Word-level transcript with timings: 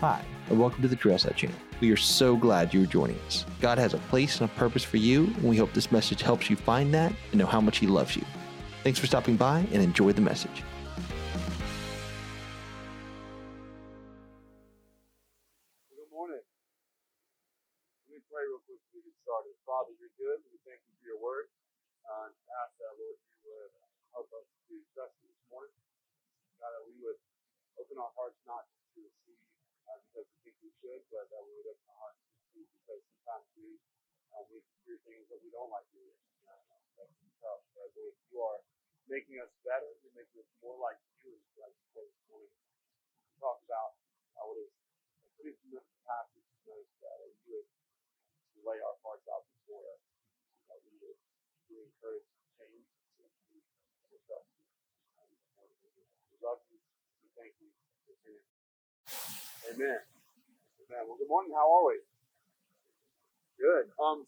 Hi, 0.00 0.22
and 0.50 0.60
welcome 0.60 0.82
to 0.82 0.88
the 0.88 0.96
Trailside 0.96 1.36
channel. 1.36 1.56
We 1.80 1.90
are 1.90 1.96
so 1.96 2.36
glad 2.36 2.74
you 2.74 2.82
are 2.82 2.86
joining 2.86 3.18
us. 3.20 3.46
God 3.62 3.78
has 3.78 3.94
a 3.94 3.98
place 3.98 4.42
and 4.42 4.50
a 4.50 4.52
purpose 4.52 4.84
for 4.84 4.98
you, 4.98 5.24
and 5.24 5.44
we 5.44 5.56
hope 5.56 5.72
this 5.72 5.90
message 5.90 6.20
helps 6.20 6.50
you 6.50 6.56
find 6.56 6.92
that 6.92 7.14
and 7.30 7.38
know 7.38 7.46
how 7.46 7.62
much 7.62 7.78
He 7.78 7.86
loves 7.86 8.14
you. 8.14 8.22
Thanks 8.84 8.98
for 8.98 9.06
stopping 9.06 9.36
by 9.36 9.60
and 9.72 9.82
enjoy 9.82 10.12
the 10.12 10.20
message. 10.20 10.62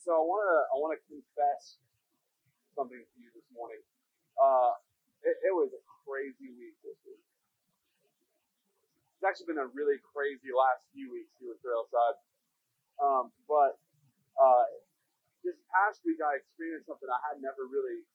So 0.02 0.14
I 0.14 0.22
want 0.22 0.42
to 0.46 0.58
I 0.70 0.74
want 0.78 0.92
to 0.94 1.00
confess 1.10 1.78
something 2.74 2.98
to 2.98 3.16
you 3.18 3.30
this 3.34 3.46
morning. 3.50 3.82
Uh, 4.38 4.78
it, 5.26 5.50
it 5.50 5.54
was 5.54 5.74
a 5.74 5.82
crazy 6.06 6.54
week 6.54 6.78
this 6.86 6.98
week. 7.02 7.22
It's 9.18 9.26
actually 9.26 9.50
been 9.50 9.62
a 9.62 9.70
really 9.74 9.98
crazy 10.14 10.54
last 10.54 10.86
few 10.94 11.10
weeks 11.10 11.34
here 11.42 11.50
at 11.50 11.58
Trailside. 11.58 12.18
Um, 13.02 13.34
but 13.50 13.78
uh, 14.38 14.66
this 15.42 15.58
past 15.74 16.06
week 16.06 16.22
I 16.22 16.38
experienced 16.38 16.86
something 16.86 17.10
I 17.10 17.18
had 17.34 17.42
never 17.42 17.66
really, 17.66 18.06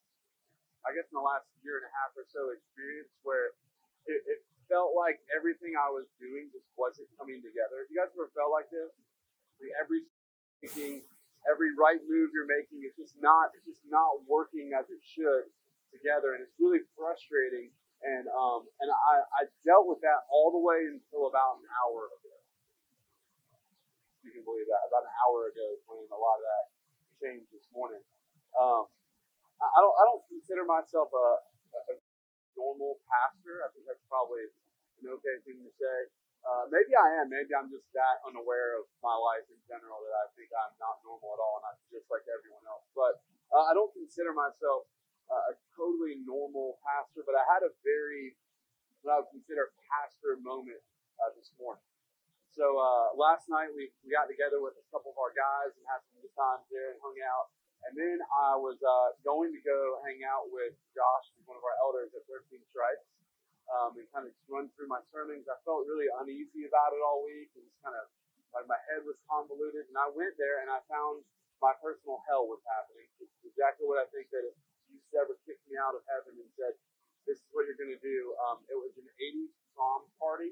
I 0.87 0.95
guess 0.95 1.07
in 1.11 1.19
the 1.19 1.23
last 1.23 1.43
year 1.59 1.83
and 1.83 1.87
a 1.87 1.91
half 1.91 2.15
or 2.15 2.23
so, 2.31 2.55
experienced 2.55 3.11
where 3.27 3.51
it, 4.07 4.23
it 4.23 4.39
felt 4.71 4.95
like 4.95 5.19
everything 5.35 5.75
I 5.75 5.91
was 5.91 6.07
doing 6.19 6.47
just 6.55 6.67
wasn't 6.79 7.11
coming 7.19 7.43
together. 7.43 7.83
You 7.91 7.99
guys 7.99 8.11
ever 8.15 8.31
felt 8.31 8.55
like 8.55 8.71
this? 8.71 8.91
Like 9.59 9.75
every 9.75 10.07
thinking, 10.63 11.03
every 11.49 11.75
right 11.75 11.99
move 12.07 12.31
you're 12.31 12.49
making 12.49 12.83
is 12.83 12.95
just 12.95 13.15
not, 13.19 13.51
it's 13.55 13.67
just 13.67 13.83
not 13.87 14.23
working 14.27 14.71
as 14.75 14.87
it 14.89 15.01
should 15.03 15.47
together, 15.93 16.33
and 16.33 16.41
it's 16.41 16.55
really 16.57 16.81
frustrating. 16.97 17.69
And 18.03 18.27
um, 18.35 18.67
and 18.83 18.91
I, 18.91 19.15
I 19.31 19.41
dealt 19.63 19.87
with 19.87 20.03
that 20.03 20.27
all 20.27 20.51
the 20.51 20.59
way 20.59 20.91
until 20.91 21.31
about 21.31 21.63
an 21.63 21.67
hour 21.71 22.11
ago. 22.11 22.35
You 24.27 24.35
can 24.35 24.43
believe 24.43 24.67
that. 24.67 24.83
About 24.91 25.07
an 25.07 25.15
hour 25.23 25.47
ago 25.47 25.67
when 25.87 26.03
a 26.11 26.19
lot 26.19 26.35
of 26.35 26.43
that 26.43 26.65
changed 27.23 27.47
this 27.55 27.63
morning. 27.71 28.03
Um, 28.59 28.91
I 29.63 29.79
don't 29.79 29.95
I 29.95 30.03
don't 30.03 30.23
consider 30.27 30.67
myself 30.67 31.15
a, 31.15 31.27
a 31.79 31.95
normal 32.59 32.99
pastor. 33.07 33.63
I 33.63 33.71
think 33.71 33.87
that's 33.87 34.03
probably 34.11 34.51
an 34.99 35.07
okay 35.07 35.39
thing 35.47 35.63
to 35.63 35.71
say. 35.71 35.97
Uh, 36.43 36.67
maybe 36.67 36.91
I 36.91 37.23
am. 37.23 37.31
Maybe 37.31 37.55
I'm 37.55 37.71
just 37.71 37.87
that 37.95 38.19
unaware 38.27 38.75
of 38.75 38.85
my 38.99 39.15
life 39.15 39.47
in 39.47 39.59
general 39.63 40.03
that 40.03 40.15
I 40.15 40.27
think 40.35 40.51
I'm 40.51 40.75
not 40.75 40.99
normal 41.07 41.31
at 41.35 41.39
all 41.39 41.63
and 41.63 41.65
I'm 41.71 41.79
just 41.87 42.11
like 42.11 42.27
everyone 42.27 42.67
else. 42.67 42.83
But 42.91 43.23
uh, 43.55 43.71
I 43.71 43.71
don't 43.71 43.91
consider 43.95 44.35
myself 44.35 44.83
uh, 45.31 45.51
a 45.51 45.53
totally 45.71 46.19
normal 46.27 46.83
pastor, 46.83 47.23
but 47.23 47.39
I 47.39 47.47
had 47.47 47.63
a 47.63 47.71
very, 47.87 48.35
what 49.01 49.15
I 49.15 49.15
would 49.23 49.31
consider 49.31 49.71
pastor 49.87 50.35
moment 50.43 50.83
uh, 51.23 51.31
this 51.31 51.47
morning. 51.55 51.83
So 52.51 52.75
uh, 52.77 53.15
last 53.17 53.47
night 53.49 53.71
we, 53.71 53.89
we 54.03 54.13
got 54.13 54.27
together 54.29 54.59
with 54.59 54.77
a 54.77 54.85
couple 54.93 55.15
of 55.15 55.17
our 55.17 55.33
guys 55.33 55.73
and 55.73 55.83
had 55.89 56.03
some 56.05 56.21
good 56.21 56.35
times 56.37 56.67
there 56.69 56.93
and 56.93 56.99
hung 57.01 57.17
out. 57.23 57.49
And 57.87 57.95
then 57.97 58.19
I 58.31 58.55
was 58.55 58.79
uh, 58.79 59.15
going 59.25 59.51
to 59.51 59.61
go 59.63 59.99
hang 60.07 60.23
out 60.23 60.47
with 60.51 60.75
Josh, 60.95 61.27
one 61.43 61.59
of 61.59 61.65
our 61.65 61.75
elders 61.83 62.15
at 62.15 62.23
13 62.31 62.61
Stripes, 62.71 63.03
um, 63.71 63.95
and 63.95 64.07
kind 64.11 64.25
of 64.27 64.33
run 64.49 64.67
through 64.75 64.91
my 64.91 64.99
sermons. 65.13 65.47
I 65.47 65.57
felt 65.63 65.87
really 65.87 66.09
uneasy 66.21 66.67
about 66.67 66.95
it 66.95 67.01
all 67.03 67.23
week 67.23 67.51
and 67.55 67.63
just 67.63 67.79
kind 67.83 67.95
of 67.95 68.05
like 68.51 68.67
my 68.69 68.79
head 68.91 69.03
was 69.03 69.17
convoluted. 69.25 69.87
And 69.89 69.97
I 69.97 70.09
went 70.11 70.35
there 70.37 70.61
and 70.63 70.69
I 70.69 70.83
found 70.89 71.23
my 71.63 71.73
personal 71.79 72.19
hell 72.27 72.45
was 72.49 72.61
happening. 72.67 73.07
It's 73.23 73.33
exactly 73.47 73.87
what 73.87 74.01
I 74.01 74.07
think 74.11 74.27
that 74.35 74.43
if 74.43 74.55
Jesus 74.91 75.11
ever 75.15 75.35
kicked 75.47 75.63
me 75.71 75.79
out 75.79 75.95
of 75.95 76.03
heaven 76.11 76.35
and 76.35 76.49
said, 76.59 76.75
"This 77.23 77.39
is 77.39 77.47
what 77.55 77.63
you're 77.63 77.79
going 77.79 77.93
to 77.95 78.03
do." 78.03 78.35
Um, 78.43 78.59
it 78.67 78.75
was 78.75 78.91
an 78.99 79.07
'80s 79.15 79.53
prom 79.71 80.03
party, 80.19 80.51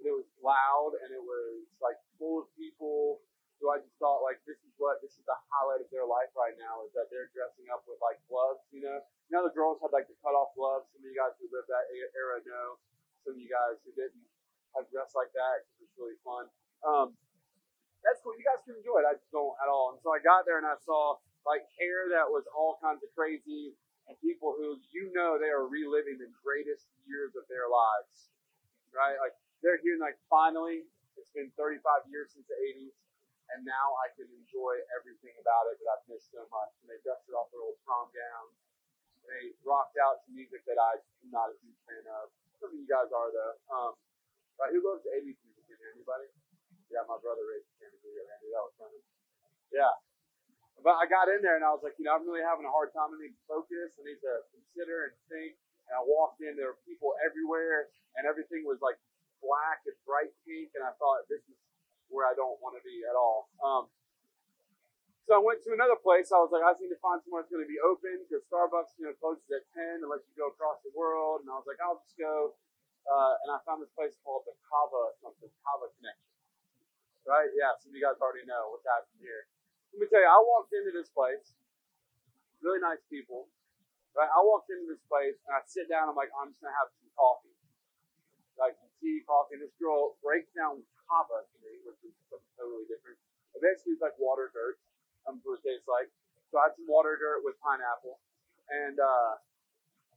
and 0.00 0.04
it 0.08 0.16
was 0.16 0.28
loud 0.40 0.96
and 1.04 1.12
it 1.12 1.20
was 1.20 1.68
like 1.84 2.00
full 2.16 2.40
of 2.40 2.46
people 2.56 3.20
who 3.60 3.68
I 3.68 3.78
just 3.78 3.92
thought 4.00 4.24
like 4.24 4.40
this 4.48 4.56
is 4.64 4.72
what 4.80 5.04
this 5.04 5.12
is 5.20 5.24
the 5.28 5.36
highlight 5.52 5.84
of 5.84 5.92
their 5.92 6.08
life 6.08 6.32
right 6.32 6.56
now 6.56 6.80
is 6.88 6.90
that 6.96 7.12
they're 7.12 7.28
dressing 7.36 7.68
up 7.68 7.84
with 7.84 8.00
like 8.00 8.16
gloves, 8.24 8.64
you 8.72 8.80
know. 8.80 9.04
You 9.28 9.36
know 9.36 9.44
the 9.44 9.52
girls 9.52 9.78
had 9.84 9.92
like 9.92 10.08
the 10.08 10.16
cut 10.24 10.32
off 10.32 10.56
gloves. 10.56 10.88
Some 10.90 11.04
of 11.04 11.06
you 11.06 11.14
guys 11.14 11.36
who 11.36 11.46
lived 11.52 11.68
that 11.68 11.86
era 11.92 12.40
know. 12.42 12.80
Some 13.22 13.36
of 13.36 13.40
you 13.40 13.52
guys 13.52 13.76
who 13.84 13.92
didn't 13.92 14.24
have 14.74 14.88
dressed 14.88 15.12
like 15.12 15.30
that 15.36 15.68
because 15.68 15.78
it's 15.84 15.96
really 16.00 16.16
fun. 16.24 16.48
Um, 16.80 17.12
that's 18.00 18.24
cool. 18.24 18.32
You 18.32 18.48
guys 18.48 18.64
can 18.64 18.80
enjoy 18.80 19.04
it. 19.04 19.06
I 19.06 19.14
just 19.20 19.28
don't 19.28 19.52
at 19.60 19.68
all. 19.68 19.92
And 19.92 20.00
so 20.00 20.08
I 20.16 20.24
got 20.24 20.48
there 20.48 20.56
and 20.56 20.64
I 20.64 20.80
saw 20.80 21.20
like 21.44 21.68
hair 21.76 22.08
that 22.16 22.32
was 22.32 22.48
all 22.56 22.80
kinds 22.80 23.04
of 23.04 23.12
crazy 23.12 23.76
and 24.08 24.16
people 24.24 24.56
who 24.56 24.80
you 24.90 25.12
know 25.12 25.36
they 25.36 25.52
are 25.52 25.68
reliving 25.68 26.16
the 26.16 26.32
greatest 26.40 26.88
years 27.04 27.36
of 27.36 27.44
their 27.52 27.68
lives, 27.68 28.32
right? 28.96 29.20
Like 29.20 29.36
they're 29.60 29.78
here 29.84 30.00
like 30.00 30.16
finally. 30.32 30.88
It's 31.20 31.28
been 31.36 31.52
35 31.60 32.08
years 32.08 32.32
since 32.32 32.48
the 32.48 32.56
80s 32.56 32.96
and 33.54 33.66
now 33.66 33.86
I 34.02 34.14
can 34.14 34.30
enjoy 34.30 34.78
everything 34.94 35.34
about 35.42 35.70
it 35.70 35.82
that 35.82 35.88
I've 35.90 36.06
missed 36.06 36.30
so 36.30 36.46
much. 36.50 36.70
And 36.82 36.86
they 36.90 37.00
dusted 37.02 37.34
off 37.34 37.50
their 37.50 37.62
old 37.62 37.78
prom 37.82 38.10
gowns. 38.14 38.54
They 39.26 39.54
rocked 39.66 39.98
out 39.98 40.22
to 40.24 40.28
music 40.32 40.62
that 40.66 40.78
I'm 40.78 41.02
not 41.30 41.52
a 41.52 41.56
huge 41.58 41.78
fan 41.86 42.04
of. 42.08 42.30
Some 42.58 42.74
of 42.74 42.78
you 42.78 42.86
guys 42.86 43.10
are 43.10 43.30
though. 43.30 43.54
Um, 43.70 43.92
right? 44.58 44.70
Who 44.70 44.82
loves 44.82 45.06
80s 45.06 45.38
music? 45.42 45.78
Anybody? 45.80 46.28
Yeah, 46.90 47.06
my 47.06 47.16
brother 47.22 47.46
raised 47.46 47.70
his 47.78 47.86
hand. 47.86 47.94
Randy, 48.02 48.50
that 48.50 48.64
was 48.66 48.74
funny. 48.76 49.00
Yeah. 49.70 49.94
But 50.82 50.96
I 50.96 51.04
got 51.06 51.28
in 51.30 51.44
there 51.44 51.54
and 51.54 51.64
I 51.64 51.70
was 51.70 51.84
like, 51.84 51.94
you 52.00 52.08
know, 52.08 52.16
I'm 52.16 52.24
really 52.24 52.42
having 52.42 52.64
a 52.64 52.72
hard 52.72 52.90
time. 52.96 53.12
I 53.12 53.16
need 53.20 53.36
to 53.36 53.44
focus. 53.46 53.94
I 54.00 54.02
need 54.02 54.20
to 54.24 54.34
consider 54.50 55.12
and 55.12 55.14
think. 55.28 55.54
And 55.86 55.94
I 55.98 56.02
walked 56.02 56.40
in, 56.40 56.56
there 56.56 56.72
were 56.72 56.82
people 56.86 57.14
everywhere, 57.20 57.90
and 58.16 58.24
everything 58.24 58.62
was 58.64 58.78
like 58.80 58.96
black 59.42 59.82
and 59.84 59.96
bright 60.06 60.32
pink. 60.46 60.72
And 60.78 60.82
I 60.86 60.94
thought, 60.96 61.26
this 61.28 61.42
is 61.46 61.58
where 62.10 62.26
I 62.26 62.34
don't 62.34 62.58
want 62.58 62.76
to 62.76 62.82
be 62.82 63.06
at 63.06 63.14
all. 63.14 63.48
Um, 63.62 63.88
so 65.30 65.38
I 65.38 65.42
went 65.42 65.62
to 65.62 65.70
another 65.70 65.94
place. 65.94 66.34
I 66.34 66.42
was 66.42 66.50
like, 66.50 66.66
I 66.66 66.74
just 66.74 66.82
need 66.82 66.90
to 66.90 66.98
find 66.98 67.22
somewhere 67.22 67.46
that's 67.46 67.54
going 67.54 67.62
to 67.62 67.70
be 67.70 67.78
open 67.78 68.26
because 68.26 68.42
Starbucks, 68.50 68.98
you 68.98 69.06
know, 69.06 69.14
closes 69.22 69.46
at 69.54 69.62
10 69.78 70.02
and 70.02 70.10
lets 70.10 70.26
you 70.26 70.34
go 70.34 70.50
across 70.50 70.82
the 70.82 70.90
world. 70.90 71.46
And 71.46 71.48
I 71.48 71.54
was 71.54 71.70
like, 71.70 71.78
I'll 71.78 72.02
just 72.02 72.18
go. 72.18 72.58
Uh, 73.06 73.34
and 73.46 73.48
I 73.54 73.62
found 73.62 73.78
this 73.78 73.94
place 73.94 74.18
called 74.26 74.42
the 74.42 74.58
Kava 74.66 75.14
something, 75.22 75.46
Kava 75.62 75.86
Connection. 76.02 76.34
Right? 77.22 77.46
Yeah, 77.54 77.78
some 77.78 77.94
of 77.94 77.96
you 77.96 78.02
guys 78.02 78.18
already 78.18 78.42
know 78.42 78.74
what's 78.74 78.82
happening 78.82 79.22
here. 79.22 79.46
Let 79.94 80.02
me 80.02 80.06
tell 80.10 80.18
you, 80.18 80.26
I 80.26 80.40
walked 80.42 80.74
into 80.74 80.90
this 80.90 81.10
place, 81.14 81.54
really 82.58 82.82
nice 82.82 83.02
people. 83.06 83.46
Right? 84.18 84.26
I 84.26 84.42
walked 84.42 84.66
into 84.74 84.90
this 84.90 85.02
place 85.06 85.38
and 85.46 85.54
I 85.54 85.62
sit 85.70 85.86
down. 85.86 86.10
I'm 86.10 86.18
like, 86.18 86.34
I'm 86.34 86.50
just 86.50 86.58
going 86.58 86.74
to 86.74 86.78
have 86.82 86.90
some 86.90 87.06
coffee. 87.14 87.54
Like 88.58 88.74
tea, 88.98 89.22
coffee. 89.22 89.56
And 89.58 89.62
this 89.62 89.74
girl 89.78 90.18
breaks 90.18 90.50
down 90.58 90.82
kava 91.10 91.42
me, 91.58 91.82
which 91.82 91.98
is 92.06 92.14
something 92.30 92.54
totally 92.54 92.86
different. 92.86 93.18
It 93.58 93.60
basically 93.66 93.98
is 93.98 94.02
like 94.02 94.14
water 94.22 94.54
dirt. 94.54 94.78
Um, 95.26 95.42
what 95.44 95.60
it 95.60 95.66
tastes 95.66 95.90
like. 95.90 96.08
So 96.48 96.62
I 96.62 96.70
had 96.70 96.78
some 96.78 96.88
water 96.88 97.18
dirt 97.18 97.44
with 97.44 97.58
pineapple, 97.60 98.22
and 98.72 98.96
uh, 98.96 99.36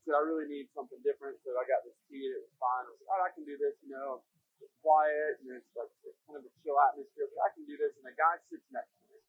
said 0.03 0.15
I 0.15 0.23
really 0.23 0.47
need 0.47 0.67
something 0.75 0.99
different. 1.03 1.39
So 1.43 1.55
I 1.55 1.63
got 1.67 1.83
this 1.87 1.95
tea. 2.07 2.27
It 2.27 2.39
was 2.39 2.53
fine. 2.59 2.87
I 2.87 2.91
like, 2.91 3.07
oh, 3.07 3.23
I 3.23 3.31
can 3.31 3.43
do 3.47 3.55
this. 3.55 3.75
You 3.83 3.95
know, 3.95 4.23
it's 4.59 4.71
quiet 4.83 5.39
and 5.43 5.55
it's 5.55 5.71
like 5.75 5.91
it's 6.03 6.19
kind 6.27 6.39
of 6.39 6.43
a 6.43 6.51
chill 6.63 6.79
atmosphere. 6.79 7.27
But 7.31 7.41
I 7.43 7.49
can 7.55 7.63
do 7.67 7.75
this. 7.79 7.95
And 7.99 8.05
the 8.07 8.15
guy 8.15 8.39
sits 8.51 8.63
next 8.71 8.91
to 8.91 9.03
me, 9.11 9.19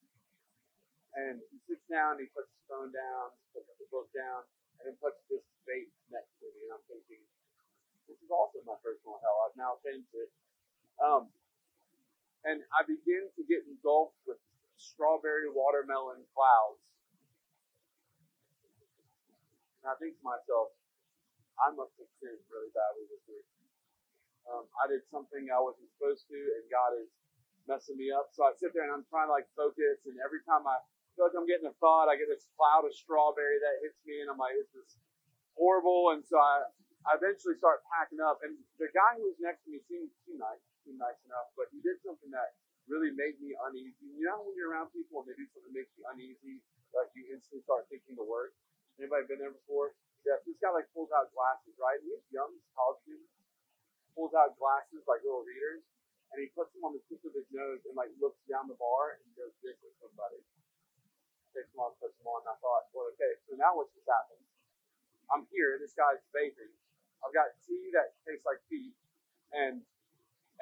and 1.14 1.34
he 1.50 1.56
sits 1.70 1.82
down. 1.86 2.18
He 2.18 2.30
puts 2.34 2.50
his 2.50 2.64
phone 2.66 2.90
down, 2.90 3.34
puts 3.54 3.70
the 3.78 3.86
book 3.90 4.10
down, 4.14 4.42
and 4.82 4.90
then 4.90 4.96
puts 4.98 5.18
this 5.30 5.42
vape 5.66 5.90
next 6.10 6.30
to 6.42 6.46
me. 6.50 6.70
And 6.70 6.78
I'm 6.78 6.84
thinking, 6.90 7.22
this 8.10 8.18
is 8.18 8.30
also 8.30 8.62
my 8.66 8.78
personal 8.82 9.22
hell. 9.22 9.46
I've 9.46 9.58
now 9.58 9.78
changed 9.86 10.10
it. 10.14 10.30
Um, 10.98 11.30
and 12.44 12.60
I 12.76 12.84
begin 12.84 13.28
to 13.36 13.42
get 13.48 13.64
engulfed 13.64 14.20
with 14.28 14.38
strawberry 14.76 15.48
watermelon 15.48 16.24
clouds. 16.36 16.82
And 19.80 19.92
I 19.92 19.96
think 20.00 20.16
to 20.20 20.24
myself, 20.24 20.72
I 21.60 21.72
must 21.72 21.94
have 22.00 22.10
sinned 22.20 22.40
really 22.48 22.72
badly 22.72 23.04
this 23.08 23.24
week. 23.28 23.48
Um, 24.44 24.68
I 24.76 24.88
did 24.88 25.04
something 25.08 25.48
I 25.48 25.60
wasn't 25.60 25.88
supposed 25.96 26.28
to, 26.28 26.36
and 26.36 26.64
God 26.68 27.00
is 27.00 27.08
messing 27.64 27.96
me 27.96 28.12
up. 28.12 28.28
So 28.36 28.44
I 28.44 28.52
sit 28.56 28.76
there 28.76 28.84
and 28.84 28.92
I'm 28.92 29.08
trying 29.08 29.28
to 29.28 29.34
like 29.34 29.48
focus, 29.56 30.04
and 30.04 30.20
every 30.20 30.44
time 30.44 30.68
I 30.68 30.80
feel 31.16 31.30
like 31.30 31.36
I'm 31.36 31.48
getting 31.48 31.68
a 31.68 31.76
thought, 31.80 32.12
I 32.12 32.20
get 32.20 32.28
this 32.28 32.44
cloud 32.58 32.84
of 32.84 32.92
strawberry 32.92 33.56
that 33.62 33.80
hits 33.80 34.00
me, 34.04 34.20
and 34.20 34.28
I'm 34.28 34.40
like, 34.40 34.52
this 34.58 34.72
is 34.76 35.00
horrible. 35.56 36.12
And 36.12 36.20
so 36.26 36.36
I, 36.36 36.68
I 37.04 37.20
eventually 37.20 37.60
start 37.60 37.84
packing 37.84 38.20
up, 38.24 38.40
and 38.40 38.56
the 38.80 38.88
guy 38.96 39.20
who 39.20 39.28
was 39.28 39.36
next 39.36 39.68
to 39.68 39.68
me 39.68 39.80
seemed, 39.84 40.08
seemed 40.24 40.40
nice, 40.40 40.60
seemed 40.88 40.96
nice 40.96 41.20
enough, 41.28 41.52
but 41.52 41.68
he 41.68 41.84
did 41.84 42.00
something 42.00 42.32
that 42.32 42.56
really 42.88 43.12
made 43.12 43.36
me 43.44 43.52
uneasy. 43.68 44.08
You 44.16 44.24
know 44.24 44.40
when 44.44 44.56
you're 44.56 44.72
around 44.72 44.88
people 44.92 45.20
and 45.20 45.28
they 45.28 45.36
do 45.36 45.44
something 45.52 45.68
that 45.68 45.76
makes 45.76 45.92
you 46.00 46.04
uneasy, 46.08 46.64
like 46.96 47.12
you 47.12 47.28
instantly 47.28 47.60
start 47.64 47.84
thinking 47.92 48.16
the 48.16 48.24
worst. 48.24 48.56
Anybody 48.96 49.28
been 49.28 49.40
there 49.40 49.52
before? 49.52 49.92
Yeah, 50.24 50.40
this 50.48 50.56
guy 50.56 50.72
like 50.72 50.88
pulls 50.96 51.12
out 51.12 51.28
glasses, 51.36 51.76
right? 51.76 52.00
And 52.00 52.08
He's 52.08 52.24
young, 52.32 52.48
he's 52.56 52.64
college 52.72 53.00
student. 53.04 53.28
Pulls 54.16 54.32
out 54.32 54.56
glasses 54.56 55.04
like 55.04 55.20
little 55.26 55.44
readers, 55.44 55.84
and 56.32 56.40
he 56.40 56.48
puts 56.56 56.72
them 56.72 56.88
on 56.88 56.96
the 56.96 57.02
tip 57.10 57.20
of 57.26 57.36
his 57.36 57.44
nose 57.52 57.84
and 57.84 57.92
like 57.92 58.08
looks 58.16 58.40
down 58.48 58.70
the 58.70 58.78
bar 58.80 59.20
and 59.20 59.26
goes 59.36 59.52
dick 59.60 59.76
with 59.84 59.92
somebody. 60.00 60.40
Takes 61.52 61.68
them 61.76 61.84
on, 61.84 61.92
puts 62.00 62.16
them 62.16 62.30
on. 62.32 62.46
And 62.48 62.54
I 62.54 62.56
thought, 62.64 62.88
well, 62.96 63.12
okay, 63.12 63.36
so 63.44 63.58
now 63.60 63.76
what's 63.76 63.92
just 63.92 64.08
happened? 64.08 64.40
I'm 65.28 65.44
here. 65.52 65.76
This 65.82 65.92
guy's 65.92 66.22
vaping. 66.32 66.72
I've 67.24 67.32
got 67.32 67.56
tea 67.64 67.88
that 67.96 68.12
tastes 68.28 68.44
like 68.44 68.60
feet, 68.68 68.92
and 69.50 69.80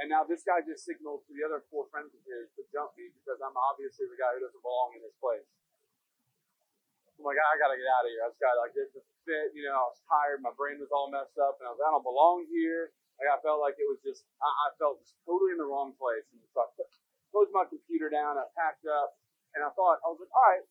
and 0.00 0.06
now 0.08 0.24
this 0.24 0.46
guy 0.46 0.62
just 0.64 0.86
signaled 0.88 1.26
to 1.28 1.36
the 1.36 1.44
other 1.44 1.60
four 1.68 1.90
friends 1.92 2.14
of 2.14 2.22
his 2.24 2.48
to 2.56 2.62
jump 2.72 2.96
me 2.96 3.12
because 3.12 3.42
I'm 3.42 3.58
obviously 3.58 4.08
the 4.08 4.16
guy 4.16 4.32
who 4.32 4.40
doesn't 4.40 4.62
belong 4.64 4.96
in 4.96 5.02
this 5.04 5.14
place. 5.20 5.44
I'm 7.18 7.26
like, 7.28 7.36
I 7.36 7.60
gotta 7.60 7.76
get 7.76 7.86
out 7.92 8.06
of 8.06 8.10
here. 8.10 8.22
I 8.24 8.28
just 8.32 8.40
got 8.40 8.56
like 8.56 8.72
this 8.72 8.90
fit, 9.26 9.54
you 9.54 9.62
know, 9.66 9.78
I 9.78 9.86
was 9.90 10.00
tired, 10.08 10.42
my 10.42 10.54
brain 10.54 10.82
was 10.82 10.90
all 10.90 11.12
messed 11.12 11.38
up, 11.38 11.60
and 11.60 11.68
I 11.68 11.74
was 11.74 11.82
I 11.82 11.90
don't 11.92 12.06
belong 12.06 12.46
here. 12.48 12.94
Like 13.20 13.30
I 13.30 13.38
felt 13.44 13.60
like 13.62 13.76
it 13.78 13.86
was 13.86 14.00
just 14.02 14.26
I, 14.40 14.48
I 14.48 14.68
felt 14.78 15.02
just 15.02 15.18
totally 15.26 15.54
in 15.54 15.60
the 15.60 15.68
wrong 15.68 15.94
place. 15.98 16.26
And 16.32 16.40
so 16.50 16.66
I 16.66 16.70
closed 17.30 17.52
my 17.54 17.68
computer 17.68 18.08
down, 18.10 18.40
I 18.40 18.48
packed 18.56 18.88
up, 18.88 19.18
and 19.54 19.62
I 19.62 19.70
thought 19.76 20.00
I 20.02 20.08
was 20.08 20.18
like, 20.18 20.32
all 20.32 20.48
right, 20.50 20.64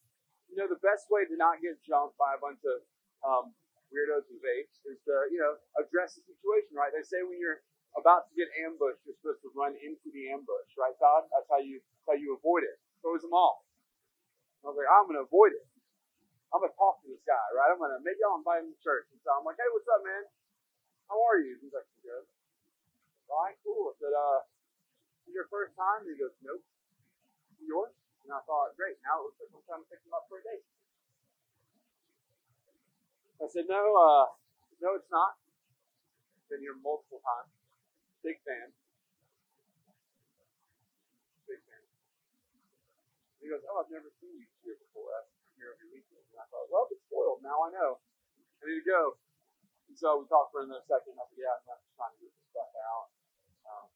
you 0.51 0.59
know, 0.59 0.67
the 0.67 0.81
best 0.83 1.07
way 1.07 1.23
to 1.23 1.35
not 1.39 1.63
get 1.63 1.79
jumped 1.85 2.19
by 2.19 2.35
a 2.35 2.39
bunch 2.41 2.59
of 2.67 2.77
um, 3.23 3.55
weirdos 3.91 4.27
and 4.31 4.39
vapes 4.41 4.79
is 4.87 4.99
to, 5.05 5.13
you 5.31 5.39
know, 5.39 5.55
address 5.79 6.15
the 6.17 6.23
situation, 6.25 6.75
right? 6.75 6.91
They 6.91 7.03
say 7.05 7.21
when 7.23 7.37
you're 7.39 7.61
about 7.99 8.27
to 8.27 8.33
get 8.35 8.47
ambushed, 8.63 9.03
you're 9.03 9.19
supposed 9.19 9.43
to 9.43 9.51
run 9.53 9.75
into 9.79 10.07
the 10.15 10.31
ambush, 10.31 10.69
right, 10.79 10.95
Todd? 10.97 11.27
That's 11.31 11.47
how 11.51 11.59
you 11.59 11.79
that's 11.83 12.15
how 12.15 12.17
you 12.19 12.35
avoid 12.35 12.63
it. 12.65 12.79
Close 13.03 13.21
them 13.21 13.35
off. 13.35 13.61
I 14.63 14.71
was 14.71 14.77
like, 14.79 14.89
I'm 14.89 15.07
gonna 15.11 15.27
avoid 15.27 15.53
it. 15.55 15.65
I'm 16.51 16.63
gonna 16.63 16.75
talk 16.75 17.03
to 17.03 17.07
this 17.11 17.23
guy, 17.27 17.45
right? 17.55 17.71
I'm 17.71 17.79
gonna 17.79 17.99
maybe 18.03 18.19
I'll 18.23 18.39
invite 18.39 18.63
him 18.63 18.71
to 18.71 18.79
church. 18.83 19.07
And 19.11 19.19
so 19.23 19.35
I'm 19.35 19.43
like, 19.47 19.59
hey, 19.59 19.69
what's 19.75 19.87
up, 19.91 20.03
man? 20.03 20.23
How 21.11 21.19
are 21.19 21.39
you? 21.43 21.59
He's 21.59 21.75
like, 21.75 21.87
good. 22.03 22.23
All 23.31 23.43
right, 23.47 23.55
cool. 23.63 23.91
I 23.91 23.93
said, 23.99 24.13
uh, 24.15 24.39
your 25.31 25.47
first 25.47 25.75
time? 25.79 26.03
And 26.03 26.11
he 26.11 26.19
goes, 26.19 26.35
nope. 26.43 26.63
Yours? 27.63 27.95
And 28.27 28.31
I 28.35 28.41
thought, 28.45 28.75
great. 28.75 28.99
Now 29.07 29.23
it 29.23 29.31
looks 29.31 29.39
like 29.39 29.51
I'm 29.55 29.63
trying 29.65 29.83
to 29.83 29.89
pick 29.89 30.01
him 30.03 30.13
up 30.13 30.27
for 30.27 30.39
a 30.39 30.43
date. 30.43 30.65
I 33.41 33.49
said, 33.49 33.65
no, 33.65 33.81
uh, 33.97 34.29
no, 34.85 34.93
it's 34.93 35.09
not. 35.09 35.33
Been 36.45 36.61
here 36.61 36.77
multiple 36.77 37.25
times. 37.25 37.49
Big 38.21 38.37
fan. 38.45 38.69
Big 41.49 41.57
fan. 41.65 41.83
He 43.41 43.49
goes, 43.49 43.65
oh, 43.65 43.81
I've 43.81 43.89
never 43.89 44.13
seen 44.21 44.37
you 44.37 44.45
here 44.61 44.77
before. 44.77 45.09
That's 45.09 45.33
here 45.57 45.73
every 45.73 45.89
weekend. 45.89 46.21
And 46.21 46.37
I 46.37 46.45
thought, 46.53 46.69
well, 46.69 46.85
it's 46.93 47.01
spoiled. 47.09 47.41
Now 47.41 47.65
I 47.65 47.73
know. 47.73 47.97
I 48.61 48.69
need 48.69 48.85
to 48.85 48.85
go. 48.85 49.17
And 49.89 49.97
so 49.97 50.21
we 50.21 50.29
talked 50.29 50.53
for 50.53 50.61
another 50.61 50.85
second. 50.85 51.17
I 51.17 51.25
said, 51.33 51.41
yeah, 51.41 51.57
I'm 51.65 51.81
just 51.81 51.97
trying 51.97 52.13
to 52.13 52.19
get 52.21 52.29
this 52.29 52.45
stuff 52.53 52.69
out. 52.77 53.09
Um, 53.65 53.87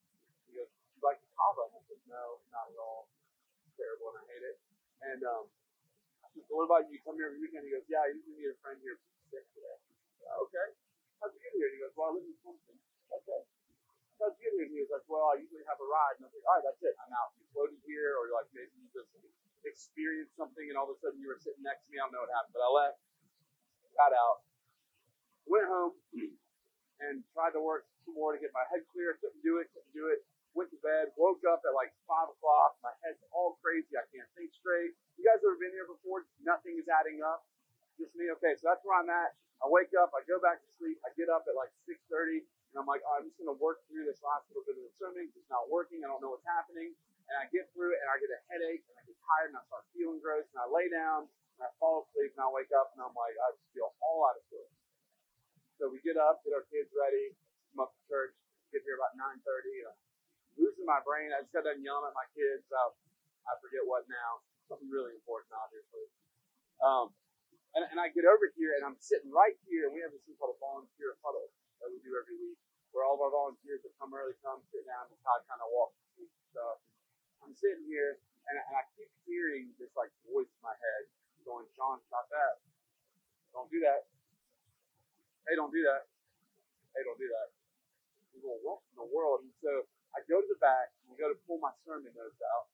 he 0.50 0.58
goes, 0.58 0.72
you 0.74 1.00
like 1.06 1.22
the 1.22 1.30
kava? 1.38 1.70
I 1.70 1.82
said, 1.86 2.02
no, 2.10 2.42
not 2.50 2.66
at 2.74 2.80
all. 2.82 3.14
It's 3.70 3.78
terrible 3.78 4.10
and 4.16 4.24
I 4.24 4.24
hate 4.26 4.46
it. 4.48 4.58
And 5.06 5.22
um, 5.22 5.46
I 6.26 6.34
said, 6.34 6.50
what 6.50 6.66
about 6.66 6.90
you? 6.90 6.98
Come 7.06 7.22
here 7.22 7.30
every 7.30 7.46
weekend? 7.46 7.68
He 7.68 7.72
goes, 7.76 7.86
yeah, 7.86 8.02
I 8.02 8.10
usually 8.10 8.42
meet 8.42 8.50
a 8.50 8.58
friend 8.66 8.82
here. 8.82 8.98
Okay. 10.36 10.68
How'd 11.24 11.32
you 11.32 11.42
get 11.42 11.54
here? 11.56 11.68
And 11.72 11.76
he 11.76 11.80
goes, 11.82 11.96
well, 11.96 12.12
I 12.12 12.20
live 12.20 12.28
in 12.28 12.36
Clemson. 12.44 12.76
Okay 13.10 13.42
how'd 14.20 14.36
you 14.40 14.48
get 14.48 14.54
here? 14.56 14.66
And 14.68 14.74
he 14.74 14.82
was 14.84 14.92
like, 14.92 15.06
well, 15.06 15.32
I 15.32 15.40
usually 15.40 15.64
have 15.68 15.80
a 15.80 15.88
ride. 15.88 16.18
And 16.20 16.26
I 16.26 16.28
was 16.32 16.36
like, 16.36 16.48
all 16.48 16.56
right, 16.60 16.66
that's 16.66 16.82
it. 16.84 16.96
I'm 17.00 17.12
out. 17.16 17.36
You 17.38 17.46
floated 17.52 17.80
here, 17.84 18.16
or 18.16 18.32
like 18.32 18.48
maybe 18.56 18.72
you 18.80 18.88
just 18.96 19.12
experienced 19.68 20.36
something, 20.40 20.66
and 20.66 20.76
all 20.78 20.88
of 20.88 20.96
a 20.96 21.00
sudden 21.02 21.20
you 21.20 21.30
were 21.30 21.40
sitting 21.42 21.64
next 21.66 21.86
to 21.86 21.90
me. 21.92 22.00
I 22.00 22.08
don't 22.08 22.14
know 22.16 22.24
what 22.24 22.32
happened, 22.32 22.56
but 22.56 22.64
I 22.64 22.70
left, 22.72 22.98
got 23.98 24.14
out, 24.14 24.46
went 25.50 25.68
home, 25.68 25.94
and 27.06 27.26
tried 27.36 27.54
to 27.58 27.62
work 27.62 27.90
some 28.06 28.16
more 28.16 28.32
to 28.32 28.40
get 28.40 28.54
my 28.56 28.64
head 28.72 28.86
clear. 28.94 29.18
Couldn't 29.20 29.42
do 29.44 29.60
it. 29.60 29.70
Couldn't 29.74 29.96
do 29.96 30.10
it. 30.10 30.24
Went 30.56 30.72
to 30.72 30.80
bed. 30.80 31.12
Woke 31.20 31.44
up 31.44 31.68
at 31.68 31.76
like 31.76 31.92
five 32.08 32.32
o'clock. 32.32 32.80
My 32.80 32.94
head's 33.04 33.20
all 33.36 33.60
crazy. 33.60 34.00
I 34.00 34.08
can't 34.16 34.30
think 34.40 34.56
straight. 34.56 34.96
You 35.20 35.28
guys 35.28 35.44
ever 35.44 35.60
been 35.60 35.76
here 35.76 35.90
before? 35.90 36.24
Nothing 36.40 36.80
is 36.80 36.88
adding 36.88 37.20
up. 37.20 37.44
Just 38.00 38.16
me. 38.16 38.32
Okay, 38.40 38.56
so 38.56 38.72
that's 38.72 38.84
where 38.88 38.96
I'm 38.96 39.12
at. 39.12 39.36
I 39.64 39.72
wake 39.72 39.92
up. 39.96 40.12
I 40.12 40.22
go 40.28 40.40
back 40.42 40.60
to 40.60 40.70
sleep. 40.76 41.00
I 41.08 41.12
get 41.16 41.32
up 41.32 41.48
at 41.48 41.56
like 41.56 41.72
6:30. 41.88 42.44
And 42.76 42.84
I'm 42.84 42.90
like, 42.92 43.08
oh, 43.08 43.16
I'm 43.16 43.24
just 43.24 43.40
going 43.40 43.48
to 43.48 43.56
work 43.56 43.80
through 43.88 44.04
this 44.04 44.20
last 44.20 44.44
little 44.52 44.68
bit 44.68 44.76
of 44.76 44.84
the 44.84 44.92
swimming. 45.00 45.32
It's 45.32 45.48
not 45.48 45.72
working. 45.72 46.04
I 46.04 46.12
don't 46.12 46.20
know 46.20 46.36
what's 46.36 46.44
happening. 46.44 46.92
And 47.32 47.36
I 47.40 47.48
get 47.48 47.72
through 47.72 47.96
it 47.96 48.04
and 48.04 48.12
I 48.12 48.20
get 48.20 48.28
a 48.36 48.40
headache 48.52 48.84
and 48.84 48.96
I 49.00 49.04
get 49.08 49.16
tired 49.24 49.56
and 49.56 49.58
I 49.58 49.64
start 49.72 49.88
feeling 49.96 50.20
gross 50.20 50.44
and 50.52 50.60
I 50.60 50.68
lay 50.68 50.92
down 50.92 51.32
and 51.56 51.62
I 51.64 51.72
fall 51.80 52.04
asleep 52.04 52.36
and 52.36 52.44
I 52.44 52.52
wake 52.52 52.70
up 52.76 52.92
and 52.94 53.00
I'm 53.00 53.16
like, 53.16 53.34
I 53.40 53.56
just 53.56 53.72
feel 53.72 53.96
all 54.04 54.28
out 54.28 54.36
of 54.36 54.44
sorts. 54.52 54.76
So 55.80 55.88
we 55.88 56.04
get 56.04 56.20
up, 56.20 56.44
get 56.44 56.52
our 56.52 56.68
kids 56.68 56.92
ready, 56.92 57.32
come 57.72 57.88
up 57.88 57.96
to 57.96 58.02
church, 58.12 58.36
get 58.76 58.84
here 58.84 59.00
about 59.00 59.16
9.30. 59.16 59.88
I'm 59.88 59.98
losing 60.60 60.84
my 60.84 61.00
brain. 61.02 61.32
I 61.32 61.42
just 61.48 61.56
got 61.56 61.64
done 61.64 61.80
yelling 61.80 62.12
at 62.12 62.16
my 62.16 62.28
kids 62.36 62.68
about, 62.68 63.00
I 63.48 63.56
forget 63.64 63.88
what 63.88 64.04
now. 64.12 64.44
Something 64.68 64.92
really 64.92 65.16
important, 65.16 65.56
obviously. 65.56 66.06
Um, 66.84 67.16
and, 67.76 67.84
and 67.92 67.98
I 68.00 68.08
get 68.12 68.24
over 68.24 68.48
here 68.56 68.76
and 68.80 68.84
I'm 68.88 68.96
sitting 69.04 69.30
right 69.30 69.56
here 69.68 69.88
and 69.88 69.94
we 69.94 70.00
have 70.00 70.16
this 70.16 70.24
thing 70.24 70.40
called 70.40 70.56
a 70.56 70.60
volunteer 70.64 71.20
huddle 71.20 71.52
that 71.84 71.92
we 71.92 72.00
do 72.00 72.16
every 72.16 72.40
week 72.40 72.60
where 72.96 73.04
all 73.04 73.20
of 73.20 73.22
our 73.22 73.34
volunteers 73.36 73.84
that 73.84 73.92
come 74.00 74.16
early 74.16 74.36
come 74.40 74.64
sit 74.72 74.88
down 74.88 75.12
and 75.12 75.20
Todd 75.20 75.44
kind 75.52 75.60
of 75.60 75.68
walks 75.76 76.00
through 76.16 76.32
stuff. 76.56 76.80
I'm 77.44 77.52
sitting 77.52 77.84
here 77.84 78.24
and, 78.48 78.56
and 78.56 78.76
I 78.80 78.88
keep 78.96 79.12
hearing 79.28 79.76
this 79.76 79.92
like 80.00 80.10
voice 80.24 80.48
in 80.48 80.62
my 80.64 80.76
head 80.80 81.04
going, 81.46 81.70
Sean, 81.78 82.02
stop 82.10 82.26
that. 82.34 82.64
Don't 83.54 83.70
do 83.70 83.78
that. 83.86 84.10
Hey, 85.46 85.54
don't 85.54 85.70
do 85.70 85.86
that. 85.86 86.10
Hey, 86.98 87.06
don't 87.06 87.22
do 87.22 87.30
that. 87.30 87.54
We 88.34 88.42
go, 88.42 88.58
what 88.66 88.82
in 88.92 88.98
the 88.98 89.10
world? 89.14 89.46
And 89.46 89.54
so 89.62 89.86
I 90.18 90.26
go 90.26 90.42
to 90.42 90.50
the 90.50 90.58
back 90.58 90.90
and 91.06 91.14
we 91.14 91.22
go 91.22 91.30
to 91.30 91.38
pull 91.46 91.62
my 91.62 91.72
sermon 91.86 92.10
notes 92.18 92.42
out. 92.56 92.72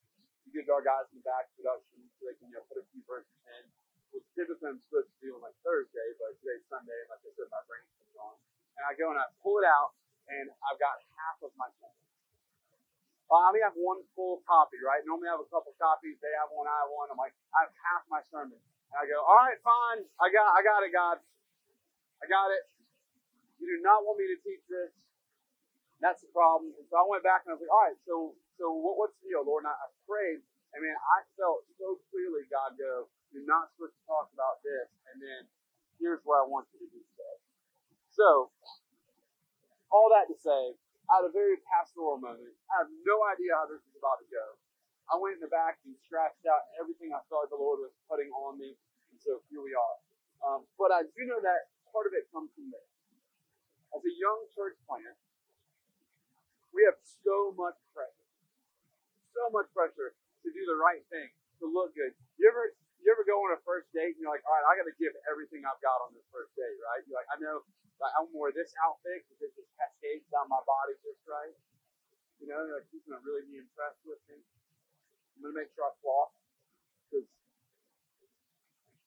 We 0.48 0.56
give 0.56 0.72
our 0.72 0.82
guys 0.82 1.10
in 1.12 1.20
the 1.20 1.28
back 1.28 1.52
production 1.60 2.06
so 2.18 2.32
they 2.32 2.38
can 2.40 2.50
you 2.50 2.58
know, 2.58 2.66
put 2.72 2.80
a 2.80 2.86
few 2.96 3.04
verses 3.06 3.36
in, 3.60 3.64
which 4.12 4.28
typically 4.36 4.72
I'm 4.72 4.80
supposed 4.88 5.08
to 5.12 5.18
do 5.24 5.36
on 5.36 5.42
like 5.44 5.56
Thursday, 5.64 6.08
but 6.20 6.36
today's 6.44 6.64
Sunday, 6.68 6.96
and 7.04 7.10
like 7.12 7.24
I 7.24 7.32
said, 7.36 7.48
my 7.52 7.64
brain's 7.68 7.88
on. 8.20 8.36
And 8.80 8.84
I 8.88 8.96
go 8.96 9.12
and 9.12 9.20
I 9.20 9.28
pull 9.44 9.60
it 9.60 9.68
out, 9.68 9.96
and 10.32 10.48
I've 10.68 10.80
got 10.80 11.00
half 11.16 11.40
of 11.44 11.52
my 11.60 11.68
sermon. 11.80 11.98
Well, 13.32 13.48
I 13.48 13.56
only 13.56 13.64
have 13.64 13.80
one 13.80 14.04
full 14.12 14.44
copy, 14.44 14.76
right? 14.84 15.00
Normally 15.08 15.32
I 15.32 15.40
have 15.40 15.44
a 15.44 15.48
couple 15.48 15.72
copies. 15.80 16.20
They 16.20 16.36
have 16.36 16.52
one, 16.52 16.68
I 16.68 16.84
have 16.84 16.92
one. 16.92 17.08
I'm 17.08 17.16
like, 17.16 17.32
I 17.56 17.64
have 17.64 17.72
half 17.80 18.04
my 18.12 18.20
sermon. 18.28 18.60
And 18.60 18.98
I 19.00 19.08
go, 19.08 19.24
all 19.24 19.40
right, 19.40 19.56
fine. 19.64 20.04
I 20.20 20.28
got, 20.28 20.52
I 20.52 20.60
got 20.60 20.84
it, 20.84 20.92
God. 20.92 21.24
I 22.20 22.28
got 22.28 22.52
it. 22.52 22.68
You 23.64 23.72
do 23.72 23.80
not 23.80 24.04
want 24.04 24.20
me 24.20 24.28
to 24.36 24.38
teach 24.44 24.60
this. 24.68 24.92
That's 26.04 26.20
the 26.20 26.32
problem. 26.36 26.76
And 26.76 26.84
so 26.92 27.00
I 27.00 27.08
went 27.08 27.24
back 27.24 27.48
and 27.48 27.54
I 27.54 27.56
was 27.56 27.64
like, 27.64 27.72
all 27.72 27.86
right, 27.88 28.00
so, 28.04 28.36
so 28.60 28.76
what, 28.76 29.00
what's 29.00 29.16
the 29.24 29.32
deal, 29.32 29.48
Lord? 29.48 29.64
And 29.64 29.72
I, 29.72 29.80
I 29.80 29.88
prayed. 30.04 30.44
I 30.76 30.84
mean, 30.84 30.92
I 30.92 31.24
felt 31.40 31.64
so 31.80 32.04
clearly 32.12 32.44
God 32.52 32.76
go, 32.76 33.08
you're 33.32 33.48
not 33.48 33.72
supposed 33.74 33.96
to 33.96 34.04
talk 34.08 34.28
about 34.36 34.60
this. 34.64 34.88
And 35.12 35.20
then 35.24 35.48
here's 36.00 36.20
what 36.28 36.44
I 36.44 36.46
want 36.46 36.68
you 36.76 36.84
to 36.84 36.90
do 36.92 37.00
today. 37.00 37.38
So, 38.12 38.52
all 39.92 40.12
that 40.12 40.28
to 40.32 40.38
say, 40.40 40.76
I 41.12 41.24
had 41.24 41.28
a 41.28 41.34
very 41.34 41.60
pastoral 41.68 42.20
moment. 42.20 42.56
I 42.72 42.88
have 42.88 42.92
no 43.04 43.18
idea 43.28 43.56
how 43.56 43.68
this 43.68 43.84
is 43.84 43.96
about 44.00 44.20
to 44.24 44.28
go. 44.32 44.46
I 45.12 45.20
went 45.20 45.40
in 45.40 45.44
the 45.44 45.52
back 45.52 45.80
and 45.84 45.92
scratched 46.08 46.48
out 46.48 46.72
everything 46.80 47.12
I 47.12 47.20
felt 47.28 47.52
the 47.52 47.60
Lord 47.60 47.84
was 47.84 47.92
putting 48.08 48.32
on 48.32 48.56
me, 48.56 48.80
and 49.12 49.18
so 49.20 49.44
here 49.52 49.60
we 49.60 49.76
are. 49.76 49.98
Um, 50.40 50.64
but 50.80 50.96
I 50.96 51.04
do 51.04 51.28
know 51.28 51.44
that 51.44 51.68
part 51.92 52.08
of 52.08 52.16
it 52.16 52.32
comes 52.32 52.48
from 52.56 52.72
this. 52.72 52.88
As 53.92 54.00
a 54.00 54.14
young 54.16 54.48
church 54.56 54.80
plant, 54.88 55.20
we 56.72 56.88
have 56.88 56.96
so 57.04 57.52
much 57.60 57.76
pressure, 57.92 58.32
so 59.36 59.52
much 59.52 59.68
pressure 59.76 60.16
to 60.16 60.48
do 60.48 60.64
the 60.64 60.80
right 60.80 61.04
thing, 61.12 61.28
to 61.60 61.68
look 61.68 61.92
good. 61.92 62.16
You 62.40 62.48
ever 62.48 62.72
you 63.02 63.10
ever 63.12 63.26
go 63.26 63.42
on 63.46 63.52
a 63.54 63.62
first 63.66 63.90
date 63.92 64.14
and 64.16 64.22
you're 64.22 64.32
like, 64.32 64.46
all 64.46 64.54
right, 64.54 64.68
I 64.70 64.78
got 64.78 64.86
to 64.86 64.96
give 65.02 65.14
everything 65.26 65.66
I've 65.66 65.82
got 65.82 66.02
on 66.06 66.14
this 66.14 66.26
first 66.30 66.54
date, 66.54 66.78
right? 66.86 67.02
You're 67.06 67.18
like, 67.18 67.30
I 67.34 67.38
know 67.42 67.66
like, 68.02 68.14
I'm 68.18 68.26
wear 68.34 68.50
this 68.50 68.74
outfit 68.82 69.22
because 69.30 69.40
it 69.46 69.54
just 69.54 69.70
cascades 69.78 70.26
down 70.34 70.50
my 70.50 70.62
body 70.66 70.98
just 71.06 71.22
right. 71.30 71.54
You 72.42 72.50
know, 72.50 72.66
like 72.66 72.90
he's 72.90 73.06
gonna 73.06 73.22
really 73.22 73.46
be 73.46 73.62
impressed 73.62 74.02
with 74.02 74.18
me. 74.26 74.42
I'm 75.38 75.46
gonna 75.46 75.54
make 75.54 75.70
sure 75.78 75.86
I 75.86 75.94
floss 76.02 76.34
because 77.06 77.30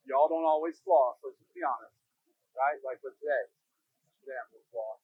y'all 0.06 0.30
don't 0.30 0.46
always 0.46 0.78
floss. 0.86 1.18
Let's 1.26 1.34
just 1.42 1.50
be 1.50 1.66
honest, 1.66 1.98
right? 2.54 2.78
Like 2.86 3.02
with 3.02 3.18
today, 3.18 3.50
today 4.22 4.38
I'm 4.38 4.46
gonna 4.54 4.70
floss. 4.70 5.02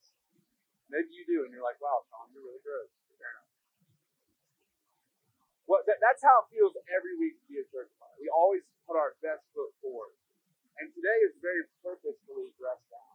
Maybe 0.87 1.11
you 1.11 1.27
do, 1.27 1.43
and 1.43 1.51
you're 1.51 1.67
like, 1.67 1.83
wow, 1.83 2.07
Sean, 2.07 2.31
you're 2.31 2.47
really 2.47 2.63
gross. 2.63 2.91
That, 5.71 6.03
that's 6.03 6.23
how 6.27 6.43
it 6.43 6.51
feels 6.51 6.75
every 6.91 7.15
week 7.15 7.39
to 7.39 7.47
be 7.47 7.63
a 7.63 7.67
church 7.71 7.91
planter. 7.95 8.19
We 8.19 8.27
always 8.27 8.67
put 8.91 8.99
our 8.99 9.15
best 9.23 9.47
foot 9.55 9.71
forward. 9.79 10.19
And 10.83 10.91
today 10.91 11.19
is 11.29 11.37
very 11.39 11.63
purposefully 11.85 12.51
dressed 12.59 12.89
down. 12.91 13.15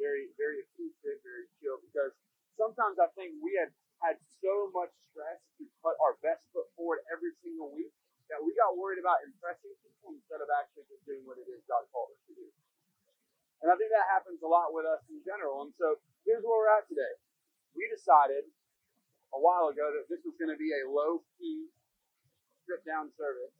Very, 0.00 0.34
very 0.34 0.66
acoustic, 0.66 1.22
very 1.22 1.46
chill, 1.62 1.78
because 1.80 2.12
sometimes 2.58 2.98
I 2.98 3.08
think 3.14 3.38
we 3.38 3.54
had 3.54 3.70
had 4.04 4.20
so 4.44 4.68
much 4.76 4.92
stress 5.08 5.40
to 5.56 5.64
put 5.80 5.96
our 6.02 6.20
best 6.20 6.44
foot 6.52 6.68
forward 6.76 7.00
every 7.08 7.32
single 7.40 7.72
week 7.72 7.92
that 8.28 8.42
we 8.42 8.52
got 8.58 8.76
worried 8.76 9.00
about 9.00 9.22
impressing 9.24 9.72
people 9.80 10.12
instead 10.12 10.42
of 10.42 10.50
actually 10.52 10.84
just 10.90 11.00
doing 11.08 11.24
what 11.24 11.40
it 11.40 11.48
is 11.48 11.62
God 11.64 11.86
called 11.94 12.12
us 12.12 12.20
to 12.28 12.34
do. 12.36 12.48
And 13.64 13.72
I 13.72 13.74
think 13.80 13.88
that 13.94 14.04
happens 14.12 14.44
a 14.44 14.50
lot 14.50 14.76
with 14.76 14.84
us 14.84 15.00
in 15.08 15.24
general. 15.24 15.64
And 15.64 15.72
so 15.80 15.96
here's 16.28 16.44
where 16.44 16.60
we're 16.60 16.74
at 16.76 16.84
today. 16.90 17.14
We 17.72 17.88
decided 17.88 18.44
a 19.34 19.40
while 19.40 19.72
ago 19.72 19.90
that 19.94 20.06
this 20.06 20.22
was 20.22 20.34
going 20.38 20.52
to 20.52 20.60
be 20.60 20.70
a 20.70 20.86
low 20.86 21.22
key, 21.38 21.70
stripped 22.62 22.86
down 22.86 23.10
service. 23.18 23.54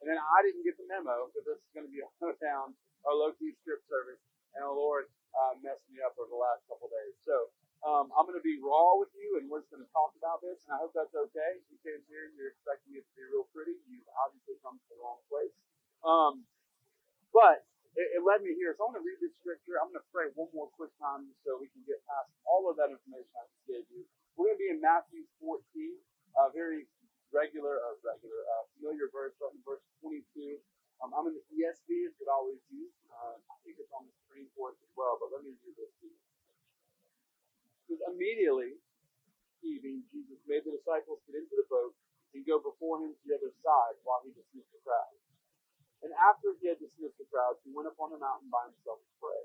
And 0.00 0.06
then 0.06 0.18
I 0.20 0.38
didn't 0.46 0.62
get 0.62 0.78
the 0.78 0.86
memo 0.86 1.32
that 1.34 1.42
this 1.42 1.58
is 1.58 1.70
going 1.74 1.86
to 1.88 1.92
be 1.92 2.04
a 2.04 2.08
low 2.22 2.34
down 2.38 2.76
or 3.02 3.14
low 3.16 3.32
key 3.34 3.54
strip 3.62 3.82
service. 3.90 4.20
And 4.54 4.62
the 4.64 4.74
Lord 4.74 5.10
uh, 5.34 5.58
messed 5.60 5.84
me 5.90 6.00
up 6.02 6.14
over 6.16 6.30
the 6.30 6.40
last 6.40 6.64
couple 6.70 6.88
days. 6.88 7.14
So 7.26 7.50
um, 7.86 8.10
I'm 8.14 8.26
going 8.26 8.38
to 8.38 8.42
be 8.42 8.58
raw 8.58 8.98
with 8.98 9.12
you, 9.14 9.38
and 9.38 9.46
we're 9.46 9.62
just 9.62 9.70
going 9.70 9.84
to 9.84 9.92
talk 9.94 10.10
about 10.18 10.42
this, 10.42 10.58
and 10.66 10.74
I 10.74 10.82
hope 10.82 10.90
that's 10.98 11.14
okay. 11.14 11.62
If 11.62 11.66
you 11.70 11.78
came 11.86 12.02
here 12.10 12.26
and 12.26 12.34
you're 12.34 12.50
expecting 12.50 12.98
it 12.98 13.06
to 13.06 13.12
be 13.14 13.22
real 13.30 13.46
pretty, 13.54 13.78
you've 13.86 14.08
obviously 14.18 14.58
come 14.66 14.82
to 14.82 14.86
the 14.90 14.98
wrong 14.98 15.22
place. 15.30 15.54
Um, 16.02 16.42
but 17.30 17.62
it, 17.94 18.18
it, 18.18 18.22
led 18.26 18.42
me 18.42 18.54
here, 18.58 18.74
so 18.74 18.86
I'm 18.86 18.94
going 18.94 19.02
to 19.02 19.06
read 19.06 19.22
this 19.22 19.34
scripture. 19.38 19.78
I'm 19.78 19.94
going 19.94 20.02
to 20.02 20.10
pray 20.10 20.26
one 20.34 20.50
more 20.50 20.70
quick 20.74 20.90
time 20.98 21.30
so 21.46 21.54
we 21.58 21.70
can 21.70 21.86
get 21.86 22.02
past 22.10 22.30
all 22.42 22.66
of 22.66 22.74
that 22.82 22.90
information 22.90 23.30
I 23.38 23.46
just 23.46 23.66
gave 23.70 23.86
you. 23.94 24.02
We're 24.38 24.54
going 24.54 24.62
to 24.62 24.62
be 24.62 24.70
in 24.70 24.78
Matthew 24.78 25.26
14, 25.42 25.58
a 25.58 26.54
very 26.54 26.86
regular, 27.34 27.82
uh, 27.82 27.98
regular, 28.06 28.38
uh, 28.54 28.70
familiar 28.78 29.10
verse, 29.10 29.34
verse 29.66 29.82
22. 29.98 30.22
Um, 31.02 31.10
I'm 31.10 31.26
in 31.26 31.34
the 31.34 31.42
ESV, 31.58 32.14
what 32.22 32.30
I 32.30 32.34
always 32.38 32.62
use. 32.70 32.94
Uh, 33.10 33.34
I 33.34 33.54
think 33.66 33.82
it's 33.82 33.90
on 33.90 34.06
the 34.06 34.14
screen 34.22 34.46
for 34.54 34.70
us 34.70 34.78
as 34.78 34.94
well, 34.94 35.18
but 35.18 35.34
let 35.34 35.42
me 35.42 35.58
read 35.58 35.74
this 35.74 35.90
to 35.90 36.06
you. 36.06 37.98
Immediately, 38.14 38.78
he, 39.58 39.82
being 39.82 40.06
Jesus, 40.14 40.38
made 40.46 40.62
the 40.62 40.70
disciples 40.78 41.18
get 41.26 41.34
into 41.34 41.58
the 41.58 41.66
boat 41.66 41.98
and 42.30 42.46
go 42.46 42.62
before 42.62 43.02
him 43.02 43.18
to 43.18 43.22
the 43.26 43.34
other 43.42 43.50
side 43.66 43.98
while 44.06 44.22
he 44.22 44.30
dismissed 44.30 44.70
the 44.70 44.78
crowd. 44.86 45.18
And 46.06 46.14
after 46.14 46.54
he 46.62 46.70
had 46.70 46.78
dismissed 46.78 47.18
the 47.18 47.26
crowd, 47.26 47.58
he 47.66 47.74
went 47.74 47.90
up 47.90 47.98
on 47.98 48.14
the 48.14 48.22
mountain 48.22 48.46
by 48.54 48.70
himself 48.70 49.02
to 49.02 49.12
pray. 49.18 49.42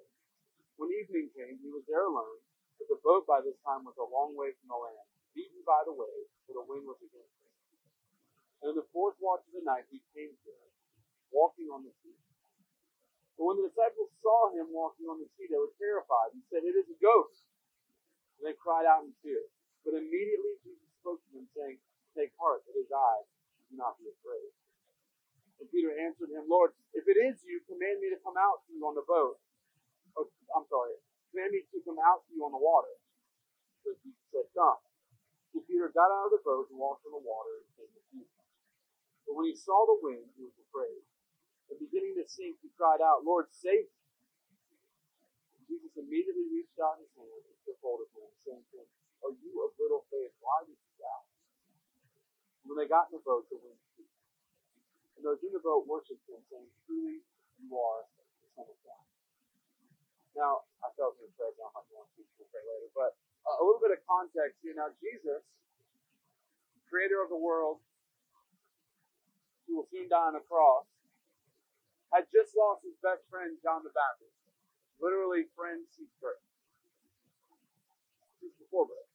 When 0.78 0.94
evening 0.94 1.34
came, 1.34 1.58
he 1.66 1.74
was 1.74 1.82
there 1.90 2.06
alone, 2.06 2.46
but 2.80 2.88
the 2.90 3.02
boat 3.04 3.26
by 3.30 3.42
this 3.44 3.58
time 3.66 3.86
was 3.86 3.98
a 3.98 4.08
long 4.08 4.34
way 4.38 4.54
from 4.58 4.74
the 4.74 4.80
land, 4.80 5.08
beaten 5.34 5.62
by 5.66 5.82
the 5.86 5.96
waves, 5.96 6.32
for 6.46 6.58
the 6.58 6.66
wind 6.66 6.86
was 6.86 7.00
against 7.02 7.36
him. 7.44 7.54
And 8.64 8.68
in 8.74 8.76
the 8.80 8.90
fourth 8.96 9.20
watch 9.20 9.44
of 9.50 9.54
the 9.54 9.66
night, 9.66 9.90
he 9.92 10.00
came 10.16 10.32
to 10.32 10.50
them, 10.50 10.72
walking 11.36 11.68
on 11.70 11.84
the 11.84 11.94
sea. 12.04 12.18
But 13.36 13.50
when 13.50 13.58
the 13.60 13.68
disciples 13.70 14.14
saw 14.22 14.54
him 14.54 14.70
walking 14.72 15.10
on 15.10 15.18
the 15.20 15.30
sea, 15.36 15.50
they 15.50 15.60
were 15.60 15.74
terrified 15.82 16.38
and 16.38 16.44
said, 16.54 16.64
It 16.64 16.78
is 16.78 16.88
a 16.88 16.98
ghost. 17.02 17.44
And 18.40 18.48
they 18.48 18.56
cried 18.56 18.86
out 18.86 19.06
in 19.06 19.14
fear. 19.26 19.42
But 19.84 19.98
immediately 19.98 20.62
Jesus 20.64 20.90
spoke 21.02 21.20
to 21.28 21.32
them, 21.36 21.50
saying, 21.58 21.82
Take 22.16 22.32
heart, 22.38 22.64
it 22.70 22.78
is 22.78 22.90
I. 22.94 23.26
Do 23.70 23.76
not 23.76 23.98
be 23.98 24.08
afraid. 24.08 24.54
And 25.60 25.68
Peter 25.72 25.92
answered 25.98 26.30
him, 26.30 26.46
Lord, 26.48 26.72
if 26.94 27.08
it 27.10 27.18
is 27.18 27.42
you, 27.44 27.62
command 27.66 28.00
me 28.02 28.14
to 28.14 28.20
come 28.22 28.38
out 28.38 28.64
to 28.68 28.70
you 28.74 28.84
on 28.86 28.96
the 28.96 29.06
boat. 29.06 29.40
Oh, 30.18 30.30
I'm 30.54 30.68
sorry, 30.70 30.94
command 31.34 31.50
me 31.58 31.66
to 31.66 31.82
come 31.82 31.98
out 31.98 32.22
to 32.24 32.30
you 32.30 32.46
on 32.46 32.54
the 32.54 32.62
water. 32.62 32.94
So 33.82 33.98
Jesus 34.06 34.22
said, 34.30 34.46
Come. 34.54 34.78
So 35.50 35.66
Peter 35.66 35.90
got 35.90 36.14
out 36.14 36.30
of 36.30 36.34
the 36.38 36.46
boat 36.46 36.70
and 36.70 36.78
walked 36.78 37.06
on 37.10 37.14
the 37.18 37.26
water 37.26 37.66
and 37.66 37.66
came 37.74 37.90
to 37.90 38.04
Jesus. 38.14 38.46
But 39.26 39.34
when 39.34 39.50
he 39.50 39.58
saw 39.58 39.90
the 39.90 39.98
wind, 39.98 40.30
he 40.38 40.46
was 40.46 40.54
afraid. 40.70 41.02
And 41.74 41.82
beginning 41.82 42.18
to 42.22 42.26
sink, 42.30 42.62
he 42.62 42.70
cried 42.78 43.02
out, 43.02 43.26
Lord, 43.26 43.50
save 43.50 43.90
me. 43.90 44.02
Jesus 45.66 45.94
immediately 45.98 46.46
reached 46.54 46.78
out 46.78 47.02
his 47.02 47.10
hand 47.18 47.42
and 47.50 47.58
took 47.66 47.82
hold 47.82 48.06
of 48.06 48.10
him, 48.14 48.30
saying 48.46 48.62
to 48.62 48.76
him, 48.86 48.90
Are 49.26 49.34
you 49.34 49.52
of 49.66 49.74
little 49.82 50.06
faith? 50.14 50.34
Why 50.38 50.62
did 50.70 50.78
you 50.78 50.92
doubt? 51.02 51.26
When 52.70 52.78
they 52.78 52.86
got 52.90 53.10
in 53.10 53.18
the 53.18 53.26
boat, 53.26 53.50
the 53.50 53.58
wind 53.58 53.80
ceased. 53.98 54.22
And 55.18 55.26
those 55.26 55.42
in 55.42 55.54
the 55.54 55.64
boat 55.64 55.90
worshipped 55.90 56.26
him, 56.30 56.42
saying, 56.52 56.70
Truly, 56.86 57.26
you 57.58 57.70
are 57.74 58.06
the 58.06 58.50
Son 58.54 58.68
of 58.70 58.78
God. 58.86 59.06
Now, 60.34 60.66
I 60.82 60.90
felt 60.98 61.18
going 61.18 61.30
to 61.30 61.36
pray 61.38 61.54
down 61.58 61.74
like 61.78 61.90
one, 61.94 62.10
to 62.18 62.44
pray 62.50 62.64
later, 62.66 62.90
but 62.98 63.14
uh, 63.46 63.62
a 63.62 63.64
little 63.64 63.82
bit 63.82 63.94
of 63.94 64.02
context 64.10 64.62
here. 64.66 64.74
Now, 64.74 64.90
Jesus, 64.98 65.46
creator 66.90 67.22
of 67.22 67.30
the 67.30 67.38
world, 67.38 67.82
who 69.66 69.82
will 69.82 69.90
soon 69.94 70.10
die 70.10 70.34
on 70.34 70.38
a 70.38 70.44
cross, 70.46 70.90
had 72.14 72.30
just 72.30 72.54
lost 72.54 72.86
his 72.86 72.98
best 73.02 73.26
friend, 73.30 73.58
John 73.62 73.82
the 73.86 73.94
Baptist 73.94 74.34
literally 75.04 75.44
friends 75.52 75.92
seek 76.00 76.08
birth. 76.24 76.40
Just 78.40 78.56
before 78.60 78.88
birth. 78.88 79.12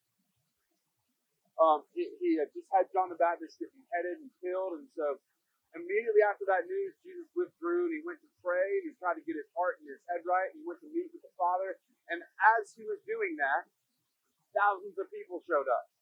Um, 1.58 1.80
he, 1.96 2.06
he 2.22 2.38
had 2.38 2.52
just 2.54 2.68
had 2.70 2.86
John 2.94 3.10
the 3.10 3.18
Baptist 3.18 3.58
get 3.58 3.72
beheaded 3.74 4.22
and 4.22 4.30
killed, 4.38 4.78
and 4.78 4.86
so 4.94 5.18
immediately 5.76 6.24
after 6.24 6.48
that 6.48 6.64
news, 6.64 6.96
Jesus 7.04 7.28
withdrew 7.36 7.88
and 7.88 7.94
he 7.96 8.02
went 8.04 8.20
to 8.24 8.30
pray 8.40 8.80
and 8.80 8.88
he 8.88 8.92
tried 8.96 9.20
to 9.20 9.24
get 9.24 9.36
his 9.36 9.48
heart 9.52 9.80
and 9.80 9.88
his 9.88 10.00
head 10.08 10.24
right. 10.24 10.48
And 10.52 10.62
he 10.62 10.64
went 10.64 10.80
to 10.80 10.90
meet 10.92 11.12
with 11.12 11.20
the 11.24 11.34
Father, 11.36 11.76
and 12.08 12.24
as 12.56 12.72
he 12.72 12.88
was 12.88 13.00
doing 13.04 13.36
that, 13.36 13.68
thousands 14.56 14.96
of 14.96 15.12
people 15.12 15.44
showed 15.44 15.68
up. 15.68 15.92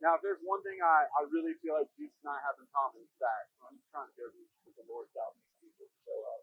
Now, 0.00 0.16
if 0.16 0.24
there's 0.24 0.40
one 0.40 0.64
thing 0.64 0.80
I, 0.80 1.04
I 1.12 1.28
really 1.28 1.52
feel 1.60 1.76
like 1.76 1.92
Jesus 2.00 2.16
and 2.24 2.32
I 2.32 2.40
have 2.40 2.56
in 2.56 2.64
common, 2.72 3.04
it's 3.04 3.20
that 3.20 3.52
I'm 3.60 3.76
trying 3.92 4.08
to 4.08 4.16
go 4.16 4.32
to 4.32 4.70
the 4.72 4.84
Lord's 4.88 5.12
thousands 5.12 5.44
of 5.44 5.56
people 5.60 5.84
show 6.08 6.20
up. 6.24 6.40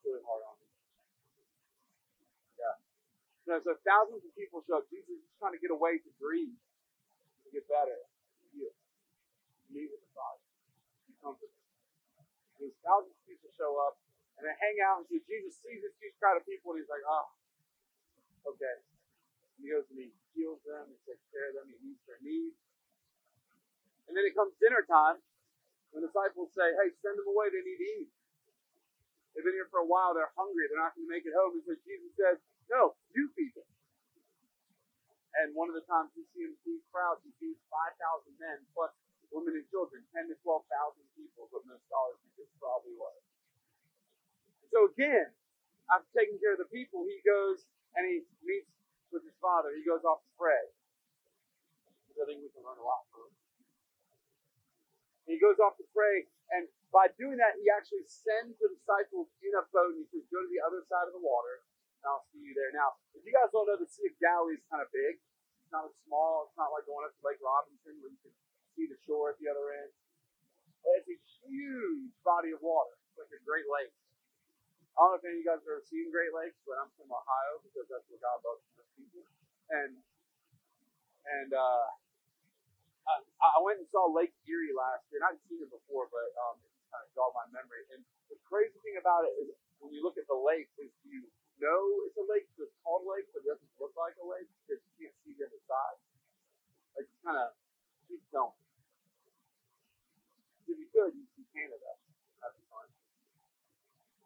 Really 0.00 0.24
hard 0.24 0.40
on 0.48 0.56
me. 0.56 0.66
You 3.46 3.54
know, 3.54 3.62
so 3.62 3.78
thousands 3.86 4.26
of 4.26 4.34
people 4.34 4.58
show 4.66 4.82
up. 4.82 4.90
Jesus 4.90 5.22
is 5.22 5.34
trying 5.38 5.54
to 5.54 5.62
get 5.62 5.70
away 5.70 6.02
to 6.02 6.10
breathe, 6.18 6.58
to 7.46 7.48
get 7.54 7.62
better, 7.70 7.94
to 7.94 8.44
heal, 8.50 8.74
to 8.74 9.66
meet 9.70 9.86
with 9.86 10.02
the 10.02 10.10
Father, 10.18 10.42
to. 11.34 11.46
And 12.56 12.60
these 12.62 12.78
thousands 12.86 13.18
of 13.18 13.24
people 13.26 13.50
show 13.58 13.74
up 13.82 13.98
and 14.38 14.46
they 14.46 14.54
hang 14.62 14.78
out 14.84 15.02
and 15.02 15.06
see 15.10 15.18
Jesus 15.26 15.58
sees 15.58 15.82
this 15.82 15.96
huge 15.98 16.14
crowd 16.22 16.38
of 16.38 16.44
people 16.46 16.76
and 16.76 16.78
he's 16.78 16.92
like, 16.92 17.02
oh, 17.02 17.26
okay. 18.54 18.76
And 19.58 19.60
he 19.64 19.68
goes 19.72 19.88
and 19.90 19.98
he 19.98 20.14
heals 20.36 20.60
them, 20.62 20.86
he 20.92 20.98
takes 21.08 21.24
care 21.32 21.50
of 21.50 21.58
them, 21.58 21.66
he 21.72 21.76
meets 21.82 22.04
their 22.04 22.20
needs. 22.20 22.60
And 24.06 24.14
then 24.14 24.22
it 24.22 24.36
comes 24.38 24.54
dinner 24.62 24.86
time, 24.86 25.18
the 25.90 26.04
disciples 26.04 26.52
say, 26.52 26.68
hey, 26.76 26.92
send 27.00 27.16
them 27.16 27.26
away, 27.26 27.48
they 27.48 27.64
need 27.64 27.80
to 27.80 27.90
eat. 28.04 28.10
They've 29.32 29.44
been 29.44 29.56
here 29.56 29.68
for 29.72 29.80
a 29.80 29.88
while, 29.88 30.12
they're 30.12 30.32
hungry, 30.36 30.68
they're 30.68 30.80
not 30.80 30.96
going 30.96 31.08
to 31.08 31.12
make 31.12 31.24
it 31.24 31.32
home. 31.36 31.56
And 31.56 31.64
so 31.64 31.72
Jesus 31.84 32.12
says, 32.16 32.36
no, 32.68 32.96
you 33.12 33.32
feed 33.32 33.52
them. 33.56 33.68
And 35.40 35.52
one 35.52 35.68
of 35.68 35.76
the 35.76 35.84
times 35.84 36.12
we 36.16 36.24
see 36.32 36.48
him 36.48 36.56
feed 36.64 36.80
crowds, 36.88 37.20
he 37.20 37.32
feeds 37.36 37.60
5,000 37.68 37.96
men 38.40 38.64
plus 38.72 38.92
women 39.34 39.58
and 39.58 39.66
children, 39.70 40.02
10 40.14 40.30
to 40.30 40.36
12,000 40.42 40.66
people, 41.16 41.48
but 41.50 41.66
most 41.66 41.84
scholars 41.88 42.18
think 42.22 42.46
it 42.46 42.50
probably 42.60 42.94
was. 42.96 43.18
So 44.74 44.90
again, 44.90 45.30
after 45.88 46.08
taking 46.12 46.36
care 46.42 46.58
of 46.58 46.60
the 46.60 46.70
people, 46.70 47.06
he 47.06 47.22
goes 47.22 47.64
and 47.94 48.04
he 48.04 48.26
meets 48.42 48.70
with 49.14 49.22
his 49.22 49.36
father. 49.38 49.72
He 49.72 49.86
goes 49.86 50.02
off 50.02 50.20
to 50.26 50.32
pray. 50.36 50.64
I 52.16 52.24
think 52.24 52.40
we 52.40 52.50
can 52.50 52.64
learn 52.64 52.80
a 52.80 52.86
lot 52.86 53.04
from 53.12 53.28
him. 53.28 53.34
He 55.28 55.36
goes 55.36 55.60
off 55.60 55.76
to 55.76 55.86
pray, 55.92 56.24
and 56.54 56.64
by 56.94 57.12
doing 57.20 57.36
that, 57.36 57.58
he 57.60 57.68
actually 57.68 58.06
sends 58.08 58.56
the 58.56 58.72
disciples 58.72 59.28
in 59.44 59.52
a 59.52 59.62
boat 59.68 59.92
and 59.98 60.00
he 60.00 60.08
says, 60.08 60.24
Go 60.32 60.40
to 60.40 60.48
the 60.48 60.62
other 60.64 60.80
side 60.88 61.04
of 61.04 61.12
the 61.12 61.20
water 61.20 61.66
and 62.00 62.08
I'll 62.08 62.24
see 62.30 62.40
you 62.40 62.54
there. 62.54 62.70
Now, 62.72 62.96
if 63.12 63.26
you 63.26 63.34
guys 63.34 63.50
don't 63.50 63.66
know, 63.66 63.76
the 63.76 63.90
Sea 63.90 64.08
of 64.08 64.16
Galilee 64.22 64.56
is 64.56 64.64
kind 64.70 64.80
of 64.80 64.88
big. 64.94 65.18
It's 65.18 65.72
not 65.74 65.90
as 65.90 65.94
small. 66.06 66.46
It's 66.46 66.56
not 66.56 66.70
like 66.70 66.86
going 66.86 67.04
up 67.04 67.12
to 67.12 67.22
Lake 67.26 67.42
Robinson 67.42 67.98
where 67.98 68.14
you 68.14 68.20
can 68.22 68.32
see 68.76 68.86
the 68.86 69.00
shore 69.08 69.32
at 69.32 69.40
the 69.40 69.48
other 69.48 69.72
end. 69.72 69.90
It's 71.00 71.08
a 71.10 71.18
huge 71.48 72.12
body 72.22 72.52
of 72.54 72.60
water. 72.62 72.94
It's 73.10 73.18
like 73.18 73.32
a 73.32 73.42
Great 73.42 73.66
Lake. 73.66 73.90
I 74.94 75.02
don't 75.02 75.12
know 75.12 75.20
if 75.20 75.26
any 75.26 75.40
of 75.40 75.42
you 75.42 75.48
guys 75.48 75.60
have 75.60 75.72
ever 75.76 75.84
seen 75.88 76.08
Great 76.08 76.32
Lakes, 76.32 76.56
but 76.62 76.78
I'm 76.80 76.88
from 76.96 77.10
Ohio 77.10 77.60
because 77.64 77.84
that's 77.90 78.06
where 78.08 78.22
God 78.22 78.38
loves 78.44 78.62
most 78.76 78.92
people. 78.96 79.24
And 79.72 79.92
and 81.26 81.50
uh, 81.52 81.86
I, 83.06 83.18
I 83.44 83.58
went 83.60 83.82
and 83.82 83.88
saw 83.90 84.06
Lake 84.08 84.32
Erie 84.46 84.72
last 84.72 85.04
year, 85.10 85.20
and 85.20 85.26
I'd 85.26 85.42
seen 85.50 85.58
it 85.58 85.68
before, 85.68 86.06
but 86.08 86.30
um, 86.38 86.56
it 86.62 86.70
just 86.70 86.86
kind 86.88 87.02
of 87.02 87.10
jogged 87.12 87.34
my 87.34 87.46
memory. 87.50 87.82
And 87.92 88.00
the 88.30 88.38
crazy 88.46 88.78
thing 88.86 88.96
about 88.96 89.26
it 89.26 89.34
is 89.42 89.52
when 89.82 89.90
you 89.90 90.00
look 90.06 90.16
at 90.16 90.26
the 90.30 90.38
lake, 90.38 90.70
is 90.78 90.90
you 91.04 91.26
know 91.60 91.82
it's 92.06 92.16
a 92.16 92.26
lake, 92.26 92.46
it's 92.56 92.72
called 92.86 93.04
a 93.04 93.08
lake, 93.10 93.26
but 93.34 93.42
it 93.44 93.52
doesn't 93.52 93.72
look 93.76 93.92
like 93.98 94.14
a 94.22 94.26
lake 94.26 94.48
because 94.64 94.80
you 94.80 94.92
can't 95.06 95.16
see 95.26 95.34
the 95.36 95.44
other 95.44 95.62
side. 95.66 95.98
Like 96.96 97.06
you 97.10 97.18
kind 97.20 97.38
of 97.42 97.52
keep 98.08 98.22
going. 98.32 98.54
If 100.66 100.76
you 100.78 100.88
could, 100.90 101.14
you 101.14 101.24
see 101.34 101.46
Canada. 101.54 101.94
That'd 102.42 102.58
be 102.58 102.66
fun. 102.66 102.86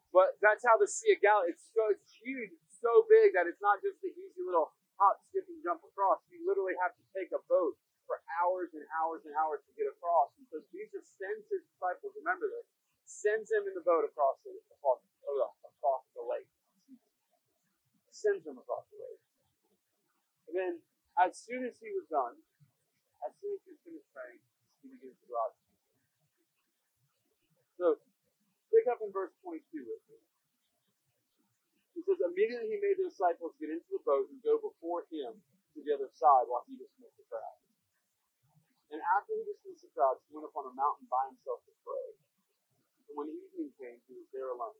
But 0.09 0.41
that's 0.41 0.65
how 0.65 0.75
the 0.81 0.89
Sea 0.89 1.13
of 1.15 1.21
Galilee. 1.21 1.53
It's 1.53 1.69
so 1.71 1.93
it's 1.93 2.11
huge. 2.17 2.51
It's 2.51 2.81
so 2.81 3.05
big 3.05 3.37
that 3.37 3.45
it's 3.45 3.61
not 3.61 3.79
just 3.85 4.01
the 4.01 4.09
easy 4.09 4.41
little 4.41 4.73
hop, 4.97 5.21
skip, 5.29 5.45
and 5.49 5.61
jump 5.61 5.85
across. 5.85 6.21
You 6.33 6.41
literally 6.45 6.77
have 6.81 6.93
to 6.97 7.03
take 7.13 7.29
a 7.33 7.41
boat 7.45 7.77
for 8.09 8.19
hours 8.41 8.73
and 8.75 8.83
hours 8.99 9.23
and 9.23 9.31
hours 9.39 9.63
to 9.65 9.71
get 9.79 9.87
across. 9.87 10.33
So 10.51 10.59
Jesus 10.73 11.07
sends 11.15 11.47
his 11.47 11.63
disciples, 11.71 12.11
remember 12.19 12.51
this, 12.51 12.67
sends 13.07 13.47
them 13.47 13.63
in 13.69 13.73
the 13.77 13.85
boat 13.87 14.03
across 14.03 14.35
the, 14.43 14.51
across, 14.75 14.99
oh, 15.23 15.55
across 15.63 16.03
the 16.11 16.25
lake. 16.25 16.49
Sends 18.11 18.43
them 18.43 18.59
across 18.59 18.83
the 18.91 18.99
lake. 18.99 19.23
And 20.51 20.53
then, 20.59 20.73
as 21.15 21.39
soon 21.39 21.63
as 21.63 21.79
he 21.79 21.87
was 21.95 22.03
done, 22.11 22.35
as 23.23 23.31
soon 23.39 23.55
as 23.55 23.63
he 23.63 23.79
finished 23.87 24.11
praying, 24.11 24.43
he 24.83 24.91
begins 24.91 25.15
to 25.23 25.27
go 25.31 25.39
out. 25.39 25.55
So, 27.79 27.85
pick 28.71 28.87
up 28.87 29.03
in 29.03 29.11
verse 29.11 29.35
22 29.43 29.61
with 29.83 30.03
me. 30.07 30.19
He 31.93 31.99
says, 32.07 32.23
Immediately 32.23 32.71
he 32.71 32.79
made 32.79 32.97
the 32.97 33.11
disciples 33.11 33.53
get 33.59 33.69
into 33.69 33.91
the 33.91 34.01
boat 34.07 34.31
and 34.31 34.39
go 34.41 34.57
before 34.57 35.05
him 35.11 35.35
to 35.75 35.79
the 35.83 35.91
other 35.91 36.09
side 36.15 36.47
while 36.47 36.63
he 36.65 36.79
dismissed 36.79 37.19
the 37.19 37.27
crowd. 37.27 37.59
And 38.91 38.99
after 39.19 39.35
he 39.35 39.43
dismissed 39.47 39.83
the 39.83 39.91
crowd, 39.95 40.19
he 40.27 40.35
went 40.35 40.47
up 40.47 40.55
on 40.55 40.71
a 40.71 40.75
mountain 40.75 41.07
by 41.11 41.23
himself 41.31 41.63
to 41.67 41.73
pray. 41.83 42.07
And 43.07 43.13
when 43.19 43.27
evening 43.31 43.71
came, 43.75 43.99
he 44.07 44.15
was 44.15 44.27
there 44.31 44.51
alone. 44.51 44.79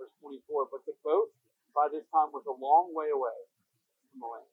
Verse 0.00 0.12
24, 0.20 0.72
But 0.72 0.84
the 0.88 0.96
boat 1.04 1.32
by 1.76 1.88
this 1.92 2.04
time 2.12 2.32
was 2.32 2.44
a 2.48 2.56
long 2.56 2.92
way 2.96 3.12
away 3.12 3.38
from 4.10 4.24
the 4.24 4.28
land. 4.28 4.52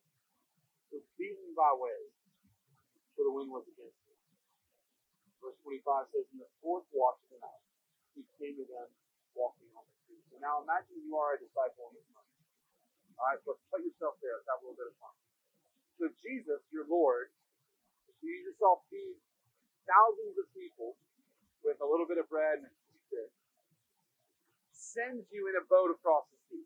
It 0.92 1.00
was 1.00 1.08
beaten 1.16 1.56
by 1.56 1.72
waves, 1.76 2.16
for 3.16 3.24
the 3.24 3.34
wind 3.34 3.52
was 3.52 3.64
against 3.68 4.00
it. 4.12 4.20
Verse 5.40 5.58
25 5.64 6.12
says, 6.12 6.28
In 6.36 6.40
the 6.44 6.52
fourth 6.60 6.86
watch 6.92 7.20
of 7.26 7.30
the 7.36 7.40
night, 7.40 7.64
he 8.16 8.24
came 8.40 8.56
to 8.60 8.66
them 8.68 8.88
walking 9.38 9.70
on 9.76 9.84
the 9.86 9.98
sea. 10.08 10.20
So 10.32 10.40
now 10.42 10.62
imagine 10.64 11.00
you 11.04 11.16
are 11.18 11.38
a 11.38 11.40
disciple 11.42 11.92
in 11.92 12.02
this 12.02 12.10
moment. 12.12 12.38
All 13.20 13.28
right, 13.32 13.42
so 13.46 13.58
put 13.72 13.84
yourself 13.86 14.18
there. 14.24 14.40
Have 14.50 14.62
a 14.62 14.66
little 14.66 14.80
bit 14.80 14.90
of 14.92 14.98
fun. 15.00 15.16
So 16.02 16.04
Jesus, 16.24 16.62
your 16.74 16.88
Lord, 16.90 17.30
you 18.24 18.34
yourself 18.46 18.86
feed 18.90 19.18
thousands 19.90 20.38
of 20.38 20.48
people 20.54 20.98
with 21.66 21.78
a 21.82 21.88
little 21.88 22.06
bit 22.10 22.18
of 22.22 22.28
bread 22.30 22.62
and 22.62 22.74
fish, 23.10 23.36
sends 24.74 25.26
you 25.34 25.48
in 25.50 25.56
a 25.58 25.66
boat 25.70 25.94
across 25.94 26.26
the 26.34 26.40
sea. 26.50 26.66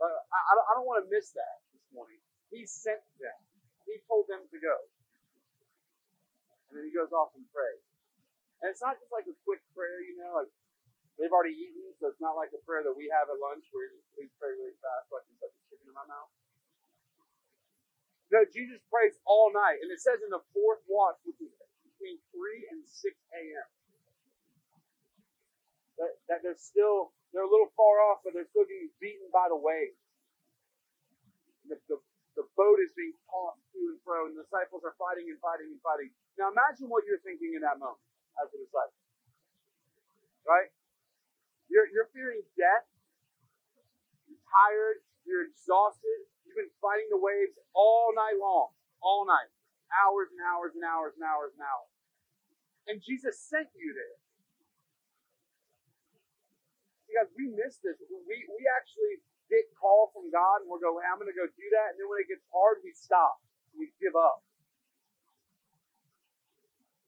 Uh, 0.00 0.08
I, 0.08 0.38
I 0.56 0.72
don't 0.76 0.88
want 0.88 1.04
to 1.04 1.08
miss 1.12 1.32
that 1.36 1.56
this 1.72 1.84
morning. 1.94 2.20
He 2.52 2.66
sent 2.68 3.02
them. 3.20 3.38
He 3.88 4.00
told 4.08 4.28
them 4.28 4.44
to 4.44 4.58
go. 4.60 4.76
And 6.70 6.80
then 6.80 6.84
he 6.88 6.92
goes 6.94 7.12
off 7.12 7.32
and 7.36 7.44
prays. 7.52 7.84
And 8.62 8.70
it's 8.70 8.78
not 8.78 8.94
just 8.94 9.10
like 9.10 9.26
a 9.26 9.34
quick 9.42 9.58
prayer, 9.74 9.98
you 10.06 10.14
know, 10.22 10.38
like 10.38 10.50
they've 11.18 11.34
already 11.34 11.58
eaten, 11.58 11.90
so 11.98 12.06
it's 12.06 12.22
not 12.22 12.38
like 12.38 12.54
the 12.54 12.62
prayer 12.62 12.86
that 12.86 12.94
we 12.94 13.10
have 13.10 13.26
at 13.26 13.38
lunch 13.42 13.66
where 13.74 13.90
you 13.90 13.98
just 13.98 14.06
please 14.14 14.30
pray 14.38 14.54
really 14.54 14.78
fast 14.78 15.10
so 15.10 15.18
I 15.18 15.26
can 15.26 15.34
put 15.42 15.50
the 15.50 15.62
chicken 15.66 15.90
in 15.90 15.96
my 15.98 16.06
mouth. 16.06 16.30
No, 18.30 18.46
Jesus 18.48 18.78
prays 18.88 19.18
all 19.26 19.50
night. 19.52 19.82
And 19.82 19.90
it 19.90 20.00
says 20.00 20.22
in 20.22 20.30
the 20.30 20.40
fourth 20.54 20.80
watch, 20.88 21.18
which 21.26 21.42
is 21.42 21.52
between 21.84 22.16
3 22.32 22.72
and 22.72 22.80
6 22.86 23.12
a.m., 23.12 23.68
that, 26.00 26.12
that 26.30 26.38
they're 26.40 26.56
still, 26.56 27.12
they're 27.34 27.44
a 27.44 27.50
little 27.52 27.68
far 27.76 28.00
off, 28.08 28.24
but 28.24 28.32
they're 28.32 28.48
still 28.48 28.64
getting 28.64 28.88
beaten 29.02 29.28
by 29.34 29.52
the 29.52 29.58
waves. 29.58 30.00
The, 31.68 31.76
the, 31.92 31.98
the 32.40 32.46
boat 32.56 32.80
is 32.80 32.94
being 32.96 33.12
tossed 33.28 33.60
to 33.76 33.80
and 33.92 34.00
fro, 34.00 34.30
and 34.30 34.34
the 34.38 34.46
disciples 34.48 34.80
are 34.86 34.96
fighting 34.96 35.28
and 35.28 35.36
fighting 35.44 35.68
and 35.68 35.82
fighting. 35.84 36.08
Now 36.40 36.48
imagine 36.48 36.88
what 36.88 37.04
you're 37.04 37.20
thinking 37.20 37.52
in 37.58 37.62
that 37.66 37.76
moment 37.76 38.00
as 38.40 38.48
a 38.52 38.58
disciple. 38.58 38.96
Right? 40.46 40.70
You're, 41.68 41.88
you're 41.88 42.10
fearing 42.12 42.44
death. 42.56 42.86
You're 44.28 44.42
tired. 44.48 45.00
You're 45.24 45.48
exhausted. 45.48 46.28
You've 46.44 46.58
been 46.58 46.74
fighting 46.84 47.08
the 47.08 47.20
waves 47.20 47.56
all 47.72 48.12
night 48.12 48.36
long. 48.36 48.76
All 49.00 49.24
night. 49.24 49.48
Hours 49.92 50.32
and 50.32 50.40
hours 50.40 50.72
and 50.76 50.84
hours 50.84 51.12
and 51.16 51.24
hours 51.24 51.52
and 51.56 51.62
hours. 51.64 51.92
And 52.88 52.96
Jesus 53.00 53.38
sent 53.38 53.68
you 53.72 53.92
there. 53.94 54.18
Because 57.08 57.28
we 57.36 57.52
miss 57.52 57.76
this. 57.84 58.00
We, 58.08 58.36
we 58.48 58.62
actually 58.72 59.20
get 59.52 59.68
called 59.76 60.16
from 60.16 60.32
God 60.32 60.64
and 60.64 60.68
we're 60.72 60.80
going, 60.80 61.04
I'm 61.04 61.20
going 61.20 61.28
to 61.28 61.36
go 61.36 61.44
do 61.44 61.68
that. 61.76 61.92
And 61.92 61.96
then 62.00 62.08
when 62.08 62.24
it 62.24 62.28
gets 62.28 62.44
hard, 62.48 62.80
we 62.80 62.96
stop. 62.96 63.36
We 63.76 63.92
give 64.00 64.16
up. 64.16 64.40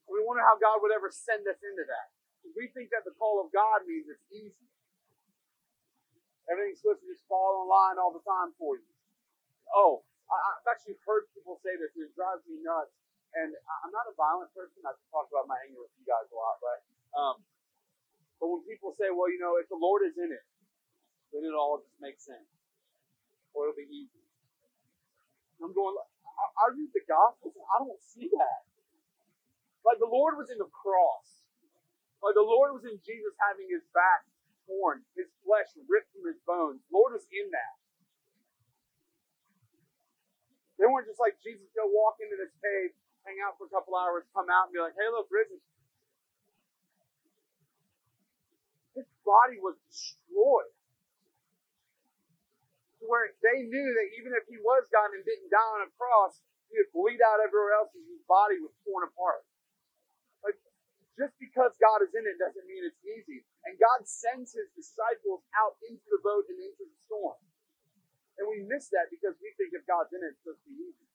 We 0.09 0.21
wonder 0.21 0.45
how 0.45 0.57
God 0.57 0.81
would 0.85 0.93
ever 0.93 1.09
send 1.09 1.45
us 1.49 1.59
into 1.61 1.85
that. 1.85 2.07
We 2.53 2.69
think 2.71 2.93
that 2.93 3.03
the 3.03 3.13
call 3.17 3.41
of 3.41 3.49
God 3.49 3.83
means 3.89 4.05
it's 4.05 4.25
easy. 4.29 4.69
Everything's 6.45 6.77
supposed 6.81 7.01
to 7.01 7.09
just 7.09 7.25
fall 7.25 7.65
in 7.65 7.65
line 7.65 7.97
all 7.97 8.13
the 8.13 8.21
time 8.21 8.53
for 8.61 8.77
you. 8.77 8.91
Oh, 9.73 10.05
I, 10.29 10.37
have 10.61 10.69
actually 10.69 11.01
heard 11.05 11.25
people 11.33 11.57
say 11.65 11.73
this, 11.73 11.89
and 11.97 12.05
it 12.05 12.13
drives 12.13 12.45
me 12.45 12.61
nuts. 12.61 12.93
And 13.33 13.51
I'm 13.83 13.91
not 13.91 14.07
a 14.07 14.15
violent 14.15 14.53
person. 14.55 14.79
I've 14.85 14.97
talked 15.11 15.33
about 15.33 15.49
my 15.49 15.59
anger 15.67 15.83
with 15.83 15.91
you 15.99 16.05
guys 16.07 16.29
a 16.31 16.37
lot, 16.37 16.55
but 16.63 16.77
um, 17.17 17.35
but 18.39 18.47
when 18.47 18.63
people 18.63 18.95
say, 18.95 19.11
well, 19.11 19.27
you 19.27 19.41
know, 19.41 19.59
if 19.59 19.67
the 19.67 19.75
Lord 19.75 20.07
is 20.07 20.15
in 20.15 20.31
it, 20.31 20.45
then 21.35 21.43
it 21.43 21.51
all 21.51 21.83
just 21.83 21.99
makes 21.99 22.23
sense, 22.23 22.47
or 23.51 23.67
it'll 23.67 23.75
be 23.75 23.91
easy. 23.91 24.23
I'm 25.59 25.75
going. 25.75 25.99
I, 25.99 26.45
I 26.63 26.65
read 26.79 26.91
the 26.95 27.03
Gospels, 27.03 27.59
and 27.59 27.67
I 27.67 27.75
don't 27.83 27.99
see 27.99 28.31
that. 28.39 28.59
Like 29.85 30.01
the 30.01 30.09
Lord 30.09 30.35
was 30.35 30.49
in 30.49 30.57
the 30.57 30.67
cross. 30.73 31.45
Like 32.25 32.33
the 32.33 32.43
Lord 32.43 32.73
was 32.73 32.89
in 32.89 32.97
Jesus 33.05 33.37
having 33.37 33.69
his 33.69 33.85
back 33.93 34.25
torn, 34.65 35.05
his 35.13 35.29
flesh 35.45 35.69
ripped 35.85 36.09
from 36.17 36.25
his 36.25 36.41
bones. 36.41 36.81
Lord 36.89 37.13
was 37.13 37.29
in 37.29 37.53
that. 37.53 37.77
They 40.81 40.89
weren't 40.89 41.05
just 41.05 41.21
like 41.21 41.37
Jesus 41.45 41.69
go 41.77 41.85
walk 41.87 42.17
into 42.19 42.35
this 42.35 42.51
cave, 42.59 42.91
hang 43.23 43.37
out 43.45 43.55
for 43.61 43.69
a 43.69 43.71
couple 43.71 43.93
hours, 43.95 44.25
come 44.33 44.49
out 44.49 44.67
and 44.67 44.73
be 44.75 44.81
like, 44.81 44.97
hey, 44.97 45.07
look, 45.13 45.29
risen. 45.29 45.61
His 48.97 49.07
body 49.23 49.61
was 49.61 49.77
destroyed. 49.87 50.73
To 52.99 53.03
where 53.07 53.29
they 53.45 53.69
knew 53.69 53.89
that 54.01 54.07
even 54.17 54.33
if 54.33 54.49
he 54.49 54.57
was 54.59 54.89
God 54.89 55.13
and 55.13 55.21
didn't 55.23 55.53
die 55.53 55.71
on 55.77 55.85
a 55.85 55.91
cross, 55.93 56.41
he 56.73 56.81
would 56.81 56.91
bleed 56.91 57.21
out 57.21 57.39
everywhere 57.39 57.77
else 57.77 57.93
and 57.93 58.03
his 58.09 58.23
body 58.25 58.57
was 58.59 58.73
torn 58.83 59.05
apart 59.05 59.45
just 61.15 61.35
because 61.39 61.71
God 61.79 62.03
is 62.03 62.11
in 62.11 62.27
it 62.27 62.35
doesn't 62.35 62.67
mean 62.67 62.83
it's 62.83 62.99
easy. 63.07 63.47
And 63.63 63.79
God 63.79 64.03
sends 64.03 64.51
his 64.51 64.67
disciples 64.75 65.47
out 65.55 65.79
into 65.87 66.03
the 66.11 66.19
boat 66.19 66.43
and 66.51 66.59
into 66.59 66.83
the 66.83 66.97
storm. 67.07 67.39
And 68.35 68.51
we 68.51 68.67
miss 68.67 68.91
that 68.91 69.07
because 69.07 69.39
we 69.39 69.55
think 69.55 69.71
if 69.71 69.87
God's 69.87 70.11
in 70.11 70.19
it, 70.19 70.35
it's 70.35 70.43
supposed 70.43 70.59
to 70.67 70.71
be 70.71 70.91
easy. 70.91 71.07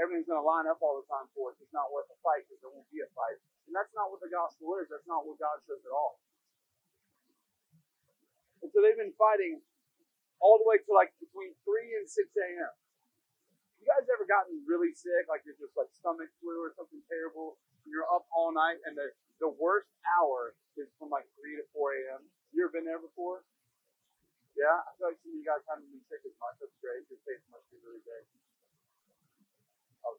Everything's 0.00 0.30
going 0.30 0.40
to 0.40 0.46
line 0.48 0.64
up 0.64 0.80
all 0.80 0.96
the 0.96 1.04
time 1.10 1.28
for 1.36 1.52
us. 1.52 1.60
It's 1.60 1.74
not 1.76 1.92
worth 1.92 2.08
a 2.08 2.16
fight 2.24 2.48
because 2.48 2.64
there 2.64 2.72
won't 2.72 2.88
be 2.88 3.04
a 3.04 3.10
fight. 3.12 3.36
And 3.68 3.76
that's 3.76 3.92
not 3.92 4.08
what 4.08 4.24
the 4.24 4.32
gospel 4.32 4.80
is. 4.80 4.88
That's 4.88 5.04
not 5.04 5.28
what 5.28 5.36
God 5.36 5.60
says 5.68 5.82
at 5.84 5.92
all. 5.92 6.16
And 8.64 8.72
so 8.72 8.80
they've 8.80 8.96
been 8.96 9.14
fighting 9.20 9.60
all 10.40 10.56
the 10.56 10.64
way 10.64 10.78
to 10.80 10.90
like 10.94 11.12
between 11.20 11.52
3 11.66 11.98
and 12.00 12.06
6 12.08 12.16
a.m. 12.16 12.72
You 13.82 13.86
guys 13.86 14.06
ever 14.08 14.26
gotten 14.26 14.62
really 14.64 14.94
sick, 14.94 15.26
like 15.26 15.42
you're 15.44 15.58
just 15.58 15.74
like 15.76 15.90
stomach 15.94 16.30
flu 16.42 16.62
or 16.62 16.72
something 16.74 17.02
terrible, 17.06 17.58
you're 17.88 18.08
up 18.08 18.28
all 18.30 18.52
night, 18.52 18.78
and 18.86 18.96
the, 18.96 19.10
the 19.40 19.50
worst 19.50 19.90
hour 20.18 20.54
is 20.76 20.88
from 20.96 21.10
like 21.10 21.26
3 21.40 21.58
to 21.58 21.64
4 21.74 21.96
a.m. 21.98 22.22
You 22.54 22.64
ever 22.64 22.72
been 22.72 22.86
there 22.86 23.02
before? 23.02 23.44
Yeah? 24.56 24.72
I 24.72 24.90
feel 24.96 25.12
like 25.12 25.20
some 25.20 25.34
of 25.34 25.38
you 25.38 25.46
guys 25.46 25.62
haven't 25.68 25.90
been 25.90 26.02
sick 26.08 26.22
as 26.24 26.34
much. 26.40 26.56
That's 26.62 26.74
great. 26.80 27.04
Your 27.10 27.20
face 27.26 27.42
must 27.52 27.66
be 27.68 27.78
really 27.84 28.02
big. 28.02 28.24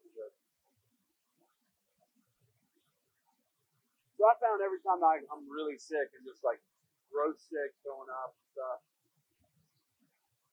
Be 0.00 0.12
good. 0.16 0.32
So 4.16 4.24
I 4.28 4.36
found 4.38 4.62
every 4.62 4.80
time 4.80 5.02
I, 5.02 5.20
I'm 5.28 5.44
really 5.50 5.76
sick 5.76 6.14
and 6.16 6.22
just 6.24 6.40
like 6.46 6.62
gross 7.10 7.42
sick, 7.50 7.74
going 7.82 8.08
up 8.08 8.32
and 8.32 8.46
stuff, 8.54 8.80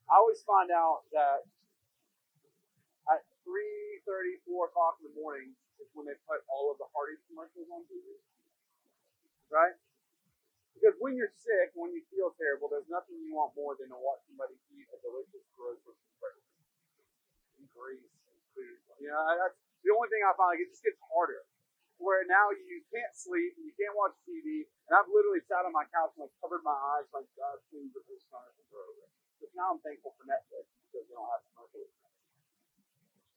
I 0.10 0.18
always 0.18 0.42
find 0.48 0.72
out 0.72 1.06
that 1.12 1.46
at 3.12 3.22
3.30, 3.46 4.42
4 4.48 4.72
o'clock 4.72 5.00
in 5.04 5.12
the 5.12 5.16
morning, 5.16 5.54
is 5.78 5.88
when 5.94 6.10
they 6.10 6.18
put 6.26 6.42
all 6.50 6.74
of 6.74 6.82
the 6.82 6.90
Hardee's 6.90 7.22
commercials 7.30 7.70
on 7.70 7.86
TV. 7.86 8.18
Right? 9.54 9.76
Because 10.74 10.98
when 10.98 11.14
you're 11.14 11.37
sick, 11.48 11.72
when 11.80 11.96
you 11.96 12.04
feel 12.12 12.36
terrible, 12.36 12.68
there's 12.68 12.92
nothing 12.92 13.16
you 13.24 13.32
want 13.32 13.56
more 13.56 13.80
than 13.80 13.88
to 13.88 13.96
watch 13.96 14.20
somebody 14.28 14.60
eat 14.76 14.88
a 14.92 15.00
delicious 15.00 15.48
looking 15.56 15.96
burger. 16.20 16.44
And 17.56 17.66
grease 17.72 18.04
food. 18.52 18.78
You 19.00 19.08
know, 19.16 19.24
that's 19.40 19.56
the 19.88 19.96
only 19.96 20.12
thing 20.12 20.28
I 20.28 20.36
find 20.36 20.60
like 20.60 20.62
it 20.62 20.70
just 20.70 20.84
gets 20.84 21.00
harder. 21.08 21.48
Where 21.98 22.22
now 22.30 22.54
you 22.54 22.86
can't 22.94 23.16
sleep 23.18 23.58
and 23.58 23.66
you 23.66 23.74
can't 23.74 23.96
watch 23.98 24.14
TV, 24.22 24.70
and 24.86 24.94
I've 24.94 25.10
literally 25.10 25.42
sat 25.50 25.66
on 25.66 25.74
my 25.74 25.88
couch 25.90 26.14
and 26.14 26.30
like 26.30 26.36
covered 26.38 26.62
my 26.62 26.76
eyes 26.94 27.10
like 27.10 27.26
God 27.34 27.58
please 27.74 27.90
this 27.90 28.22
commercials 28.30 28.70
are 28.70 28.86
over. 28.86 29.06
But 29.42 29.50
now 29.58 29.74
I'm 29.74 29.82
thankful 29.82 30.14
for 30.14 30.30
Netflix 30.30 30.70
because 30.92 31.10
they 31.10 31.16
don't 31.18 31.26
have 31.26 31.42
commercials. 31.50 31.90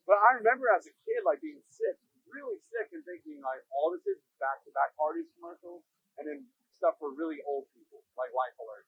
But 0.05 0.21
I 0.21 0.37
remember 0.37 0.69
as 0.69 0.85
a 0.85 0.93
kid 1.09 1.25
like 1.25 1.41
being 1.41 1.65
sick 1.73 1.97
really 2.31 2.59
sick 2.71 2.89
and 2.95 3.03
thinking 3.03 3.43
like 3.43 3.63
all 3.75 3.91
this 3.91 4.07
is 4.07 4.19
back 4.39 4.63
to 4.63 4.71
back 4.71 4.95
Hardee's 4.95 5.29
commercials 5.39 5.83
and 6.19 6.25
then 6.27 6.47
stuff 6.79 6.97
for 7.03 7.13
really 7.13 7.43
old 7.45 7.67
people, 7.75 7.90
like 8.21 8.33
Life 8.37 8.57
Alert. 8.61 8.87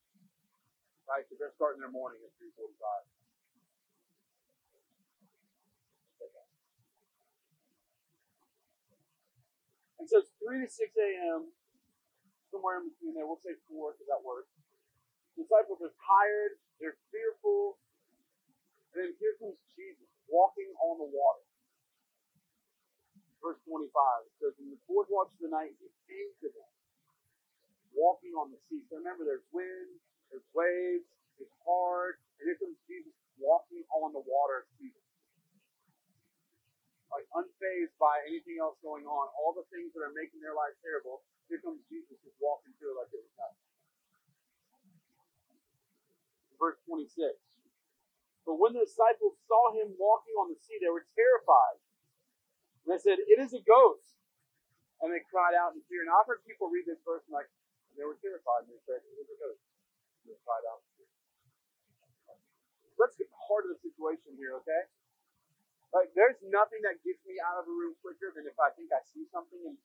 right? 1.09 1.25
So 1.29 1.41
they're 1.41 1.57
starting 1.57 1.81
their 1.81 1.93
morning 1.93 2.21
at 2.21 2.33
3:45. 2.37 3.09
And 10.03 10.11
so 10.11 10.19
it's 10.19 10.35
3 10.43 10.59
to 10.59 10.67
6 10.67 10.83
a.m., 10.99 11.55
somewhere 12.51 12.83
in 12.83 12.91
between 12.91 13.15
there. 13.15 13.23
We'll 13.23 13.39
say 13.47 13.55
4 13.71 13.95
because 13.95 14.11
that 14.11 14.19
works. 14.27 14.51
Disciples 15.39 15.79
are 15.79 15.95
tired, 15.95 16.59
they're 16.83 16.99
fearful, 17.15 17.79
and 18.93 18.99
then 18.99 19.11
here 19.23 19.39
comes 19.39 19.57
Jesus 19.79 20.11
walking 20.27 20.69
on 20.83 20.99
the 20.99 21.07
water. 21.07 21.47
Verse 23.39 23.63
25 23.65 23.87
it 24.27 24.35
says, 24.43 24.55
In 24.59 24.75
the 24.75 24.83
fourth 24.91 25.07
watch 25.09 25.31
of 25.31 25.41
the 25.41 25.55
night, 25.55 25.73
he 25.79 25.87
came 26.11 26.31
to 26.45 26.49
them, 26.51 26.71
walking 27.93 28.33
on 28.37 28.51
the 28.53 28.61
sea. 28.69 28.83
So 28.89 28.99
remember, 28.99 29.25
there's 29.25 29.47
wind, 29.53 30.01
there's 30.33 30.47
waves, 30.57 31.07
it's 31.41 31.53
hard, 31.65 32.21
and 32.39 32.49
here 32.49 32.59
comes 32.59 32.77
Jesus 32.89 33.13
walking 33.41 33.85
on 33.93 34.13
the 34.13 34.23
water 34.23 34.65
Like 37.13 37.29
unfazed 37.37 37.93
by 38.01 38.25
anything 38.25 38.57
else 38.57 38.81
going 38.81 39.05
on, 39.05 39.25
all 39.37 39.53
the 39.53 39.69
things 39.69 39.93
that 39.93 40.01
are 40.01 40.17
making 40.17 40.41
their 40.41 40.57
life 40.57 40.73
terrible, 40.81 41.21
here 41.53 41.61
comes 41.61 41.85
Jesus 41.93 42.17
just 42.25 42.39
walking 42.41 42.73
through 42.81 42.97
it 42.97 43.05
like 43.05 43.13
it 43.13 43.21
was 43.21 43.35
nothing. 43.37 43.69
Verse 46.57 46.81
26. 46.89 47.37
But 48.49 48.57
when 48.57 48.73
the 48.73 48.89
disciples 48.89 49.37
saw 49.45 49.77
him 49.77 49.93
walking 50.01 50.35
on 50.41 50.49
the 50.49 50.59
sea, 50.59 50.81
they 50.81 50.89
were 50.89 51.05
terrified. 51.15 51.79
And 52.83 52.97
they 52.97 53.01
said, 53.03 53.21
It 53.23 53.39
is 53.39 53.53
a 53.55 53.63
ghost. 53.63 54.17
And 55.05 55.11
they 55.11 55.23
cried 55.29 55.55
out 55.55 55.75
in 55.75 55.83
fear. 55.91 56.03
And 56.03 56.11
I've 56.11 56.27
heard 56.27 56.43
people 56.47 56.71
read 56.71 56.87
this 56.87 57.03
verse 57.05 57.23
and 57.27 57.35
like 57.35 57.51
they 57.97 58.07
were 58.07 58.19
terrified 58.21 58.69
they 58.69 58.81
said, 58.89 59.05
It 59.05 59.27
they 60.27 60.39
cried 60.47 60.65
out. 60.71 60.83
Let's 62.97 63.19
get 63.19 63.27
the 63.27 63.43
heart 63.43 63.67
of 63.67 63.75
the 63.75 63.81
situation 63.83 64.39
here, 64.39 64.55
okay? 64.63 64.87
Like 65.93 66.15
there's 66.17 66.41
nothing 66.49 66.81
that 66.89 67.03
gets 67.05 67.21
me 67.29 67.37
out 67.37 67.61
of 67.61 67.69
a 67.69 67.75
room 67.75 67.93
quicker 68.01 68.33
than 68.33 68.49
if 68.49 68.57
I 68.57 68.73
think 68.73 68.89
I 68.95 69.05
see 69.13 69.29
something 69.29 69.61
in 69.61 69.77
the. 69.77 69.85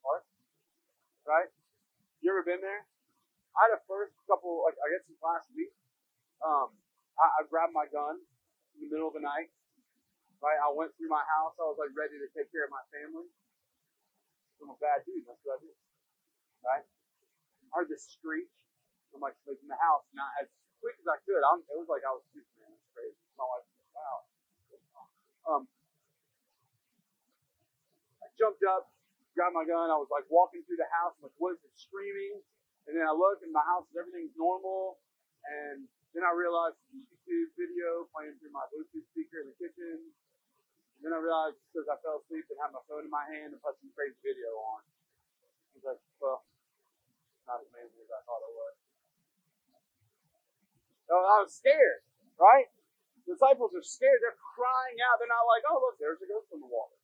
Right? 1.28 1.52
You 2.24 2.32
ever 2.32 2.48
been 2.48 2.64
there? 2.64 2.88
I 3.52 3.68
had 3.68 3.76
a 3.76 3.84
first 3.84 4.16
couple 4.24 4.64
like 4.64 4.80
I 4.80 4.88
guess 4.88 5.04
last 5.20 5.52
week. 5.52 5.76
Um 6.40 6.72
I, 7.20 7.44
I 7.44 7.50
grabbed 7.52 7.76
my 7.76 7.90
gun 7.92 8.24
in 8.78 8.88
the 8.88 8.90
middle 8.94 9.12
of 9.12 9.20
the 9.20 9.26
night. 9.26 9.52
Right? 10.40 10.56
I 10.56 10.72
went 10.72 10.96
through 10.96 11.12
my 11.12 11.26
house. 11.36 11.60
I 11.60 11.68
was 11.68 11.76
like 11.76 11.92
ready 11.92 12.16
to 12.22 12.30
take 12.32 12.48
care 12.56 12.64
of 12.64 12.72
my 12.72 12.86
family. 12.96 13.28
I'm 14.64 14.72
a 14.72 14.80
bad 14.80 15.04
dude. 15.04 15.28
That's 15.28 15.44
what 15.44 15.60
I 15.60 15.68
do. 15.68 15.74
Right? 16.64 16.86
I 17.72 17.84
heard 17.84 17.92
this 17.92 18.08
screech 18.08 18.52
from 19.12 19.20
like, 19.24 19.36
like 19.48 19.60
in 19.60 19.70
the 19.70 19.80
house, 19.80 20.08
not 20.16 20.32
as 20.40 20.48
quick 20.80 20.96
as 21.00 21.08
I 21.08 21.18
could. 21.28 21.42
I'm, 21.44 21.60
it 21.68 21.78
was 21.78 21.90
like 21.92 22.04
I 22.08 22.12
was 22.16 22.24
Superman. 22.32 22.72
It's 22.74 22.90
crazy. 22.96 23.20
My 23.36 23.46
wife 23.46 23.66
was 23.68 23.88
wow. 23.94 24.18
Um, 25.48 25.64
I 28.20 28.28
jumped 28.36 28.64
up, 28.68 28.92
grabbed 29.36 29.56
my 29.56 29.64
gun. 29.64 29.88
I 29.88 30.00
was 30.00 30.12
like 30.12 30.28
walking 30.28 30.64
through 30.68 30.80
the 30.80 30.90
house. 30.92 31.16
I'm 31.20 31.32
like, 31.32 31.40
what 31.40 31.56
is 31.56 31.62
it 31.64 31.72
screaming? 31.76 32.44
And 32.88 32.96
then 32.96 33.04
I 33.04 33.12
look 33.12 33.44
in 33.44 33.52
my 33.52 33.64
house, 33.68 33.84
everything's 33.96 34.36
normal. 34.40 35.04
And 35.44 35.88
then 36.16 36.24
I 36.24 36.32
realized 36.32 36.80
the 36.88 37.04
YouTube 37.04 37.52
video 37.60 38.08
playing 38.16 38.40
through 38.40 38.56
my 38.56 38.64
Bluetooth 38.72 39.04
speaker 39.12 39.44
in 39.44 39.52
the 39.52 39.58
kitchen. 39.60 40.08
And 40.08 41.02
then 41.04 41.12
I 41.12 41.20
realized 41.20 41.60
because 41.70 41.86
I 41.92 42.00
fell 42.00 42.24
asleep 42.24 42.48
and 42.48 42.58
had 42.64 42.72
my 42.72 42.82
phone 42.88 43.04
in 43.04 43.12
my 43.12 43.28
hand 43.28 43.54
and 43.54 43.60
put 43.60 43.76
some 43.84 43.92
crazy 43.92 44.18
video 44.24 44.56
on. 44.56 44.82
I 44.88 45.72
was 45.78 45.86
like, 45.94 46.02
well, 46.24 46.47
not 47.48 47.64
as 47.64 47.70
manly 47.72 48.04
as 48.04 48.12
I 48.12 48.22
thought 48.28 48.44
it 48.44 48.54
was. 48.54 48.76
So 51.08 51.14
I 51.16 51.38
was 51.40 51.56
scared, 51.56 52.04
right? 52.36 52.68
The 53.24 53.34
disciples 53.34 53.72
are 53.72 53.84
scared. 53.84 54.20
They're 54.20 54.36
crying 54.36 55.00
out. 55.08 55.24
They're 55.24 55.32
not 55.32 55.48
like, 55.48 55.64
oh, 55.72 55.80
look, 55.80 55.96
there's 55.98 56.20
a 56.20 56.28
ghost 56.28 56.52
in 56.52 56.60
the 56.60 56.68
water. 56.68 57.00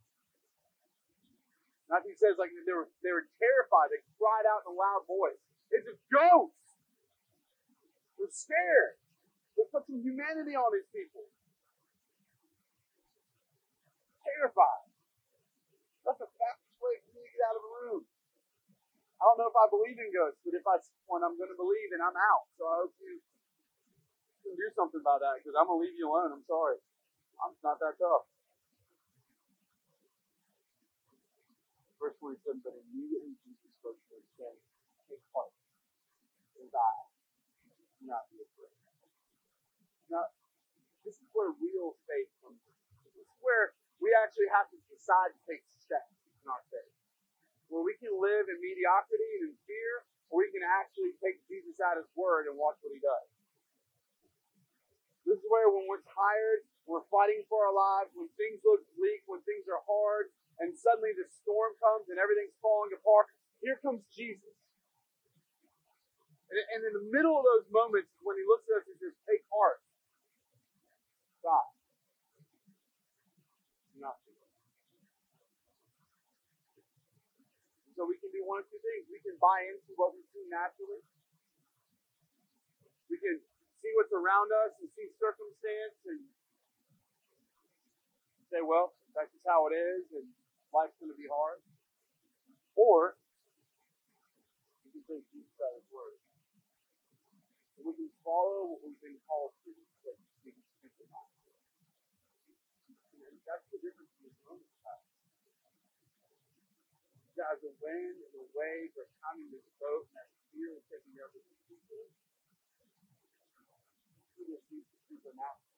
Matthew 1.92 2.16
says 2.16 2.40
like 2.40 2.50
they 2.52 2.74
were 2.74 2.90
they 3.06 3.12
were 3.12 3.28
terrified. 3.38 3.92
They 3.92 4.02
cried 4.18 4.48
out 4.48 4.64
in 4.66 4.72
a 4.72 4.76
loud 4.76 5.06
voice. 5.06 5.40
It's 5.70 5.86
a 5.86 5.94
ghost. 6.10 6.58
They're 8.18 8.32
scared. 8.32 8.98
Let's 9.54 9.70
put 9.70 9.86
some 9.86 10.02
humanity 10.02 10.58
on 10.58 10.74
these 10.74 10.90
people. 10.90 11.28
Terrified. 14.26 14.90
That's 16.08 16.18
the 16.18 16.32
fastest 16.40 16.78
way 16.82 16.98
to 16.98 17.10
get 17.14 17.42
out 17.46 17.56
of 17.60 17.64
a 17.64 17.72
room. 17.86 18.04
I 19.24 19.32
don't 19.32 19.40
know 19.40 19.48
if 19.48 19.56
I 19.56 19.72
believe 19.72 19.96
in 19.96 20.12
ghosts, 20.12 20.44
but 20.44 20.52
if 20.52 20.68
I 20.68 20.76
see 20.84 21.00
one, 21.08 21.24
I'm 21.24 21.40
going 21.40 21.48
to 21.48 21.56
believe 21.56 21.96
and 21.96 22.04
I'm 22.04 22.20
out. 22.20 22.52
So 22.60 22.68
I 22.68 22.76
hope 22.84 22.92
you 23.00 23.24
can 24.44 24.60
do 24.60 24.68
something 24.76 25.00
about 25.00 25.24
that 25.24 25.40
because 25.40 25.56
I'm 25.56 25.64
going 25.72 25.80
to 25.80 25.84
leave 25.88 25.96
you 25.96 26.12
alone. 26.12 26.36
I'm 26.36 26.44
sorry. 26.44 26.76
I'm 27.40 27.56
not 27.64 27.80
that 27.80 27.96
tough. 27.96 28.28
Verse 32.04 32.20
27, 32.20 32.60
but 32.68 32.76
immediately 32.76 33.40
Jesus 33.48 33.72
spoke 33.80 33.96
to 33.96 34.20
him, 34.20 34.28
saying, 34.36 34.60
Take 35.08 35.24
heart, 35.32 35.56
and 36.60 36.68
I, 36.68 36.94
do 38.00 38.04
not 38.12 38.28
be 38.28 38.44
afraid. 38.44 38.76
Now, 40.12 40.28
this 41.08 41.20
is 41.20 41.28
where 41.36 41.52
real 41.60 41.96
faith 42.08 42.32
comes 42.44 42.60
in. 42.68 42.76
This 43.08 43.24
is 43.24 43.30
where 43.44 43.76
we 44.04 44.12
actually 44.20 44.52
have 44.52 44.68
to 44.72 44.80
decide 44.92 45.32
to 45.36 45.42
take 45.48 45.64
steps 45.80 46.12
in 46.44 46.48
our 46.52 46.64
faith. 46.72 46.96
Where 47.72 47.84
we 47.84 47.96
can 48.00 48.16
live 48.16 48.48
in 48.52 48.60
mediocrity 48.84 49.32
and 49.40 49.44
in 49.48 49.56
fear, 49.64 50.04
or 50.28 50.44
we 50.44 50.52
can 50.52 50.60
actually 50.68 51.16
take 51.24 51.40
Jesus 51.48 51.80
at 51.80 51.96
his 51.96 52.10
word 52.20 52.52
and 52.52 52.60
watch 52.60 52.76
what 52.84 52.92
he 52.92 53.00
does. 53.00 53.28
This 55.24 55.40
is 55.40 55.48
where 55.48 55.72
when 55.72 55.88
we're 55.88 56.04
tired, 56.04 56.68
we're 56.84 57.08
fighting 57.08 57.48
for 57.48 57.64
our 57.64 57.72
lives, 57.72 58.12
when 58.12 58.28
things 58.36 58.60
look 58.68 58.84
bleak, 59.00 59.24
when 59.24 59.40
things 59.48 59.72
are 59.72 59.80
hard, 59.88 60.36
and 60.60 60.76
suddenly 60.76 61.16
the 61.16 61.24
storm 61.32 61.80
comes 61.80 62.12
and 62.12 62.20
everything's 62.20 62.60
falling 62.60 62.92
apart, 62.92 63.32
here 63.64 63.80
comes 63.80 64.04
Jesus. 64.12 64.52
And, 66.52 66.60
and 66.76 66.82
in 66.92 66.94
the 67.00 67.08
middle 67.08 67.40
of 67.40 67.48
those 67.48 67.72
moments, 67.72 68.12
when 68.20 68.36
he 68.36 68.44
looks 68.44 68.68
at 68.68 68.84
us, 68.84 68.86
he 68.92 69.00
says, 69.00 69.16
Take 69.24 69.48
heart. 69.48 69.80
God. 71.40 71.72
Nothing. 73.96 74.36
So 78.04 78.12
we 78.12 78.20
can 78.20 78.36
do 78.36 78.44
one 78.44 78.60
of 78.60 78.68
two 78.68 78.84
things. 78.84 79.08
We 79.08 79.24
can 79.24 79.40
buy 79.40 79.64
into 79.64 79.96
what 79.96 80.12
we 80.12 80.20
see 80.36 80.44
naturally. 80.52 81.00
We 83.08 83.16
can 83.16 83.40
see 83.80 83.92
what's 83.96 84.12
around 84.12 84.52
us 84.68 84.76
and 84.84 84.92
see 84.92 85.08
circumstance 85.24 85.96
and 86.12 86.20
say, 88.52 88.60
well, 88.60 88.92
that's 89.16 89.32
just 89.32 89.48
how 89.48 89.72
it 89.72 89.76
is 89.80 90.04
and 90.20 90.28
life's 90.76 91.00
going 91.00 91.16
to 91.16 91.20
be 91.22 91.32
hard. 91.32 91.64
Or 92.76 93.16
we 94.84 95.00
can 95.00 95.08
take 95.08 95.24
Jesus 95.32 95.56
at 95.64 95.80
his 95.80 95.88
word. 95.88 96.20
We 97.88 97.96
can 97.96 98.12
follow 98.20 98.68
what 98.68 98.84
we've 98.84 99.00
been 99.00 99.16
called 99.32 99.56
to 99.64 99.72
That's 103.48 103.64
the 103.72 103.80
difference 103.80 104.12
time. 104.44 104.73
As 107.34 107.58
the 107.66 107.74
wind 107.82 108.16
and 108.22 108.32
the 108.34 108.46
waves 108.54 108.94
are 108.98 109.10
to 109.10 109.58
the 109.58 109.74
boat, 109.82 110.06
and 110.06 110.16
that 110.22 110.30
fear 110.54 110.78
is 110.78 110.86
taking 110.86 111.18
over 111.18 111.42
the 111.42 111.58
people, 111.66 112.06
he 114.38 114.42
just 114.46 114.66
needs 114.70 114.86
to 114.86 114.98
supernatural. 115.10 115.74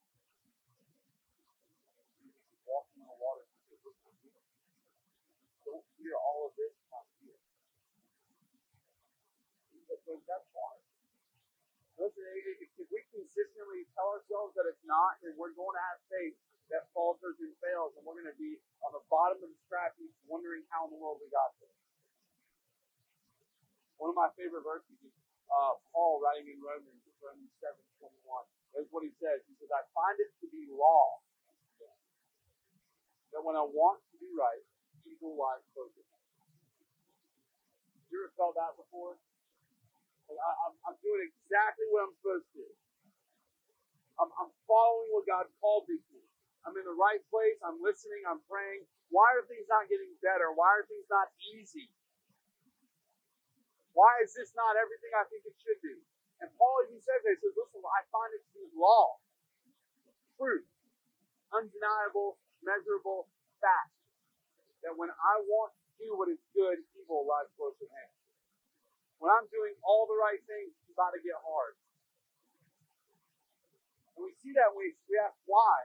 Walking 2.68 3.08
on 3.08 3.08
the 3.08 3.20
water. 3.24 3.48
Don't 5.64 5.86
fear 5.96 6.16
all 6.20 6.52
of 6.52 6.54
this, 6.60 6.76
not 6.92 7.08
fear. 7.24 7.40
Because 9.88 10.22
that's. 10.28 10.46
Listen, 11.96 12.28
if 12.28 12.60
we 12.92 13.00
consistently 13.16 13.88
tell 13.96 14.12
ourselves 14.20 14.52
that 14.60 14.68
it's 14.68 14.84
not, 14.84 15.16
then 15.24 15.32
we're 15.40 15.56
going 15.56 15.76
to 15.80 15.84
have 15.84 16.00
faith 16.12 16.36
that 16.74 16.90
falters 16.94 17.38
and 17.42 17.54
fails, 17.62 17.94
and 17.96 18.04
we're 18.06 18.18
going 18.18 18.30
to 18.30 18.40
be 18.42 18.58
on 18.82 18.92
the 18.96 19.04
bottom 19.12 19.38
of 19.42 19.50
the 19.50 19.60
scrap 19.70 19.94
heap 20.02 20.14
wondering 20.26 20.66
how 20.74 20.90
in 20.90 20.96
the 20.96 21.00
world 21.00 21.22
we 21.22 21.30
got 21.30 21.54
there. 21.62 21.76
One 24.02 24.12
of 24.12 24.18
my 24.18 24.30
favorite 24.36 24.66
verses 24.66 24.98
is 25.06 25.14
uh, 25.48 25.78
Paul 25.94 26.20
writing 26.20 26.50
in 26.52 26.60
Romans, 26.60 27.00
Romans 27.22 27.54
7 27.62 27.78
21. 28.02 28.46
That's 28.76 28.90
what 28.92 29.08
he 29.08 29.14
says. 29.24 29.40
He 29.48 29.56
says, 29.62 29.72
I 29.72 29.86
find 29.96 30.20
it 30.20 30.30
to 30.44 30.48
be 30.52 30.68
law 30.68 31.24
that 33.36 33.44
when 33.44 33.60
I 33.60 33.68
want 33.68 34.00
to 34.12 34.16
do 34.16 34.32
right, 34.40 34.64
evil 35.04 35.36
lies 35.36 35.60
at 35.76 35.92
You 38.08 38.24
ever 38.24 38.32
felt 38.40 38.56
that 38.56 38.80
before? 38.80 39.20
Like 40.32 40.40
I, 40.40 40.52
am 40.72 40.74
I'm 40.88 40.98
doing 41.04 41.28
exactly 41.28 41.84
what 41.92 42.08
I'm 42.08 42.16
supposed 42.24 42.48
to. 42.56 42.64
I'm, 44.24 44.32
I'm 44.40 44.52
following 44.64 45.12
what 45.12 45.28
God 45.28 45.52
called 45.60 45.84
me 45.92 46.00
to. 46.00 46.20
I'm 46.66 46.76
in 46.78 46.86
the 46.86 46.98
right 46.98 47.22
place. 47.30 47.58
I'm 47.62 47.80
listening. 47.82 48.26
I'm 48.26 48.42
praying. 48.50 48.86
Why 49.14 49.26
are 49.38 49.46
things 49.46 49.70
not 49.70 49.88
getting 49.90 50.12
better? 50.22 50.52
Why 50.54 50.70
are 50.82 50.86
things 50.90 51.06
not 51.10 51.30
easy? 51.56 51.90
Why 53.96 54.12
is 54.26 54.36
this 54.36 54.52
not 54.58 54.76
everything 54.76 55.14
I 55.16 55.26
think 55.32 55.48
it 55.48 55.56
should 55.64 55.80
be? 55.82 55.96
And 56.44 56.52
Paul 56.60 56.84
even 56.90 57.00
says, 57.00 57.24
he 57.24 57.34
says, 57.40 57.56
listen, 57.56 57.80
I 57.82 58.02
find 58.12 58.32
it 58.36 58.44
to 58.44 58.52
be 58.54 58.66
law, 58.76 59.18
truth, 60.36 60.68
undeniable, 61.56 62.38
measurable 62.60 63.32
facts. 63.64 63.96
That 64.84 64.94
when 65.00 65.10
I 65.10 65.36
want 65.48 65.74
to 65.74 65.86
do 65.98 66.10
what 66.20 66.30
is 66.30 66.42
good, 66.54 66.78
evil 67.00 67.26
lies 67.26 67.50
close 67.58 67.78
at 67.82 67.90
hand. 67.90 68.14
When 69.24 69.32
I'm 69.32 69.48
doing 69.50 69.74
all 69.82 70.06
the 70.06 70.20
right 70.20 70.42
things, 70.46 70.76
it's 70.84 70.92
about 70.94 71.16
to 71.16 71.22
get 71.24 71.40
hard. 71.40 71.74
And 74.16 74.28
we 74.28 74.36
see 74.44 74.54
that 74.60 74.72
we, 74.76 74.94
we 75.10 75.16
ask 75.18 75.36
why. 75.48 75.76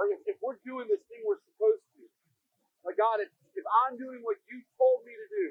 Like 0.00 0.16
if, 0.16 0.36
if 0.36 0.38
we're 0.40 0.58
doing 0.64 0.88
this 0.88 1.04
thing 1.12 1.20
we're 1.28 1.42
supposed 1.44 1.84
to, 2.00 2.08
like 2.88 2.96
God, 2.96 3.20
if, 3.20 3.28
if 3.54 3.66
I'm 3.84 4.00
doing 4.00 4.24
what 4.24 4.40
you 4.48 4.64
told 4.80 5.04
me 5.04 5.12
to 5.12 5.28
do, 5.28 5.46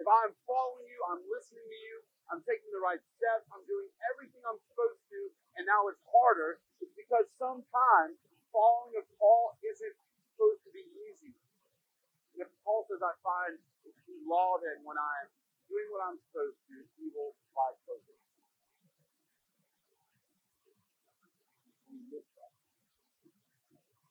if 0.00 0.08
I'm 0.08 0.32
following 0.48 0.86
you, 0.88 0.98
I'm 1.12 1.22
listening 1.28 1.64
to 1.64 1.80
you, 1.88 1.96
I'm 2.32 2.42
taking 2.44 2.68
the 2.72 2.82
right 2.82 3.00
steps, 3.18 3.48
I'm 3.52 3.64
doing 3.68 3.88
everything 4.12 4.40
I'm 4.44 4.60
supposed 4.70 5.02
to, 5.12 5.20
and 5.60 5.64
now 5.68 5.88
it's 5.88 6.00
harder, 6.08 6.60
it's 6.84 6.92
because 6.96 7.26
sometimes 7.40 8.16
following 8.52 8.96
a 9.00 9.04
call 9.20 9.56
isn't 9.64 9.96
supposed 10.36 10.62
to 10.68 10.70
be 10.72 10.84
easy. 11.08 11.34
And 12.36 12.46
if 12.46 12.50
Paul 12.64 12.86
says 12.88 13.02
I 13.02 13.14
find 13.24 13.58
it 13.86 13.94
to 13.94 14.12
law, 14.28 14.58
then 14.62 14.82
when 14.86 14.96
I'm 14.98 15.28
doing 15.68 15.88
what 15.92 16.02
I'm 16.06 16.18
supposed 16.30 16.58
to, 16.70 16.76
evil 17.02 17.34
lies 17.56 17.78
closer. 17.86 18.16
We 21.90 21.98
miss 22.10 22.26
that. 22.38 22.52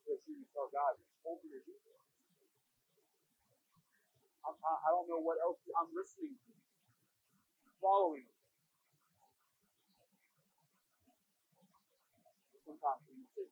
Because 0.04 0.19
you 0.36 0.46
tell 0.54 0.70
God, 0.70 0.96
you 0.98 1.06
told 1.24 1.42
me 1.42 1.50
to 1.54 1.62
do 1.64 1.74
this. 1.74 2.02
I'm, 4.46 4.56
I, 4.62 4.72
I 4.86 4.88
don't 4.94 5.08
know 5.10 5.20
what 5.20 5.38
else 5.42 5.58
I'm 5.76 5.90
listening 5.92 6.34
to, 6.34 6.52
following. 7.82 8.26
Sometimes 12.66 13.02
we 13.10 13.26
say, 13.34 13.46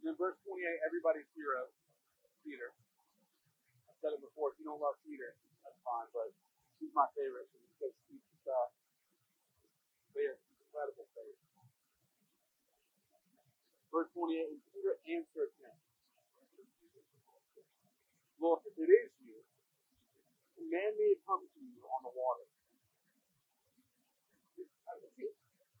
and 0.00 0.02
then 0.02 0.16
verse 0.18 0.34
28, 0.48 0.64
everybody's 0.82 1.28
hero, 1.36 1.68
Peter. 2.42 2.72
I've 3.86 3.98
said 4.02 4.16
it 4.16 4.22
before, 4.24 4.50
if 4.52 4.56
you 4.58 4.66
don't 4.66 4.80
love 4.80 4.96
Peter, 5.04 5.36
that's 5.62 5.76
fine, 5.84 6.08
but 6.16 6.32
he's 6.80 6.90
my 6.96 7.06
favorite 7.14 7.46
because 7.78 7.94
he's 8.08 8.24
uh, 8.48 8.68
incredible 10.70 11.06
faith. 11.14 11.49
Verse 13.90 14.10
28, 14.14 14.54
and 14.54 14.62
Peter 14.70 14.94
answered 15.10 15.50
him. 15.58 15.74
Lord, 18.38 18.62
if 18.64 18.72
it 18.78 18.88
is 18.88 19.10
you, 19.20 19.36
command 20.56 20.96
me 20.96 21.12
to 21.12 21.18
come 21.28 21.44
to 21.44 21.60
you 21.60 21.82
on 21.90 22.00
the 22.06 22.14
water. 22.14 22.46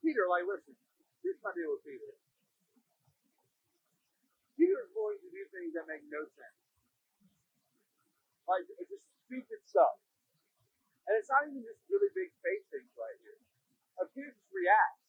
Peter, 0.00 0.24
like, 0.28 0.44
listen, 0.48 0.74
here's 1.22 1.40
my 1.44 1.52
deal 1.54 1.76
with 1.76 1.84
Peter. 1.84 2.12
Peter 4.56 4.76
is 4.80 4.92
going 4.92 5.16
to 5.20 5.28
do 5.28 5.42
things 5.52 5.72
that 5.76 5.84
make 5.88 6.04
no 6.08 6.24
sense. 6.36 6.58
Like, 8.48 8.64
it's 8.80 8.90
just 8.90 9.04
stupid 9.28 9.60
stuff. 9.68 9.96
And 11.08 11.16
it's 11.20 11.28
not 11.28 11.46
even 11.48 11.64
just 11.64 11.80
really 11.88 12.10
big 12.16 12.32
faith 12.44 12.64
things 12.72 12.90
right 12.96 13.16
here. 13.24 13.40
Like, 14.00 14.10
Peter 14.16 14.32
just 14.32 14.52
reacts. 14.52 14.99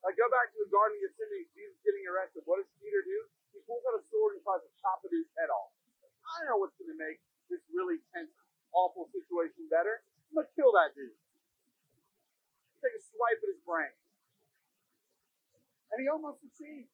Like, 0.00 0.16
go 0.16 0.24
back 0.32 0.48
to 0.52 0.58
the 0.64 0.70
Garden 0.72 0.96
of 0.96 1.12
Gethsemane, 1.12 1.48
Jesus 1.52 1.76
getting 1.84 2.08
arrested. 2.08 2.40
What 2.48 2.56
does 2.56 2.70
Peter 2.80 3.04
do? 3.04 3.18
He 3.52 3.60
pulls 3.68 3.84
out 3.84 4.00
a 4.00 4.02
sword 4.08 4.36
and 4.36 4.40
tries 4.40 4.64
to 4.64 4.72
chop 4.80 5.04
a 5.04 5.08
dude's 5.12 5.28
head 5.36 5.52
off. 5.52 5.72
I 6.24 6.40
don't 6.40 6.56
know 6.56 6.58
what's 6.64 6.76
going 6.80 6.88
to 6.88 6.96
make 6.96 7.20
this 7.52 7.60
really 7.68 8.00
tense, 8.14 8.32
awful 8.72 9.12
situation 9.12 9.68
better. 9.68 10.00
I'm 10.30 10.40
going 10.40 10.48
to 10.48 10.54
kill 10.56 10.72
that 10.72 10.96
dude. 10.96 11.12
Take 12.80 12.96
a 12.96 13.02
swipe 13.12 13.40
at 13.44 13.48
his 13.52 13.60
brain. 13.66 13.92
And 15.92 16.00
he 16.00 16.06
almost 16.08 16.40
succeeds. 16.40 16.88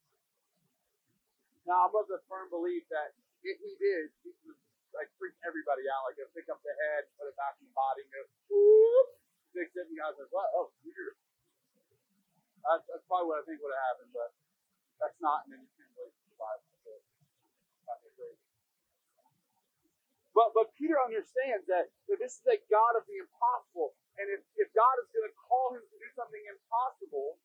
Now, 1.69 1.87
I'm 1.87 1.95
of 1.95 2.11
the 2.11 2.19
firm 2.27 2.51
belief 2.51 2.89
that 2.91 3.15
if 3.47 3.61
he 3.61 3.77
did, 3.79 4.11
he 4.27 4.35
would 4.49 4.59
like 4.97 5.13
freak 5.21 5.37
everybody 5.47 5.87
out. 5.87 6.11
Like, 6.11 6.19
pick 6.35 6.49
up 6.51 6.59
the 6.65 6.75
head, 6.75 7.07
put 7.21 7.31
it 7.31 7.37
back 7.39 7.55
in 7.61 7.69
the 7.71 7.75
body, 7.77 8.03
and 8.03 8.11
go, 8.11 8.23
whoop, 8.51 9.09
fix 9.55 9.71
it, 9.79 9.87
and 9.87 9.95
guys 9.95 10.17
are 10.19 10.27
like. 10.33 10.51
Oh. 10.59 10.75
That's, 12.67 12.85
that's 12.91 13.07
probably 13.07 13.31
what 13.31 13.39
I 13.41 13.45
think 13.47 13.63
would 13.63 13.71
have 13.71 13.87
happened, 13.95 14.11
but 14.11 14.31
that's 14.99 15.19
not 15.23 15.47
in 15.47 15.55
any 15.55 15.69
translation 15.79 16.19
of 16.27 16.31
the 16.35 16.39
Bible. 16.39 16.67
But, 20.37 20.53
but 20.53 20.69
Peter 20.77 21.01
understands 21.01 21.65
that, 21.73 21.89
that 22.13 22.21
this 22.21 22.37
is 22.37 22.45
a 22.45 22.61
God 22.69 22.93
of 23.01 23.09
the 23.09 23.25
impossible. 23.25 23.97
And 24.21 24.29
if, 24.29 24.45
if 24.61 24.69
God 24.77 25.01
is 25.01 25.09
going 25.09 25.25
to 25.25 25.33
call 25.33 25.73
him 25.73 25.81
to 25.81 25.97
do 25.97 26.09
something 26.13 26.45
impossible, 26.45 27.41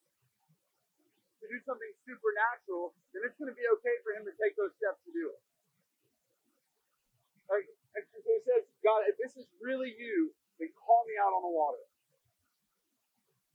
to 1.40 1.46
do 1.48 1.56
something 1.64 1.88
supernatural, 2.04 2.92
then 3.16 3.24
it's 3.24 3.40
going 3.40 3.48
to 3.48 3.56
be 3.56 3.64
okay 3.80 3.96
for 4.04 4.12
him 4.12 4.28
to 4.28 4.36
take 4.36 4.60
those 4.60 4.76
steps 4.76 5.00
to 5.08 5.12
do 5.16 5.32
it. 5.32 5.40
Like, 7.48 7.64
and 7.96 8.04
so 8.12 8.20
he 8.28 8.44
says, 8.44 8.68
God, 8.84 9.08
if 9.08 9.16
this 9.16 9.40
is 9.40 9.48
really 9.64 9.96
you, 9.96 10.36
then 10.60 10.68
call 10.76 11.08
me 11.08 11.16
out 11.16 11.32
on 11.32 11.48
the 11.48 11.54
water. 11.56 11.88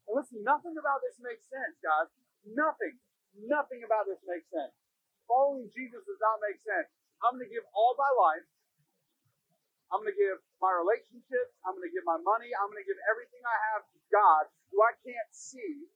And 0.07 0.15
listen, 0.15 0.41
nothing 0.47 0.79
about 0.79 1.03
this 1.03 1.19
makes 1.19 1.45
sense, 1.51 1.77
guys. 1.83 2.09
Nothing. 2.47 2.97
Nothing 3.37 3.83
about 3.83 4.07
this 4.07 4.23
makes 4.25 4.47
sense. 4.49 4.73
Following 5.27 5.69
Jesus 5.75 6.07
does 6.07 6.23
not 6.23 6.39
make 6.41 6.63
sense. 6.63 6.87
I'm 7.21 7.37
going 7.37 7.47
to 7.47 7.53
give 7.53 7.67
all 7.75 7.99
my 7.99 8.13
life 8.15 8.47
I'm 9.91 10.03
going 10.03 10.11
to 10.11 10.19
give 10.19 10.43
my 10.59 10.73
relationships. 10.75 11.55
I'm 11.63 11.79
going 11.79 11.87
to 11.87 11.95
give 11.95 12.03
my 12.03 12.19
money. 12.19 12.51
I'm 12.51 12.71
going 12.71 12.83
to 12.83 12.89
give 12.89 12.99
everything 13.07 13.43
I 13.47 13.57
have 13.75 13.87
to 13.87 13.99
God 14.11 14.51
who 14.75 14.83
I 14.83 14.93
can't 15.07 15.31
see. 15.31 15.87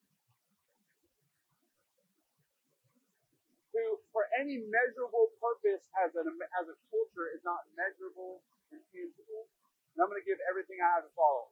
Who, 3.74 4.02
for 4.14 4.26
any 4.38 4.62
measurable 4.66 5.34
purpose 5.38 5.86
as, 6.02 6.14
an, 6.18 6.26
as 6.58 6.66
a 6.70 6.76
culture, 6.90 7.30
is 7.34 7.42
not 7.42 7.66
measurable 7.74 8.42
and 8.70 8.82
tangible. 8.94 9.50
And 9.94 9.98
I'm 10.02 10.10
going 10.10 10.22
to 10.22 10.26
give 10.26 10.38
everything 10.46 10.78
I 10.82 11.02
have 11.02 11.06
to 11.06 11.14
follow. 11.14 11.50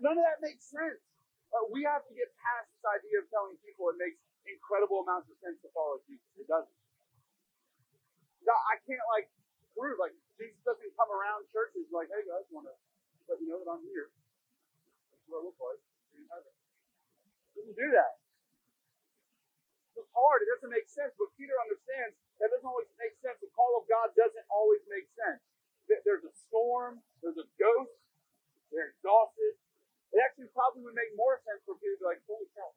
None 0.00 0.16
of 0.18 0.24
that 0.24 0.40
makes 0.42 0.66
sense. 0.66 0.98
But 1.52 1.70
we 1.70 1.86
have 1.86 2.02
to 2.10 2.14
get 2.18 2.32
past 2.42 2.66
this 2.74 2.84
idea 2.86 3.22
of 3.22 3.30
telling 3.30 3.54
people 3.62 3.86
it 3.94 3.98
makes 4.00 4.18
incredible 4.42 5.06
amounts 5.06 5.30
of 5.30 5.38
sense 5.38 5.60
to 5.62 5.70
follow 5.70 6.02
Jesus. 6.08 6.26
It 6.40 6.50
doesn't. 6.50 6.74
I 8.44 8.76
can't 8.84 9.06
like 9.14 9.30
prove 9.72 9.96
like 10.02 10.12
Jesus 10.36 10.58
doesn't 10.66 10.92
come 10.98 11.08
around 11.08 11.46
churches 11.54 11.88
like, 11.94 12.10
hey 12.12 12.26
guys, 12.26 12.44
want 12.52 12.68
to 12.68 12.74
let 13.30 13.40
you 13.40 13.48
know 13.48 13.62
that 13.62 13.70
I'm 13.70 13.84
here. 13.88 14.10
That's 15.14 15.24
what 15.30 15.40
I 15.40 15.48
look 15.48 15.56
like. 15.62 15.80
Doesn't 17.54 17.78
do 17.78 17.88
that. 17.94 18.18
It's 19.96 20.10
hard. 20.10 20.42
It 20.42 20.50
doesn't 20.58 20.74
make 20.74 20.90
sense. 20.90 21.14
But 21.16 21.30
Peter 21.38 21.54
understands 21.56 22.18
that 22.42 22.50
doesn't 22.50 22.66
always 22.66 22.90
make 22.98 23.14
sense. 23.22 23.38
The 23.40 23.48
call 23.54 23.78
of 23.78 23.86
God 23.86 24.10
doesn't 24.18 24.44
always 24.50 24.82
make 24.90 25.06
sense. 25.14 25.40
There's 25.86 26.26
a 26.26 26.34
storm. 26.50 27.00
There's 27.22 27.38
a 27.38 27.46
ghost. 27.56 27.94
They're 28.74 28.92
exhausted. 28.92 29.54
It 30.14 30.22
actually 30.22 30.50
probably 30.54 30.86
would 30.86 30.94
make 30.94 31.10
more 31.18 31.42
sense 31.42 31.58
for 31.66 31.74
Peter 31.82 31.98
to 31.98 32.02
be 32.02 32.06
like, 32.06 32.22
holy 32.30 32.46
cow, 32.54 32.70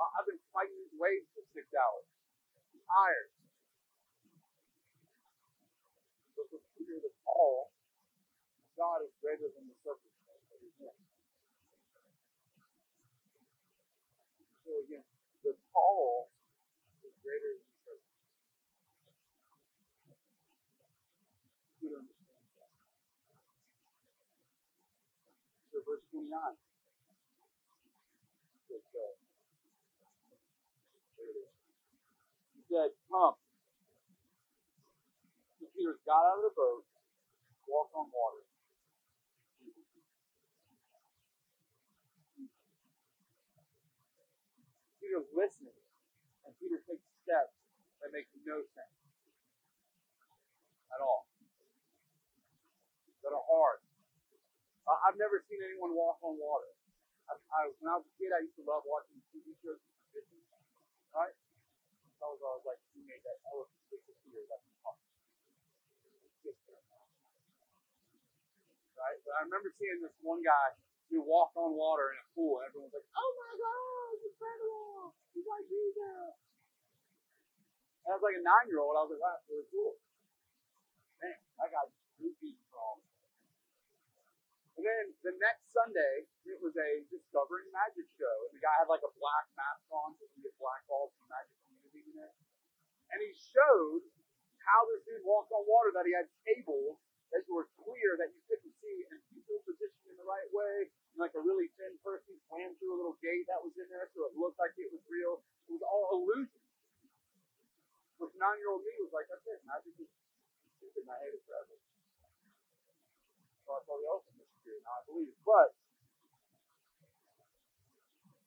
uh, 0.00 0.10
I've 0.16 0.28
been 0.28 0.40
fighting 0.52 0.76
these 0.76 0.96
waves 0.96 1.28
for 1.36 1.44
six 1.52 1.68
hours. 1.76 2.08
I'm 2.72 2.80
tired. 2.88 3.30
Peter 6.76 7.00
the 7.00 7.12
call, 7.24 7.72
God 8.76 9.02
is 9.02 9.12
greater 9.24 9.48
than 9.56 9.66
the 9.66 9.76
in. 10.80 10.96
So 14.64 14.70
again, 14.86 15.06
the 15.42 15.54
call 15.72 16.30
is 17.02 17.14
greater 17.24 17.52
than 17.58 17.66
the 17.66 17.78
circumstance. 17.82 18.24
You 21.82 21.90
understand 21.98 22.46
that. 22.62 22.72
So 25.74 25.82
verse 25.82 26.05
29. 26.16 26.32
He 32.56 32.64
said, 32.72 32.90
Come. 33.12 33.36
Peter 35.76 36.00
got 36.08 36.24
out 36.24 36.40
of 36.40 36.48
the 36.48 36.56
boat, 36.56 36.88
walked 37.68 37.92
on 37.92 38.08
water. 38.08 38.40
Peter's 45.04 45.28
listening, 45.36 45.76
and 46.48 46.56
Peter 46.56 46.80
takes 46.88 47.04
steps 47.22 47.52
that 48.00 48.08
make 48.16 48.24
no 48.48 48.64
sense 48.72 48.96
at 50.96 51.00
all. 51.04 51.28
That 53.20 53.36
are 53.36 53.44
hard. 53.44 53.85
Uh, 54.86 54.98
I've 55.02 55.18
never 55.18 55.42
seen 55.50 55.58
anyone 55.66 55.92
walk 55.98 56.22
on 56.22 56.38
water. 56.38 56.70
I, 57.26 57.34
I, 57.34 57.60
when 57.82 57.90
I 57.90 57.98
was 57.98 58.06
a 58.06 58.14
kid, 58.16 58.30
I 58.30 58.42
used 58.46 58.54
to 58.58 58.64
love 58.66 58.86
watching 58.86 59.18
TV 59.34 59.50
shows 59.62 59.82
right? 61.16 61.32
I 62.20 62.26
was 62.28 62.40
always 62.44 62.64
like, 62.68 62.80
he 62.92 63.00
made 63.08 63.24
that 63.24 63.40
elephant 63.48 63.80
stick 63.88 64.04
with 64.04 64.20
Peter. 64.20 64.44
That's 64.46 64.64
impossible. 64.68 65.06
I 69.36 69.44
remember 69.44 69.68
seeing 69.76 70.00
this 70.00 70.16
one 70.24 70.40
guy 70.40 70.72
who 71.12 71.20
walked 71.20 71.60
on 71.60 71.76
water 71.76 72.16
in 72.16 72.18
a 72.18 72.26
pool, 72.32 72.64
and 72.64 72.72
everyone 72.72 72.88
was 72.88 72.96
like, 72.96 73.08
"Oh 73.12 73.32
my 73.36 73.52
God, 73.52 74.06
it's 74.16 74.24
incredible! 74.32 75.12
He's 75.36 75.44
like 75.44 75.66
Jesus." 75.68 76.32
And 78.00 78.08
I 78.10 78.14
was 78.16 78.24
like 78.24 78.40
a 78.40 78.42
nine-year-old. 78.42 78.96
I 78.96 79.04
was 79.04 79.12
like, 79.12 79.20
"Wow, 79.20 79.36
that's 79.36 79.46
really 79.52 79.68
cool." 79.68 80.00
Man, 81.20 81.36
that 81.60 81.68
guy's 81.68 81.92
goofy. 82.16 82.56
And 82.56 82.65
then 84.86 85.04
the 85.26 85.34
next 85.42 85.66
Sunday, 85.74 86.30
it 86.46 86.62
was 86.62 86.78
a 86.78 86.90
discovering 87.10 87.66
magic 87.74 88.06
show, 88.14 88.36
and 88.46 88.54
the 88.54 88.62
guy 88.62 88.74
had 88.78 88.86
like 88.86 89.02
a 89.02 89.10
black 89.18 89.46
mask 89.58 89.82
on, 89.90 90.14
so 90.14 90.22
you 90.38 90.46
get 90.46 90.54
black 90.62 90.86
balls 90.86 91.10
from 91.18 91.26
magic 91.26 91.58
community 91.66 92.06
in 92.06 92.22
it. 92.22 92.34
And 93.10 93.18
he 93.18 93.34
showed 93.34 94.06
how 94.62 94.86
this 94.90 95.02
dude 95.06 95.26
walked 95.26 95.50
on 95.50 95.66
water, 95.66 95.90
that 95.94 96.06
he 96.06 96.14
had 96.14 96.30
cables 96.46 97.02
that 97.34 97.42
were 97.50 97.66
clear 97.82 98.14
that 98.22 98.30
you 98.30 98.40
couldn't 98.46 98.74
see, 98.78 99.02
and 99.10 99.18
people 99.34 99.58
positioned 99.66 100.14
in 100.14 100.16
the 100.18 100.26
right 100.26 100.46
way. 100.54 100.86
And 101.14 101.18
like 101.18 101.34
a 101.34 101.42
really 101.42 101.70
thin 101.74 101.98
person 102.06 102.38
swam 102.46 102.74
through 102.78 102.94
a 102.94 102.98
little 103.02 103.18
gate 103.18 103.46
that 103.50 103.58
was 103.62 103.74
in 103.74 103.90
there, 103.90 104.06
so 104.14 104.30
it 104.30 104.38
looked 104.38 104.58
like 104.62 104.74
it 104.78 104.90
was 104.94 105.02
real. 105.10 105.42
It 105.66 105.74
was 105.74 105.82
all 105.82 106.22
illusion. 106.22 106.62
Which 108.22 108.32
nine-year-old 108.38 108.84
me 108.86 108.94
was 109.02 109.12
like, 109.12 109.28
"That's 109.28 109.44
it, 109.44 109.60
magic 109.66 109.92
is 109.98 110.08
stupid, 110.78 111.04
and 111.04 111.12
I 111.12 111.18
hate 111.20 111.34
it 111.34 111.42
forever." 111.44 111.76
So 113.66 113.74
I 113.74 113.80
told 113.84 114.00
the 114.00 114.08
open 114.08 114.45
year, 114.66 114.78
now 114.84 115.00
I 115.00 115.02
believe. 115.06 115.32
But 115.46 115.72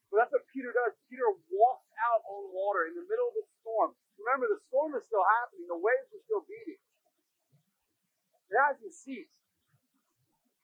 but 0.09 0.25
that's 0.25 0.33
what 0.33 0.45
Peter 0.49 0.73
does. 0.73 0.97
Peter 1.09 1.25
walks 1.53 1.89
out 2.01 2.25
on 2.25 2.49
water 2.49 2.89
in 2.89 2.97
the 2.97 3.05
middle 3.05 3.29
of 3.29 3.35
the 3.37 3.45
storm. 3.61 3.93
Remember, 4.17 4.49
the 4.49 4.61
storm 4.67 4.97
is 4.97 5.05
still 5.05 5.23
happening. 5.39 5.69
The 5.69 5.77
waves 5.77 6.09
are 6.11 6.23
still 6.25 6.43
beating. 6.49 6.81
It 8.49 8.57
hasn't 8.57 8.91
ceased. 8.91 9.33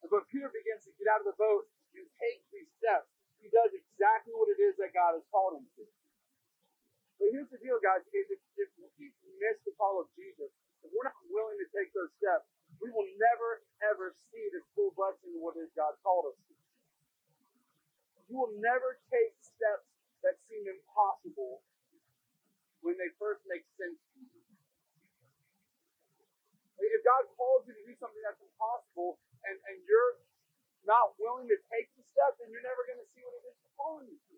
When 0.06 0.26
Peter 0.30 0.50
begins 0.50 0.86
to 0.86 0.94
get 0.98 1.10
out 1.10 1.22
of 1.22 1.30
the 1.30 1.38
boat 1.38 1.70
and 1.98 2.06
take 2.22 2.42
these 2.54 2.70
steps, 2.82 3.10
he 3.42 3.50
does 3.54 3.74
exactly 3.74 4.34
what 4.34 4.50
it 4.50 4.58
is 4.62 4.78
that 4.82 4.94
God 4.94 5.18
has 5.18 5.26
called 5.30 5.62
him 5.62 5.66
to. 5.78 5.86
But 7.22 7.30
here's 7.34 7.50
the 7.50 7.62
deal, 7.62 7.78
guys. 7.82 8.02
If, 8.12 8.28
if 8.34 8.70
we 8.98 9.14
miss 9.42 9.58
the 9.66 9.74
call 9.78 10.02
of 10.02 10.10
Jesus, 10.18 10.50
if 10.84 10.90
we're 10.94 11.08
not 11.08 11.18
willing 11.30 11.58
to 11.62 11.68
take 11.74 11.94
those 11.94 12.12
steps, 12.22 12.46
we 12.82 12.90
will 12.92 13.08
never, 13.18 13.64
ever 13.86 14.16
see 14.32 14.46
the 14.52 14.62
full 14.76 14.92
blessing 14.96 15.36
of 15.36 15.42
what 15.42 15.56
God 15.76 15.96
called 16.04 16.32
us 16.32 16.38
to. 16.50 16.54
You 18.32 18.36
will 18.42 18.56
never 18.58 18.98
take 19.14 19.38
steps 19.40 19.86
that 20.26 20.36
seem 20.50 20.66
impossible 20.66 21.62
when 22.82 22.98
they 22.98 23.10
first 23.22 23.46
make 23.46 23.66
sense 23.78 23.98
to 24.16 24.20
you. 24.22 24.42
If 26.82 27.02
God 27.04 27.28
calls 27.38 27.68
you 27.70 27.74
to 27.76 27.84
do 27.86 27.96
something 28.02 28.24
that's 28.24 28.42
impossible 28.42 29.20
and, 29.46 29.56
and 29.70 29.78
you're 29.86 30.18
not 30.88 31.18
willing 31.20 31.50
to 31.50 31.58
take 31.70 31.90
the 31.98 32.04
step, 32.14 32.38
then 32.40 32.50
you're 32.54 32.66
never 32.66 32.86
going 32.88 33.02
to 33.02 33.10
see 33.14 33.22
what 33.26 33.36
it 33.42 33.44
is 33.52 33.56
He's 33.62 33.76
calling 33.78 34.08
you 34.10 34.18
to. 34.18 34.36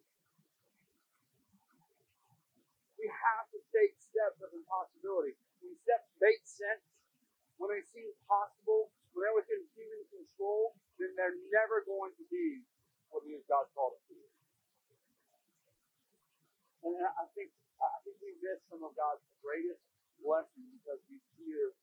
We 2.98 3.08
have 3.14 3.46
to 3.54 3.60
take 3.72 3.94
steps 4.02 4.42
of 4.42 4.50
impossibility. 4.58 5.38
When 5.62 5.78
steps 5.86 6.10
make 6.18 6.42
sense, 6.44 6.82
when 7.62 7.70
they 7.74 7.86
seem 7.94 8.10
possible, 8.26 8.90
when 9.14 9.22
they're 9.26 9.38
within 9.38 9.62
human 9.78 10.04
control, 10.10 10.74
then 10.98 11.14
they're 11.14 11.37
never 11.52 11.84
going 11.86 12.14
to 12.18 12.26
be 12.32 12.64
what 13.10 13.24
it 13.24 13.32
is 13.36 13.44
God 13.48 13.68
called 13.74 13.98
us 13.98 14.04
to. 14.12 14.18
And 16.88 17.04
I 17.04 17.26
think 17.36 17.52
I 17.82 18.00
think 18.08 18.18
we 18.24 18.34
miss 18.40 18.64
some 18.72 18.82
of 18.82 18.96
God's 18.96 19.24
greatest 19.44 19.82
blessings 20.24 20.72
because 20.82 21.02
we 21.12 21.20
fear 21.36 21.76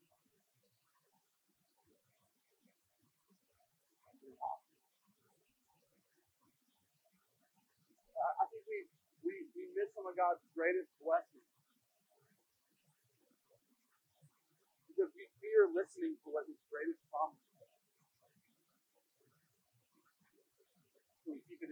I 8.24 8.44
think 8.48 8.64
we, 8.68 8.79
we, 9.24 9.35
we 9.53 9.64
miss 9.77 9.92
some 9.92 10.09
of 10.09 10.16
God's 10.16 10.40
greatest 10.57 10.88
blessings. 11.00 11.48
Because 14.88 15.11
we 15.12 15.29
fear 15.42 15.68
listening 15.68 16.16
to 16.24 16.29
what 16.33 16.46
his 16.48 16.59
greatest 16.70 17.00
promise 17.11 17.43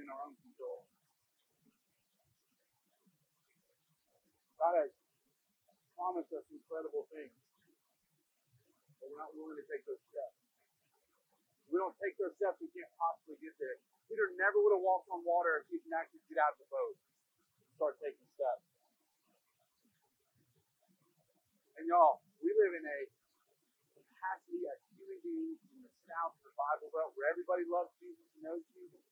in 0.01 0.07
our 0.09 0.21
own 0.29 0.37
control. 0.41 0.87
God 4.61 4.79
has 4.79 4.93
promised 5.99 6.31
us 6.33 6.47
incredible 6.55 7.11
things, 7.11 7.35
but 9.03 9.11
we're 9.11 9.19
not 9.19 9.35
willing 9.35 9.59
to 9.59 9.67
take 9.67 9.83
those 9.85 10.01
steps. 10.15 10.37
If 11.67 11.75
we 11.75 11.83
don't 11.83 11.97
take 11.99 12.15
those 12.21 12.33
steps, 12.39 12.63
we 12.63 12.71
can't 12.71 12.91
possibly 12.95 13.37
get 13.43 13.59
there. 13.59 13.83
Peter 14.07 14.31
never 14.39 14.61
would 14.63 14.77
have 14.77 14.85
walked 14.85 15.11
on 15.11 15.25
water 15.27 15.65
if 15.65 15.73
he 15.73 15.81
didn't 15.83 15.97
actually 15.99 16.23
get 16.31 16.39
out 16.39 16.55
of 16.55 16.61
the 16.63 16.69
boat 16.71 16.95
and 16.95 17.69
start 17.75 17.99
taking 17.99 18.29
steps. 18.37 18.63
And 21.81 21.89
y'all, 21.91 22.23
we 22.39 22.53
live 22.55 22.77
in 22.79 22.85
a 22.87 22.99
capacity 23.99 24.63
as 24.71 24.79
human 24.95 25.19
beings 25.25 25.59
in 25.75 25.83
the 25.83 25.91
south 26.07 26.37
the 26.47 26.53
Bible 26.55 26.93
Belt 26.95 27.17
where 27.19 27.27
everybody 27.33 27.67
loves 27.67 27.91
Jesus 27.99 28.23
and 28.39 28.43
knows 28.47 28.63
Jesus, 28.77 29.03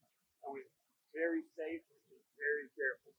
and 0.44 0.48
we're 0.55 0.72
very 1.12 1.44
safe 1.57 1.83
and 1.85 2.20
very 2.37 2.66
careful. 2.76 3.12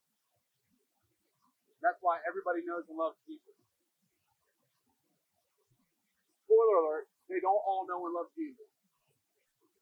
That's 1.82 1.98
why 1.98 2.22
everybody 2.22 2.62
knows 2.62 2.86
and 2.86 2.94
loves 2.94 3.18
Jesus. 3.26 3.58
Spoiler 6.46 6.78
alert, 6.78 7.06
they 7.26 7.42
don't 7.42 7.58
all 7.66 7.82
know 7.90 8.06
and 8.06 8.14
love 8.14 8.30
Jesus. 8.38 8.70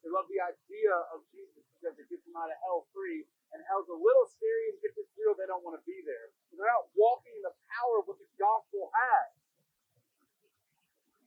They 0.01 0.09
love 0.09 0.25
the 0.33 0.41
idea 0.41 0.93
of 1.13 1.21
Jesus 1.29 1.61
because 1.77 1.93
it 2.01 2.09
gets 2.09 2.25
them 2.25 2.33
out 2.33 2.49
of 2.49 2.57
hell 2.65 2.89
free. 2.89 3.25
And 3.53 3.61
hell's 3.69 3.91
a 3.91 3.97
little 3.97 4.25
scary 4.31 4.71
and 4.71 4.79
gets 4.81 4.97
real, 5.19 5.35
they 5.35 5.45
don't 5.45 5.61
want 5.61 5.77
to 5.77 5.83
be 5.85 5.99
there. 6.07 6.31
So 6.49 6.57
they're 6.57 6.71
not 6.71 6.89
walking 6.97 7.35
in 7.37 7.43
the 7.45 7.53
power 7.69 8.01
of 8.01 8.09
what 8.09 8.17
the 8.17 8.29
gospel 8.39 8.89
has. 8.95 9.29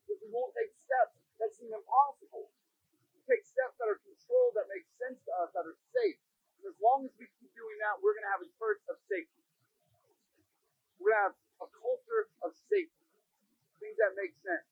If 0.09 0.19
we 0.25 0.29
won't 0.33 0.51
take 0.57 0.73
steps 0.89 1.15
that 1.39 1.53
seem 1.55 1.71
impossible. 1.71 2.49
Take 3.25 3.45
steps 3.49 3.77
that 3.81 3.89
are 3.89 4.01
controlled, 4.05 4.55
that 4.61 4.69
make 4.69 4.85
sense 5.01 5.17
to 5.25 5.33
us, 5.41 5.49
that 5.57 5.65
are 5.65 5.79
safe. 5.97 6.21
And 6.61 6.69
as 6.69 6.77
long 6.81 7.09
as 7.09 7.13
we 7.17 7.29
keep 7.41 7.53
doing 7.57 7.77
that, 7.81 8.01
we're 8.05 8.13
going 8.13 8.29
to 8.29 8.35
have 8.37 8.45
a 8.45 8.51
church 8.61 8.81
of 8.93 9.01
safety. 9.09 9.45
We're 11.01 11.17
going 11.17 11.21
to 11.21 11.25
have 11.33 11.37
a 11.65 11.69
culture 11.73 12.29
of 12.45 12.53
safety. 12.69 13.09
Things 13.81 13.97
that 14.01 14.13
make 14.17 14.37
sense 14.45 14.65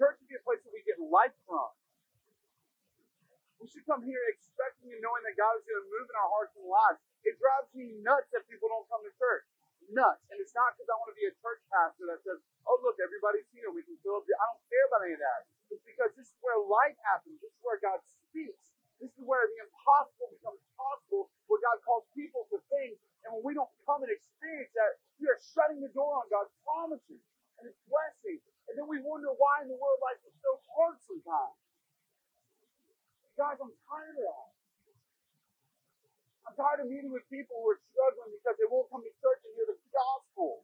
church 0.00 0.16
should 0.16 0.32
be 0.32 0.40
a 0.40 0.44
place 0.48 0.64
where 0.64 0.72
we 0.72 0.80
get 0.88 0.96
life 0.96 1.36
from. 1.44 1.68
We 3.60 3.68
should 3.68 3.84
come 3.84 4.00
here 4.00 4.24
expecting 4.32 4.88
and 4.88 5.04
knowing 5.04 5.20
that 5.28 5.36
God 5.36 5.60
is 5.60 5.68
going 5.68 5.84
to 5.84 5.88
move 5.92 6.08
in 6.08 6.16
our 6.16 6.30
hearts 6.32 6.56
and 6.56 6.64
lives. 6.64 6.96
It 7.28 7.36
drives 7.36 7.68
me 7.76 8.00
nuts 8.00 8.32
that 8.32 8.48
people 8.48 8.72
don't 8.72 8.88
come 8.88 9.04
to 9.04 9.12
church. 9.20 9.44
Nuts. 9.92 10.24
And 10.32 10.40
it's 10.40 10.56
not 10.56 10.72
because 10.72 10.88
I 10.88 10.96
want 10.96 11.12
to 11.12 11.18
be 11.20 11.28
a 11.28 11.34
church 11.44 11.60
pastor 11.68 12.08
that 12.08 12.24
says, 12.24 12.40
oh, 12.64 12.80
look, 12.80 12.96
everybody's 12.96 13.44
here. 13.52 13.68
We 13.68 13.84
can 13.84 14.00
fill 14.00 14.16
up 14.16 14.24
the. 14.24 14.32
I 14.32 14.44
don't 14.48 14.64
care 14.72 14.84
about 14.88 15.04
any 15.04 15.20
of 15.20 15.20
that. 15.20 15.40
It's 15.70 15.86
because 15.86 16.10
this 16.18 16.28
is 16.28 16.38
where 16.42 16.58
life 16.58 16.98
happens. 17.06 17.38
This 17.38 17.54
is 17.54 17.62
where 17.62 17.78
God 17.78 18.02
speaks. 18.28 18.74
This 18.98 19.14
is 19.16 19.22
where 19.24 19.46
the 19.48 19.58
impossible 19.64 20.28
becomes 20.34 20.60
possible, 20.76 21.32
where 21.48 21.62
God 21.62 21.80
calls 21.86 22.04
people 22.12 22.44
to 22.52 22.60
things. 22.68 23.00
And 23.24 23.32
when 23.32 23.42
we 23.46 23.52
don't 23.56 23.70
come 23.88 24.04
and 24.04 24.12
experience 24.12 24.74
that, 24.76 25.00
we 25.16 25.30
are 25.30 25.40
shutting 25.40 25.80
the 25.80 25.92
door 25.96 26.20
on 26.20 26.28
God's 26.28 26.52
promises 26.66 27.22
and 27.56 27.64
His 27.64 27.78
blessings 27.88 28.44
and 28.70 28.78
then 28.78 28.86
we 28.86 29.02
wonder 29.02 29.34
why 29.34 29.66
in 29.66 29.68
the 29.68 29.74
world 29.74 29.98
life 29.98 30.22
is 30.22 30.30
so 30.38 30.54
hard 30.70 30.94
sometimes. 31.02 31.58
Guys, 33.34 33.58
I'm 33.58 33.74
tired 33.90 34.14
of 34.14 34.22
that. 34.22 34.48
I'm 36.46 36.54
tired 36.54 36.86
of 36.86 36.86
meeting 36.86 37.10
with 37.10 37.26
people 37.26 37.58
who 37.58 37.74
are 37.74 37.82
struggling 37.90 38.30
because 38.38 38.54
they 38.62 38.70
won't 38.70 38.86
come 38.94 39.02
to 39.02 39.10
church 39.18 39.42
and 39.42 39.52
hear 39.58 39.66
the 39.74 39.80
gospel 39.90 40.62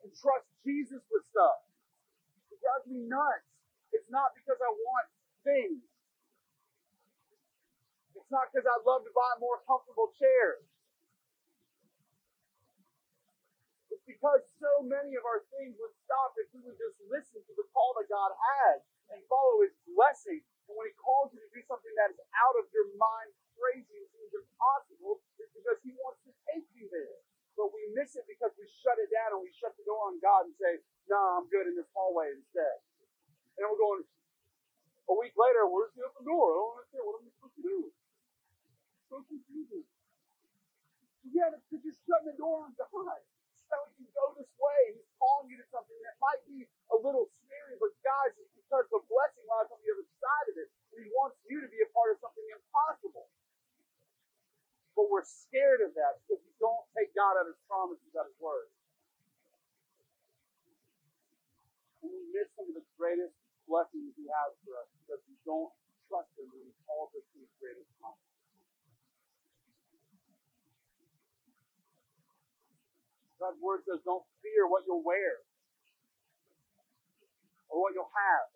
and 0.00 0.08
trust 0.16 0.48
Jesus 0.64 1.04
with 1.12 1.28
stuff. 1.28 1.60
It 2.48 2.56
drives 2.56 2.88
me 2.88 3.04
nuts. 3.04 3.44
It's 4.08 4.16
not 4.16 4.32
because 4.32 4.56
I 4.56 4.72
want 4.72 5.06
things. 5.44 5.84
It's 8.16 8.32
not 8.32 8.48
because 8.48 8.64
I'd 8.64 8.88
love 8.88 9.04
to 9.04 9.12
buy 9.12 9.36
more 9.36 9.60
comfortable 9.68 10.16
chairs. 10.16 10.64
It's 13.92 14.00
because 14.08 14.40
so 14.64 14.80
many 14.88 15.12
of 15.20 15.28
our 15.28 15.44
things 15.52 15.76
would 15.76 15.92
stop 16.08 16.32
if 16.40 16.48
we 16.56 16.64
would 16.64 16.80
just 16.80 16.96
listen 17.12 17.44
to 17.44 17.52
the 17.52 17.68
call 17.76 17.92
that 18.00 18.08
God 18.08 18.32
has 18.32 18.80
and 19.12 19.20
follow 19.28 19.60
His 19.60 19.76
blessing. 19.92 20.40
And 20.40 20.80
when 20.80 20.88
He 20.88 20.96
calls 20.96 21.36
you 21.36 21.44
to 21.44 21.50
do 21.52 21.60
something 21.68 21.92
that 22.00 22.16
is 22.16 22.20
out 22.48 22.56
of 22.56 22.64
your 22.72 22.88
mind, 22.96 23.36
crazy, 23.60 23.92
and 23.92 24.08
seems 24.16 24.32
impossible, 24.32 25.20
it's 25.36 25.52
because 25.52 25.84
He 25.84 25.92
wants 26.00 26.24
to 26.24 26.32
take 26.48 26.64
you 26.72 26.88
there. 26.88 27.20
But 27.60 27.76
we 27.76 27.84
miss 27.92 28.16
it 28.16 28.24
because 28.24 28.56
we 28.56 28.64
shut 28.72 28.96
it 28.96 29.12
down 29.12 29.36
and 29.36 29.44
we 29.44 29.52
shut 29.52 29.76
the 29.76 29.84
door 29.84 30.08
on 30.08 30.16
God 30.24 30.48
and 30.48 30.56
say, 30.56 30.80
"No, 31.12 31.20
nah, 31.20 31.44
I'm 31.44 31.48
good 31.52 31.68
in 31.68 31.76
this 31.76 31.92
hallway 31.92 32.32
instead." 32.32 32.80
And 33.58 33.66
we're 33.66 33.82
going, 33.82 34.06
a 35.08 35.14
week 35.18 35.34
later, 35.34 35.66
where's 35.66 35.90
the 35.98 36.06
open 36.06 36.22
door? 36.22 36.46
I 36.52 36.56
don't 36.62 36.74
understand. 36.78 37.02
What 37.02 37.16
am 37.18 37.26
I 37.26 37.32
supposed 37.34 37.58
to 37.58 37.64
do? 37.64 37.78
So 39.08 39.14
confusing. 39.26 39.84
Yeah, 41.32 41.52
to 41.52 41.76
just 41.82 42.00
shut 42.08 42.24
the 42.24 42.36
door 42.38 42.68
on 42.68 42.72
God. 42.76 43.20
He's 43.20 43.66
telling 43.68 43.92
you 44.00 44.08
go 44.16 44.36
this 44.36 44.48
way. 44.56 44.80
He's 44.96 45.10
calling 45.20 45.48
you 45.52 45.58
to 45.60 45.66
something 45.72 45.96
that 46.06 46.16
might 46.20 46.40
be 46.48 46.64
a 46.92 46.96
little 46.96 47.28
scary, 47.44 47.76
but 47.76 47.92
God, 48.00 48.32
just 48.36 48.52
because 48.56 48.84
the 48.88 49.00
blessing 49.08 49.44
lies 49.48 49.68
on 49.68 49.80
the 49.80 49.90
other 49.92 50.06
side 50.20 50.46
of 50.48 50.56
it, 50.56 50.68
He 50.96 51.08
wants 51.12 51.36
you 51.48 51.60
to 51.60 51.68
be 51.68 51.80
a 51.84 51.90
part 51.92 52.12
of 52.12 52.20
something 52.20 52.46
impossible. 52.48 53.28
But 54.96 55.08
we're 55.12 55.26
scared 55.26 55.84
of 55.84 55.92
that 55.96 56.20
because 56.24 56.40
we 56.42 56.52
don't 56.58 56.84
take 56.96 57.12
God 57.12 57.36
out 57.38 57.48
of 57.48 57.54
His 57.54 57.62
promises, 57.68 58.12
at 58.16 58.24
His 58.28 58.38
word. 58.40 58.68
And 62.02 62.10
we 62.12 62.22
miss 62.32 62.48
some 62.56 62.72
of 62.72 62.76
the 62.76 62.86
greatest 62.96 63.36
blessings 63.68 64.16
He 64.16 64.26
has 64.32 64.50
for 64.64 64.74
us 64.80 64.88
because 65.04 65.22
we 65.28 65.36
don't 65.44 65.70
trust 66.08 66.32
Him 66.40 66.48
when 66.50 66.64
He 66.66 66.74
calls 66.88 67.12
us 67.14 67.24
to 67.36 67.36
His 67.44 67.52
greatest 67.60 67.90
promise. 68.00 68.24
God's 73.38 73.60
word 73.62 73.84
says, 73.86 74.02
don't 74.02 74.24
fear 74.42 74.66
what 74.66 74.82
you'll 74.88 75.04
wear 75.04 75.44
or 77.70 77.82
what 77.84 77.94
you'll 77.94 78.10
have. 78.10 78.48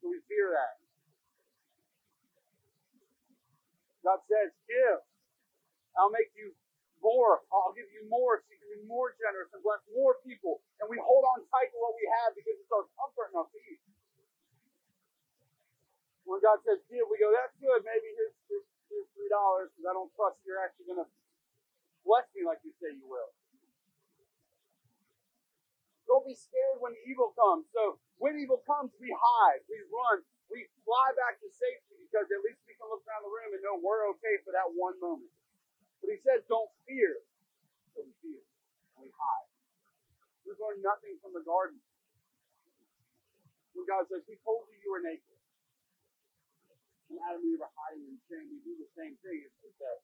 So 0.00 0.10
we 0.12 0.20
fear 0.30 0.54
that. 0.54 0.78
God 4.06 4.20
says, 4.30 4.54
give. 4.70 5.02
I'll 5.98 6.14
make 6.14 6.30
you 6.38 6.54
more. 7.02 7.42
I'll 7.50 7.74
give 7.74 7.88
you 7.90 8.06
more 8.10 8.40
so 8.42 8.46
you 8.50 8.58
can 8.60 8.70
be 8.78 8.82
more 8.86 9.14
generous 9.16 9.50
and 9.54 9.62
bless 9.62 9.82
more 9.90 10.18
people. 10.22 10.62
And 10.82 10.86
we 10.90 10.98
hold 11.00 11.24
on 11.36 11.46
tight 11.50 11.70
to 11.72 11.78
what 11.78 11.94
we 11.98 12.06
have 12.22 12.34
because 12.34 12.56
it's 12.58 12.72
our 12.74 12.86
comfort 12.98 13.32
and 13.34 13.42
our 13.42 13.48
peace. 13.50 13.82
When 16.28 16.44
God 16.44 16.60
says 16.60 16.84
give, 16.92 17.08
we 17.08 17.16
go, 17.16 17.32
that's 17.32 17.56
good. 17.56 17.80
Maybe 17.88 18.12
here's, 18.12 18.36
here's, 18.52 18.68
here's 18.92 19.08
three 19.16 19.32
dollars 19.32 19.72
because 19.72 19.88
I 19.88 19.94
don't 19.96 20.12
trust 20.12 20.36
you're 20.44 20.60
actually 20.60 20.92
going 20.92 21.02
to 21.02 21.08
bless 22.04 22.28
me 22.36 22.44
like 22.44 22.60
you 22.64 22.72
say 22.76 22.92
you 22.92 23.08
will. 23.08 23.32
Don't 26.08 26.24
be 26.24 26.36
scared 26.36 26.80
when 26.80 26.96
evil 27.04 27.32
comes. 27.36 27.68
So 27.72 28.00
when 28.16 28.36
evil 28.40 28.60
comes, 28.64 28.92
we 28.96 29.12
hide, 29.12 29.60
we 29.68 29.76
run, 29.92 30.24
we 30.48 30.64
fly 30.84 31.12
back 31.16 31.36
to 31.44 31.48
safety 31.52 32.00
because 32.08 32.28
at 32.32 32.40
least 32.44 32.60
we 32.64 32.72
can 32.76 32.88
look 32.88 33.04
around 33.04 33.28
the 33.28 33.32
room 33.32 33.52
and 33.52 33.60
know 33.60 33.76
we're 33.76 34.08
okay 34.16 34.40
for 34.44 34.52
that 34.56 34.68
one 34.72 34.96
moment. 35.00 35.28
But 36.00 36.14
he 36.14 36.18
says, 36.22 36.44
don't 36.48 36.70
fear. 36.86 37.22
So 37.94 38.04
we 38.06 38.12
fear. 38.22 38.42
And 38.96 39.06
we 39.06 39.10
hide. 39.12 39.50
We 40.46 40.54
learn 40.56 40.80
nothing 40.80 41.18
from 41.20 41.34
the 41.36 41.44
garden. 41.44 41.78
When 43.76 43.84
God 43.86 44.08
says, 44.10 44.24
He 44.26 44.34
told 44.42 44.66
you 44.72 44.76
you 44.82 44.90
were 44.90 45.04
naked. 45.04 45.38
And 47.12 47.20
Adam 47.30 47.44
and 47.44 47.52
Eve 47.52 47.62
are 47.62 47.74
hiding 47.74 48.06
and 48.16 48.20
saying, 48.26 48.48
We 48.50 48.58
do 48.64 48.74
the 48.80 48.90
same 48.96 49.14
thing. 49.22 49.38
It's 49.44 49.58
just 49.62 49.76
that 49.78 50.02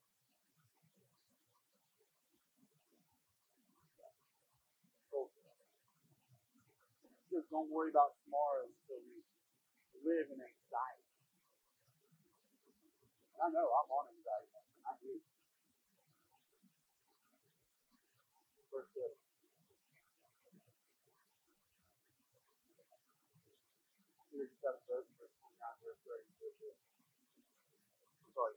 just 7.35 7.51
don't 7.51 7.67
worry 7.67 7.91
about 7.91 8.15
tomorrow 8.23 8.63
until 8.63 9.03
we 9.03 9.19
live 10.07 10.31
in 10.31 10.39
anxiety. 10.39 11.09
I 13.43 13.51
know 13.51 13.67
I'm 13.67 13.91
on 13.91 14.07
anxiety. 14.07 14.55
I 14.87 14.95
do. 15.03 15.19
Verse 18.75 18.91
7. 18.91 19.07
Here's 24.35 24.51
verse 24.59 25.07
29, 25.15 25.79
verse 25.79 25.95
30. 26.03 26.19
Sorry, 28.35 28.51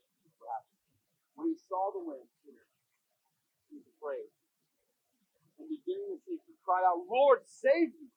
When 1.39 1.55
he 1.55 1.57
saw 1.71 1.95
the 1.95 2.03
wind, 2.03 2.27
he 2.43 3.79
was 3.79 3.87
afraid. 3.95 4.27
And 5.62 5.71
beginning 5.71 6.19
to 6.19 6.21
see, 6.27 6.43
he 6.51 6.59
cried 6.66 6.83
out, 6.83 7.07
Lord, 7.07 7.47
save 7.47 7.95
me! 7.95 8.11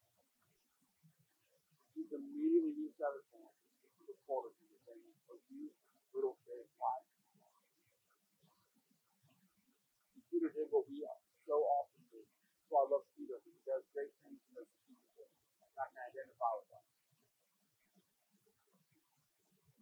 He's 1.94 2.10
immediately 2.10 2.82
used 2.82 2.98
out 2.98 3.14
his 3.14 3.30
hand 3.30 3.54
to 4.02 4.02
the 4.10 4.18
quarter 4.26 4.50
to 4.50 4.66
the 4.74 4.80
thing 4.90 5.06
for 5.30 5.38
you 5.54 5.70
little 6.18 6.34
faith 6.50 6.66
life. 6.82 7.06
Peter 10.34 10.50
did 10.50 10.66
what 10.74 10.90
we 10.90 11.06
so 11.52 11.68
often 11.68 12.00
do. 12.16 12.24
So 12.72 12.80
I 12.80 12.84
love 12.88 13.04
Peter 13.20 13.36
because 13.44 13.52
he 13.52 13.64
does 13.68 13.84
great 13.92 14.16
things 14.24 14.40
in 14.40 14.52
those 14.56 14.72
people. 14.88 15.28
I 15.76 15.84
can 15.92 16.00
identify 16.08 16.52
with 16.56 16.70
them. 16.72 16.86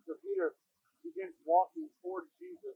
So 0.09 0.17
Peter 0.25 0.57
begins 1.05 1.37
walking 1.45 1.85
towards 2.01 2.33
Jesus 2.41 2.73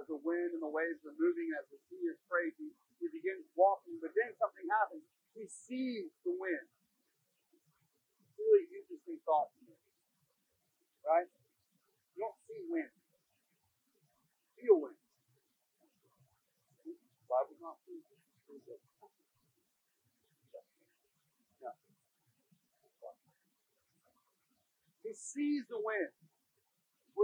as 0.00 0.08
the 0.08 0.16
wind 0.16 0.56
and 0.56 0.64
the 0.64 0.72
waves 0.72 1.04
are 1.04 1.12
moving, 1.20 1.52
as 1.52 1.68
the 1.68 1.76
sea 1.92 2.08
is 2.08 2.16
crazy. 2.24 2.72
He 2.96 3.12
begins 3.12 3.44
walking, 3.52 4.00
but 4.00 4.16
then 4.16 4.32
something 4.40 4.64
happens. 4.72 5.04
He 5.36 5.44
sees 5.44 6.08
the 6.24 6.32
wind 6.32 6.64
really 8.40 8.64
interesting 8.72 9.20
thought. 9.28 9.52
Right? 11.04 11.28
You 12.16 12.24
don't 12.24 12.40
see 12.48 12.64
wind. 12.72 12.96
Feel 14.56 14.88
wind. 14.88 14.96
Bible's 17.28 17.60
not. 17.60 17.76
He 25.04 25.16
sees 25.16 25.64
the 25.72 25.80
wind. 25.80 26.12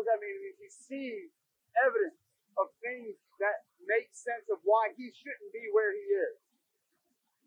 It 0.03 0.19
means 0.19 0.59
he 0.59 0.71
sees 0.71 1.31
evidence 1.79 2.19
of 2.59 2.75
things 2.83 3.15
that 3.39 3.63
make 3.87 4.11
sense 4.11 4.51
of 4.51 4.59
why 4.67 4.91
he 4.99 5.15
shouldn't 5.15 5.53
be 5.55 5.71
where 5.71 5.95
he 5.95 6.03
is. 6.03 6.37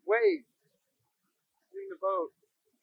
Waves, 0.08 0.48
hitting 1.72 1.92
the 1.92 2.00
boat, 2.00 2.32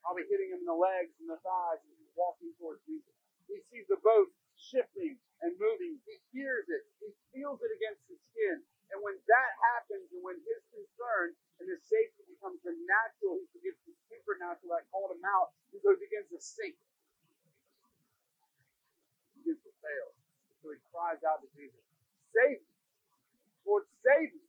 probably 0.05 0.30
hitting 0.30 0.53
him 0.53 0.61
in 0.61 0.70
the 0.70 0.78
legs 0.78 1.13
and 1.18 1.26
the 1.26 1.41
thighs 1.41 1.82
as 1.82 1.95
he's 1.97 2.13
walking 2.13 2.53
towards 2.61 2.86
Jesus. 2.86 3.09
He 3.49 3.57
sees 3.74 3.89
the 3.89 3.97
boat 4.05 4.30
shifting 4.57 5.18
and 5.41 5.53
moving. 5.57 5.97
He 6.05 6.22
hears 6.30 6.70
it. 6.70 6.86
He 7.01 7.09
feels 7.34 7.57
it 7.66 7.72
against 7.74 8.05
his 8.05 8.22
skin. 8.34 8.61
And 8.93 9.01
when 9.01 9.18
that 9.26 9.51
happens, 9.74 10.05
and 10.13 10.22
when 10.22 10.38
his 10.45 10.61
concern 10.70 11.34
and 11.57 11.66
his 11.66 11.82
safety 11.89 12.22
becomes 12.30 12.61
the 12.61 12.78
natural, 12.86 13.41
he 13.41 13.49
begins 13.57 13.82
the 13.89 13.97
supernatural 14.13 14.78
that 14.78 14.86
called 14.93 15.18
him 15.18 15.26
out, 15.26 15.57
he 15.74 15.82
begins 15.82 16.30
to 16.30 16.38
sink. 16.38 16.78
Begins 19.46 19.62
to 19.62 19.74
fail. 19.86 20.10
So 20.66 20.74
he 20.74 20.82
cries 20.89 21.22
out 21.22 21.46
to 21.46 21.50
Jesus, 21.54 21.78
Save 22.34 22.66
me! 22.66 22.74
Lord, 23.70 23.86
save 24.02 24.34
me! 24.34 24.46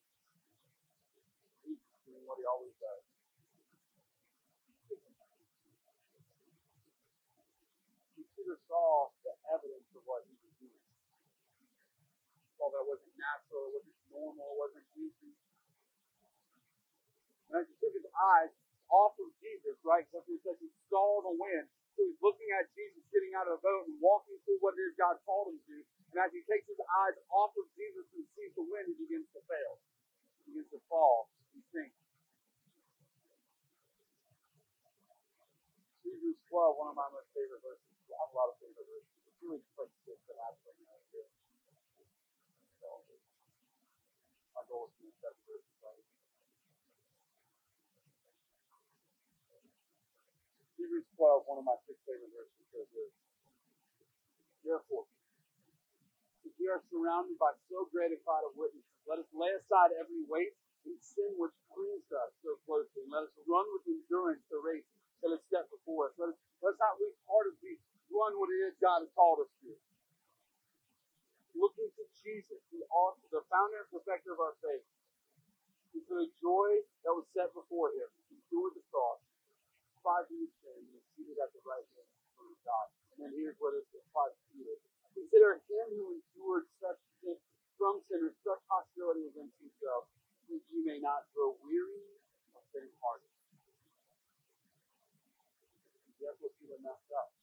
He's 1.69 1.83
doing 2.09 2.25
what 2.25 2.41
he 2.41 2.47
always 2.49 2.73
does. 2.81 3.05
Peter 8.37 8.57
saw 8.71 9.11
the 9.27 9.35
evidence 9.53 9.89
of 9.97 10.07
what 10.07 10.23
he 10.31 10.35
was 10.39 10.55
doing. 10.63 10.85
Saw 12.61 12.71
that 12.73 12.87
wasn't 12.87 13.13
natural, 13.19 13.69
it 13.69 13.73
wasn't 13.83 13.99
normal, 14.13 14.47
it 14.55 14.59
wasn't 14.61 14.87
easy. 14.95 15.33
And 17.51 17.63
as 17.63 17.67
he 17.67 17.75
took 17.83 17.95
his 17.97 18.07
eyes 18.15 18.53
off 18.93 19.19
of 19.19 19.31
Jesus, 19.43 19.75
right? 19.83 20.07
So 20.15 20.23
he 20.31 20.39
says 20.47 20.55
he 20.63 20.71
saw 20.87 21.25
the 21.27 21.35
wind. 21.35 21.67
So 21.99 22.07
he's 22.07 22.21
looking 22.23 22.47
at 22.55 22.71
Jesus 22.79 23.03
getting 23.11 23.35
out 23.35 23.51
of 23.51 23.59
the 23.59 23.65
boat 23.67 23.91
and 23.91 23.99
walking 23.99 24.39
through 24.47 24.63
what 24.63 24.79
it 24.79 24.83
is 24.86 24.86
God 24.97 25.21
called 25.29 25.53
him 25.53 25.61
to. 25.71 25.77
And 26.13 26.19
as 26.25 26.33
he 26.33 26.41
takes 26.49 26.67
his 26.69 26.81
eyes 26.81 27.17
off 27.33 27.53
of 27.57 27.67
Jesus 27.77 28.07
and 28.17 28.25
sees 28.37 28.53
the 28.57 28.65
wind, 28.65 28.89
he 28.89 28.97
begins 28.97 29.29
to 29.37 29.41
fail. 29.47 29.81
He 30.45 30.53
begins 30.57 30.71
to 30.73 30.81
fall 30.89 31.29
and 31.53 31.63
sink. 31.73 31.93
Hebrews 36.07 36.39
12, 36.49 36.81
one 36.81 36.91
of 36.93 36.97
my 36.97 37.09
most 37.13 37.29
favorite 37.37 37.61
verses. 37.61 37.85
I 38.09 38.17
have 38.23 38.33
a 38.33 38.37
lot 38.39 38.49
of 38.55 38.57
favorite 38.63 38.87
verses. 38.87 39.13
It's 39.27 39.41
really 39.43 39.61
just 39.61 39.77
like 39.77 39.93
six 40.07 40.19
that 40.31 40.39
I 40.41 40.49
bring 40.65 40.81
out 40.89 41.03
here. 41.13 41.29
My 44.57 44.65
goal 44.71 44.89
is 44.89 45.13
to 45.21 45.31
verses. 45.45 46.07
Hebrews 50.79 51.09
12, 51.17 51.45
one 51.51 51.59
of 51.61 51.67
my 51.67 51.77
six 51.85 51.99
favorite 52.09 52.33
verses 52.33 52.65
says 52.73 52.89
this. 52.95 53.13
Therefore, 54.67 55.07
if 56.45 56.53
we 56.59 56.67
are 56.71 56.83
surrounded 56.91 57.39
by 57.39 57.55
so 57.71 57.87
great 57.95 58.13
a 58.15 58.21
cloud 58.27 58.47
of 58.49 58.59
witnesses, 58.59 58.87
let 59.07 59.23
us 59.23 59.31
lay 59.35 59.53
aside 59.55 59.95
every 59.97 60.27
weight 60.27 60.55
and 60.87 60.99
sin 61.03 61.31
which 61.39 61.55
clings 61.71 62.07
us 62.11 62.31
so 62.43 62.59
closely, 62.67 63.07
let 63.11 63.27
us 63.29 63.35
run 63.47 63.67
with 63.77 63.87
endurance 63.87 64.43
the 64.51 64.59
race 64.63 64.87
that 65.23 65.35
is 65.35 65.43
set 65.51 65.67
before 65.71 66.11
us. 66.11 66.15
Let 66.19 66.35
us, 66.35 66.39
let 66.63 66.75
us 66.77 66.81
not 66.83 66.99
lose 66.99 67.17
heart 67.31 67.51
as 67.51 67.59
we 67.63 67.79
run 68.11 68.35
what 68.39 68.51
it 68.51 68.61
is 68.71 68.75
God 68.83 69.03
has 69.07 69.13
called 69.15 69.43
us 69.47 69.53
to. 69.67 69.73
Looking 71.57 71.91
to 71.97 72.05
Jesus, 72.23 72.61
the 72.75 72.85
author, 72.93 73.27
the 73.33 73.45
founder 73.51 73.87
and 73.87 73.91
perfecter 73.91 74.37
of 74.37 74.41
our 74.43 74.57
faith, 74.61 74.85
for 76.09 76.21
the 76.23 76.31
joy 76.39 76.71
that 77.07 77.15
was 77.17 77.25
set 77.33 77.51
before 77.57 77.91
him, 77.97 78.09
endured 78.31 78.77
the 78.77 78.85
cross, 78.93 79.21
his 80.31 80.51
sin, 80.63 80.79
and 80.79 80.97
is 80.97 81.07
seated 81.17 81.39
at 81.43 81.51
the 81.55 81.63
right 81.67 81.85
hand 81.97 82.11
of 82.41 82.59
God. 82.67 82.89
And 83.17 83.33
here's 83.33 83.57
what 83.57 83.73
it 83.73 83.85
applies 83.97 84.37
to 84.37 84.45
Peter. 84.53 84.77
Consider 85.17 85.59
him 85.65 85.87
who 85.97 86.21
endured 86.21 86.69
such 86.79 87.01
things 87.25 87.41
from 87.81 88.05
sinners 88.09 88.37
such 88.45 88.61
hostility 88.69 89.29
against 89.33 89.57
himself, 89.61 90.09
that 90.53 90.61
you 90.69 90.85
may 90.85 91.01
not 91.01 91.25
grow 91.33 91.57
weary 91.65 92.21
or 92.53 92.61
faint-hearted. 92.77 93.33
That's 96.21 96.41
what 96.43 96.53
Peter 96.61 96.77
messed 96.83 97.13
up 97.13 97.37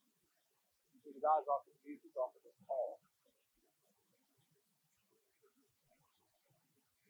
took 1.03 1.19
his 1.19 1.27
eyes 1.27 1.43
off 1.51 1.67
of 1.67 1.75
Jesus, 1.83 2.15
off 2.15 2.31
of 2.31 2.55
Paul. 2.63 2.95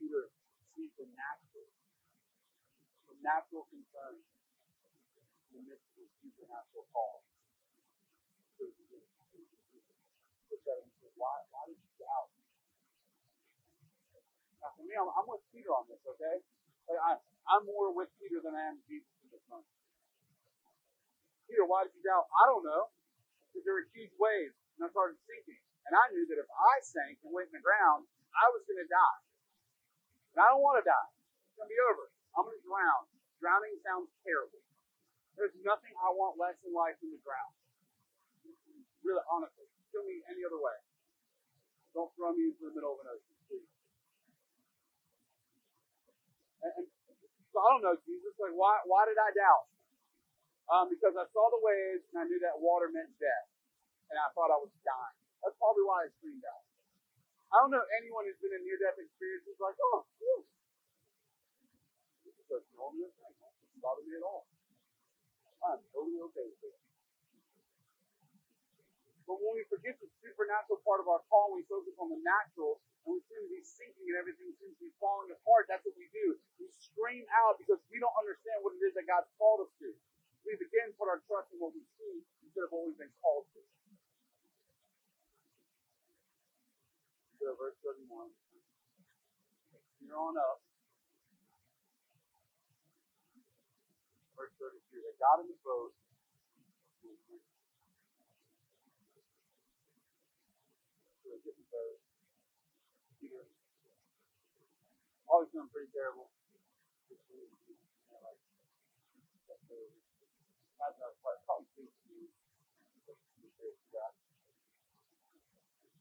Peter 0.01 0.33
sees 0.73 0.89
the 0.97 1.05
natural, 1.13 1.69
the 3.05 3.15
natural 3.21 3.69
concerns 3.69 4.25
in 5.53 5.61
the 5.61 5.63
midst 5.69 5.85
of 5.93 6.01
his 6.01 6.09
supernatural 6.25 6.89
call. 6.89 7.21
Why, 10.63 11.35
why 11.51 11.63
did 11.69 11.77
you 11.77 11.91
doubt? 11.99 12.29
Now, 14.63 14.71
for 14.75 14.83
me, 14.83 14.95
I'm, 14.95 15.07
I'm 15.11 15.27
with 15.27 15.43
Peter 15.51 15.71
on 15.71 15.87
this, 15.87 15.99
okay? 16.03 16.39
Like, 16.87 16.99
I, 16.99 17.11
I'm 17.51 17.63
more 17.67 17.91
with 17.91 18.11
Peter 18.19 18.39
than 18.39 18.55
I 18.55 18.71
am 18.71 18.79
with 18.79 18.87
Jesus 18.87 19.11
in 19.23 19.27
this 19.31 19.43
moment. 19.51 19.67
Peter, 21.47 21.67
why 21.67 21.83
did 21.87 21.93
you 21.95 22.03
doubt? 22.03 22.27
I 22.31 22.47
don't 22.47 22.63
know. 22.63 22.91
Because 23.51 23.63
there 23.67 23.77
were 23.77 23.87
huge 23.93 24.15
waves, 24.17 24.55
and 24.79 24.87
I 24.87 24.89
started 24.89 25.19
sinking. 25.29 25.61
And 25.85 25.93
I 25.93 26.05
knew 26.15 26.25
that 26.31 26.39
if 26.39 26.49
I 26.49 26.75
sank 26.81 27.19
and 27.21 27.29
went 27.35 27.51
in 27.51 27.59
the 27.59 27.63
ground, 27.63 28.07
I 28.33 28.49
was 28.49 28.63
going 28.65 28.79
to 28.81 28.89
die. 28.89 29.19
And 30.33 30.41
I 30.41 30.49
don't 30.49 30.63
want 30.63 30.81
to 30.81 30.85
die. 30.87 31.09
It's 31.45 31.59
going 31.59 31.69
to 31.69 31.75
be 31.75 31.83
over. 31.91 32.09
I'm 32.33 32.47
going 32.47 32.57
to 32.57 32.65
drown. 32.65 33.03
Drowning 33.37 33.77
sounds 33.83 34.09
terrible. 34.23 34.63
There's 35.37 35.53
nothing 35.61 35.93
I 35.99 36.09
want 36.15 36.39
less 36.39 36.57
in 36.65 36.73
life 36.73 36.97
than 37.03 37.13
to 37.13 37.19
drown. 37.21 37.51
Really, 39.03 39.21
honestly. 39.27 39.67
Kill 39.93 40.09
me 40.09 40.25
any 40.25 40.41
other 40.41 40.57
way. 40.57 40.73
Don't 41.93 42.09
throw 42.17 42.33
me 42.33 42.49
into 42.49 42.65
the 42.65 42.73
middle 42.73 42.97
of 42.97 42.99
an 43.05 43.13
ocean, 43.13 43.37
please. 43.45 43.69
And, 46.65 46.73
and 46.81 46.85
so 47.53 47.61
I 47.61 47.67
don't 47.77 47.85
know, 47.85 47.93
Jesus. 48.01 48.33
Like, 48.41 48.57
why, 48.57 48.81
why 48.89 49.05
did 49.05 49.21
I 49.21 49.29
doubt? 49.37 49.69
Um, 50.73 50.89
because 50.89 51.13
I 51.13 51.29
saw 51.29 51.53
the 51.53 51.61
waves 51.61 52.01
and 52.09 52.17
I 52.17 52.25
knew 52.25 52.41
that 52.41 52.57
water 52.57 52.89
meant 52.89 53.13
death. 53.21 53.47
And 54.09 54.17
I 54.17 54.33
thought 54.33 54.49
I 54.49 54.57
was 54.57 54.73
dying. 54.81 55.17
That's 55.45 55.53
probably 55.61 55.85
why 55.85 56.05
I 56.05 56.13
screamed 56.17 56.41
out. 56.49 56.65
I 57.53 57.61
don't 57.61 57.69
know 57.69 57.85
anyone 58.01 58.25
who's 58.25 58.41
been 58.41 58.57
in 58.57 58.65
near 58.65 58.81
death 58.81 58.97
experience 58.97 59.45
who's 59.45 59.61
like, 59.61 59.77
oh, 59.77 60.09
phew. 60.17 60.41
This 62.25 62.33
is 62.33 62.49
a 62.49 62.59
normal 62.73 63.13
thing. 63.21 63.35
It 63.37 63.77
bother 63.77 64.01
me 64.01 64.17
at 64.17 64.25
all. 64.25 64.49
I'm 65.61 65.77
totally 65.93 66.17
okay 66.33 66.49
with 66.49 66.73
it. 66.73 66.82
But 69.27 69.39
when 69.41 69.55
we 69.57 69.63
forget 69.71 69.97
the 70.01 70.09
supernatural 70.23 70.81
part 70.83 70.99
of 71.03 71.07
our 71.09 71.21
call, 71.31 71.53
we 71.55 71.63
focus 71.69 71.95
on 71.99 72.11
the 72.11 72.21
natural, 72.23 72.81
and 73.07 73.15
we 73.15 73.19
seem 73.29 73.41
to 73.43 73.51
be 73.51 73.63
sinking 73.63 74.07
and 74.11 74.17
everything 74.19 74.51
seems 74.59 74.75
to 74.79 74.83
be 74.89 74.93
falling 74.99 75.31
apart. 75.33 75.67
That's 75.71 75.83
what 75.87 75.95
we 75.97 76.09
do. 76.13 76.35
We 76.59 76.67
scream 76.73 77.25
out 77.45 77.57
because 77.61 77.79
we 77.93 77.99
don't 78.03 78.15
understand 78.19 78.61
what 78.65 78.75
it 78.77 78.83
is 78.83 78.93
that 78.99 79.07
God's 79.07 79.29
called 79.39 79.65
us 79.67 79.71
to. 79.83 79.89
We 80.47 80.55
begin 80.59 80.91
to 80.91 80.95
put 80.99 81.07
our 81.11 81.21
trust 81.29 81.51
in 81.55 81.59
what 81.63 81.73
we 81.75 81.83
see 81.99 82.23
instead 82.43 82.67
of 82.67 82.71
what 82.75 82.87
we've 82.89 82.99
been 82.99 83.13
called 83.23 83.47
to. 83.55 83.61
Verse 87.43 87.77
31. 87.85 88.29
You're 90.05 90.17
on 90.19 90.35
up. 90.37 90.61
Verse 94.37 94.53
32. 94.59 94.79
They 95.01 95.15
got 95.19 95.41
in 95.43 95.47
the 95.51 95.57
boat 95.65 95.93
Peter. 103.21 103.45
Always 105.33 105.49
been 105.49 105.65
pretty 105.73 105.89
terrible. 105.89 106.29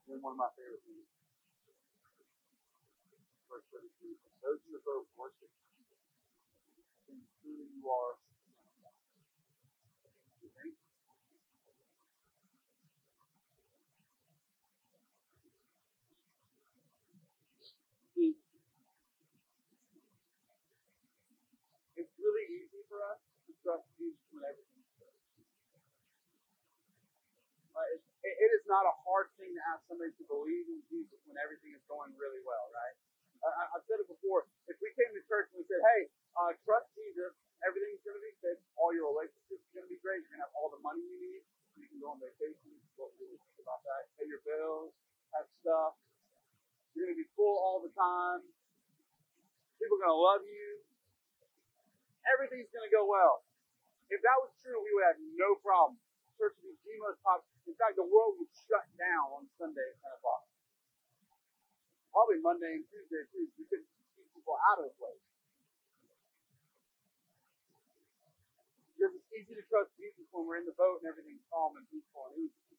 Been 0.05 0.21
one 0.21 0.37
of 0.37 0.41
my 0.45 0.53
favorite 0.53 0.85
things. 0.85 1.09
Verse 3.49 3.65
32. 3.73 3.89
Those 4.45 4.61
the 4.69 4.85
boat 4.85 5.09
worship. 5.17 5.49
Who 7.09 7.17
you 7.49 7.89
are. 7.89 8.21
really 22.23 22.47
easy 22.55 22.87
for 22.89 23.03
us 23.11 23.12
to 23.49 23.53
trust 23.63 23.87
Jesus 23.99 24.23
when 24.33 24.43
everything's 24.47 24.93
good. 24.99 25.15
Right? 27.73 28.01
It, 28.23 28.35
it 28.39 28.51
is 28.55 28.65
not 28.71 28.87
a 28.87 28.95
hard 29.03 29.33
thing 29.39 29.53
to 29.57 29.63
ask 29.73 29.83
somebody 29.91 30.15
to 30.17 30.25
believe 30.29 30.67
in 30.71 30.81
Jesus 30.93 31.19
when 31.27 31.39
everything 31.43 31.75
is 31.75 31.83
going 31.91 32.15
really 32.15 32.43
well, 32.47 32.71
right? 32.71 32.97
I, 33.43 33.75
I've 33.75 33.85
said 33.91 33.99
it 33.99 34.07
before. 34.07 34.47
If 34.71 34.79
we 34.79 34.95
came 34.95 35.11
to 35.11 35.23
church 35.27 35.51
and 35.51 35.59
we 35.59 35.67
said, 35.67 35.83
hey, 35.83 36.01
uh, 36.39 36.55
trust 36.63 36.87
Jesus, 36.95 37.35
everything's 37.67 38.03
going 38.07 38.15
to 38.15 38.23
be 38.23 38.35
fixed, 38.39 38.63
all 38.79 38.95
your 38.95 39.11
relationships 39.11 39.63
are 39.67 39.83
going 39.83 39.87
to 39.91 39.93
be 39.93 39.99
great, 39.99 40.23
you're 40.23 40.39
going 40.39 40.43
to 40.43 40.47
have 40.47 40.55
all 40.55 40.71
the 40.71 40.83
money 40.83 41.03
you 41.03 41.19
need, 41.19 41.43
you 41.75 41.87
can 41.91 41.99
go 41.99 42.15
on 42.15 42.23
vacation, 42.23 42.79
what 42.95 43.11
do 43.19 43.27
you 43.27 43.35
think 43.35 43.67
about 43.67 43.83
that? 43.83 44.07
Pay 44.15 44.31
your 44.31 44.43
bills, 44.47 44.95
have 45.35 45.51
stuff. 45.65 45.99
You're 46.95 47.09
going 47.09 47.17
to 47.17 47.23
be 47.25 47.31
full 47.35 47.57
all 47.57 47.81
the 47.81 47.91
time. 47.97 48.45
People 49.81 49.99
are 49.99 50.07
going 50.07 50.15
to 50.15 50.23
love 50.23 50.45
you 50.47 50.85
everything's 52.31 52.71
going 52.71 52.87
to 52.87 52.93
go 52.93 53.05
well. 53.07 53.43
If 54.13 54.21
that 54.23 54.39
was 54.45 54.53
true, 54.61 54.77
we 54.83 54.93
would 54.93 55.09
have 55.09 55.21
no 55.41 55.57
problem. 55.65 55.97
Church 56.37 56.57
would 56.61 56.77
be 56.85 56.97
the 57.01 57.05
most 57.09 57.21
popular. 57.25 57.49
In 57.65 57.77
fact, 57.79 57.97
the 57.97 58.05
world 58.05 58.37
would 58.37 58.53
shut 58.69 58.85
down 59.01 59.41
on 59.41 59.49
Sunday 59.57 59.85
at 59.85 59.97
10 60.05 60.19
o'clock. 60.21 60.45
Probably 62.13 62.45
Monday 62.45 62.77
and 62.77 62.85
Tuesday 62.93 63.25
too. 63.33 63.49
We 63.57 63.65
couldn't 63.73 63.89
keep 64.13 64.29
people 64.37 64.59
out 64.69 64.85
of 64.85 64.93
the 64.93 64.95
place. 65.01 65.25
Because 68.93 69.17
it's 69.17 69.31
easy 69.33 69.57
to 69.57 69.65
trust 69.67 69.91
Jesus 69.97 70.29
when 70.31 70.45
we're 70.45 70.61
in 70.61 70.69
the 70.69 70.77
boat 70.77 71.01
and 71.01 71.09
everything's 71.09 71.43
calm 71.49 71.75
and 71.81 71.89
peaceful 71.89 72.29
and 72.31 72.47
easy. 72.47 72.77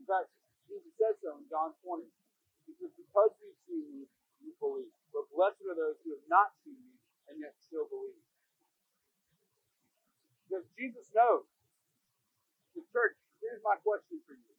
In 0.00 0.04
fact, 0.08 0.32
Jesus 0.66 0.90
says 0.96 1.14
so 1.20 1.36
in 1.36 1.44
John 1.52 1.76
20. 1.84 2.08
He 2.66 2.72
says, 2.80 2.90
Because 2.96 3.30
you've 3.38 3.60
seen 3.68 3.84
me, 3.92 4.02
you 4.42 4.56
believe. 4.58 4.90
But 5.12 5.28
blessed 5.30 5.62
are 5.68 5.76
those 5.76 6.00
who 6.02 6.16
have 6.16 6.26
not 6.26 6.56
seen 6.64 6.80
me 6.80 6.95
and 7.30 7.40
yet 7.42 7.54
still 7.62 7.86
believe. 7.90 8.22
Because 10.46 10.66
Jesus 10.78 11.08
knows. 11.14 11.46
The 12.76 12.84
church, 12.92 13.16
here's 13.42 13.62
my 13.64 13.76
question 13.82 14.20
for 14.28 14.36
you. 14.36 14.54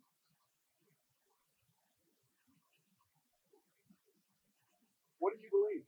What 5.22 5.36
do 5.36 5.39
you 5.41 5.51
believe? 5.51 5.86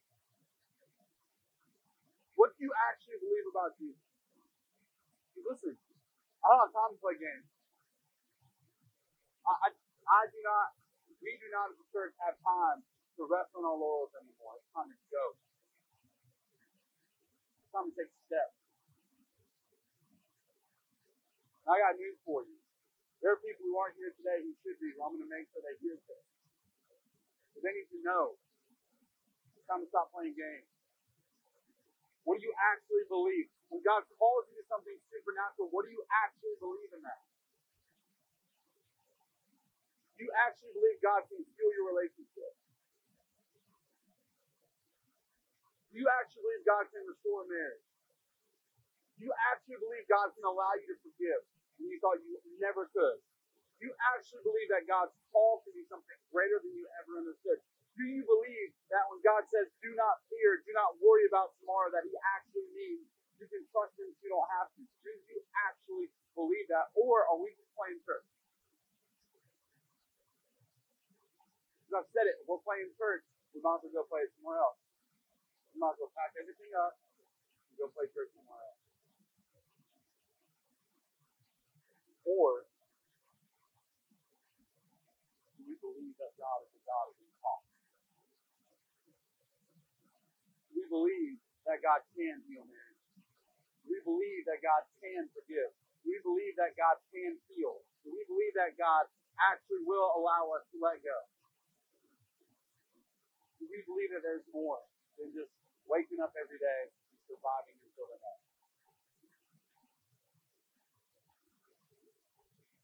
What 2.35 2.55
do 2.55 2.59
you 2.65 2.73
actually 2.91 3.19
believe 3.21 3.47
about 3.51 3.75
Jesus? 3.79 4.01
Listen, 5.39 5.75
I 6.43 6.45
don't 6.51 6.63
have 6.69 6.75
time 6.75 6.91
to 6.95 6.99
play 7.01 7.17
games. 7.19 7.47
I, 9.47 9.53
I, 9.53 9.69
I 9.73 10.21
do 10.31 10.39
not, 10.45 10.75
we 11.23 11.33
do 11.39 11.47
not 11.51 11.73
as 11.73 11.79
a 11.79 11.87
church 11.91 12.13
have 12.23 12.37
time 12.43 12.83
to 13.19 13.21
rest 13.27 13.51
on 13.57 13.65
our 13.65 13.77
laurels 13.77 14.13
anymore. 14.19 14.59
It's 14.61 14.69
time 14.75 14.89
to 14.91 14.99
go 15.11 15.25
to 17.69 17.93
take 17.93 18.09
a 18.09 18.19
step. 18.25 18.49
I 21.69 21.77
got 21.77 22.01
news 22.01 22.17
for 22.25 22.41
you. 22.41 22.57
There 23.21 23.29
are 23.35 23.41
people 23.43 23.67
who 23.69 23.77
aren't 23.77 23.99
here 23.99 24.09
today 24.15 24.41
who 24.41 24.55
should 24.65 24.79
be, 24.81 24.89
I'm 24.97 25.13
going 25.13 25.21
to 25.21 25.29
make 25.29 25.45
sure 25.53 25.61
they 25.61 25.77
hear 25.83 25.93
this. 26.09 26.25
But 27.53 27.61
they 27.61 27.73
need 27.77 27.89
to 27.93 28.01
know. 28.01 28.39
It's 29.53 29.67
time 29.69 29.85
to 29.85 29.89
stop 29.91 30.09
playing 30.09 30.33
games. 30.33 30.65
What 32.25 32.41
do 32.41 32.47
you 32.47 32.55
actually 32.57 33.05
believe? 33.05 33.51
When 33.69 33.85
God 33.85 34.01
calls 34.17 34.49
you 34.49 34.57
to 34.57 34.65
something 34.65 34.97
supernatural, 35.13 35.69
what 35.69 35.85
do 35.85 35.93
you 35.93 36.01
actually 36.09 36.57
believe 36.57 36.89
in 36.89 37.05
that? 37.05 37.21
Do 40.17 40.25
you 40.25 40.33
actually 40.41 40.73
believe 40.73 40.97
God 41.05 41.21
can 41.29 41.37
heal 41.37 41.71
your 41.77 41.85
relationship? 41.93 42.53
Do 45.88 45.88
you 45.99 46.07
actually 46.15 46.43
believe 46.47 46.63
God 46.63 46.87
can 46.89 47.03
restore 47.03 47.43
marriage? 47.45 47.83
You 49.19 49.35
actually 49.51 49.83
believe 49.83 50.07
God 50.07 50.31
can 50.31 50.47
allow 50.47 50.71
you 50.79 50.87
to 50.87 50.97
forgive 51.03 51.43
when 51.75 51.91
you 51.91 51.99
thought 51.99 52.23
you 52.23 52.39
never 52.63 52.87
could? 52.95 53.19
Do 53.79 53.91
you 53.91 53.95
actually 54.15 54.43
believe 54.43 54.71
that 54.71 54.87
God's 54.87 55.11
call 55.31 55.63
can 55.67 55.75
be 55.75 55.83
something 55.87 56.19
greater 56.31 56.59
than 56.59 56.71
you 56.71 56.87
ever 57.03 57.19
understood? 57.19 57.59
Do 57.99 58.07
you 58.07 58.23
believe 58.23 58.71
that 58.91 59.07
when 59.11 59.19
God 59.23 59.43
says, 59.51 59.67
do 59.83 59.91
not 59.95 60.23
fear, 60.31 60.63
do 60.63 60.71
not 60.71 60.95
worry 61.03 61.27
about 61.27 61.55
tomorrow, 61.59 61.91
that 61.91 62.07
He 62.07 62.15
actually 62.35 62.67
means 62.71 63.03
you 63.39 63.47
can 63.47 63.63
trust 63.71 63.95
Him 63.99 64.07
you 64.23 64.31
don't 64.31 64.47
have 64.55 64.71
to? 64.75 64.81
Do 65.03 65.11
you 65.11 65.43
actually 65.67 66.11
believe 66.35 66.67
that? 66.71 66.91
Or 66.95 67.27
are 67.27 67.39
we 67.39 67.51
just 67.59 67.71
playing 67.75 67.99
church? 68.07 68.27
Because 71.83 72.03
I've 72.03 72.11
said 72.15 72.27
it, 72.27 72.39
we're 72.47 72.63
playing 72.63 72.91
church, 72.95 73.23
we 73.51 73.59
might 73.59 73.83
as 73.83 73.91
well 73.91 74.03
go 74.03 74.11
play 74.11 74.23
it 74.27 74.31
somewhere 74.39 74.59
else. 74.63 74.79
You 75.73 75.79
might 75.81 75.95
as 75.95 76.01
well 76.01 76.13
pack 76.17 76.33
everything 76.39 76.71
up 76.75 76.97
and 77.69 77.75
go 77.79 77.89
play 77.93 78.09
church 78.13 78.31
somewhere 78.35 78.59
else. 78.59 78.81
Or 82.27 82.65
do 85.57 85.61
we 85.65 85.75
believe 85.81 86.15
that 86.21 86.33
God 86.37 86.65
is 86.65 86.71
a 86.77 86.81
God 86.85 87.13
of 87.13 87.17
impossible? 87.19 87.59
we 90.73 90.83
believe 90.87 91.37
that 91.67 91.83
God 91.83 92.01
can 92.15 92.41
heal 92.47 92.65
marriage. 92.65 93.03
We 93.85 93.97
believe 94.05 94.45
that 94.49 94.61
God 94.63 94.85
can 95.01 95.27
forgive. 95.33 95.71
We 96.05 96.17
believe 96.23 96.55
that 96.57 96.77
God 96.79 96.97
can 97.13 97.37
heal. 97.51 97.83
We 98.07 98.23
believe 98.29 98.55
that 98.57 98.77
God 98.79 99.05
actually 99.51 99.83
will 99.85 100.09
allow 100.17 100.49
us 100.55 100.63
to 100.73 100.77
let 100.81 101.01
go. 101.03 101.19
We 103.61 103.83
believe 103.85 104.11
that 104.15 104.23
there's 104.23 104.47
more 104.55 104.81
than 105.19 105.35
just 105.35 105.51
waking 105.83 106.23
up 106.23 106.31
every 106.39 106.55
day 106.55 106.87
and 106.87 107.19
surviving 107.27 107.75
until 107.83 108.07
the 108.07 108.15
end. 108.15 108.41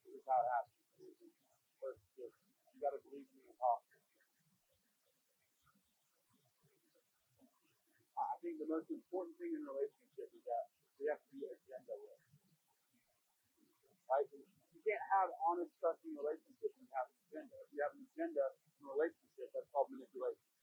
This 0.03 0.19
is 0.19 0.25
how 0.27 0.43
it 0.43 0.49
happens. 0.51 0.75
You 2.75 2.83
got 2.83 2.91
to 2.91 2.99
believe 3.07 3.23
in 3.23 3.39
the 3.39 3.55
impossible. 3.55 3.95
I 8.19 8.35
think 8.43 8.59
the 8.59 8.67
most 8.67 8.91
important 8.91 9.39
thing 9.39 9.55
in 9.55 9.63
a 9.63 9.71
relationship 9.71 10.27
is 10.35 10.43
that 10.43 10.65
we 10.99 11.07
have 11.07 11.19
to 11.23 11.29
be 11.31 11.47
agenda 11.47 11.95
with. 11.95 12.19
Right? 14.11 14.27
You 14.31 14.81
can't 14.83 15.05
have 15.15 15.31
honest, 15.47 15.71
trusting 15.79 16.13
relationships 16.15 16.75
and 16.79 16.87
have 16.99 17.07
an 17.07 17.19
agenda. 17.31 17.55
If 17.63 17.69
you 17.71 17.79
have 17.83 17.93
an 17.95 18.03
agenda 18.11 18.43
in 18.79 18.81
a 18.85 18.91
relationship, 18.91 19.47
that's 19.55 19.67
called 19.71 19.87
manipulation. 19.91 20.54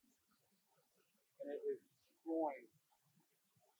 And 1.42 1.50
it 1.50 1.62
is 1.66 1.82
destroying, 1.82 2.70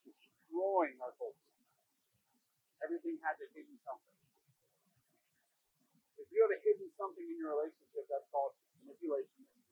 destroying 0.03 0.99
our 0.99 1.15
culture. 1.15 1.55
Everything 2.83 3.23
has 3.23 3.39
a 3.39 3.47
hidden 3.55 3.79
something. 3.87 4.19
If 6.19 6.27
you 6.35 6.43
have 6.43 6.51
a 6.51 6.61
hidden 6.67 6.91
something 6.99 7.23
in 7.23 7.39
your 7.39 7.55
relationship, 7.55 8.11
that's 8.11 8.27
called 8.35 8.59
manipulation 8.83 9.47
and 9.47 9.63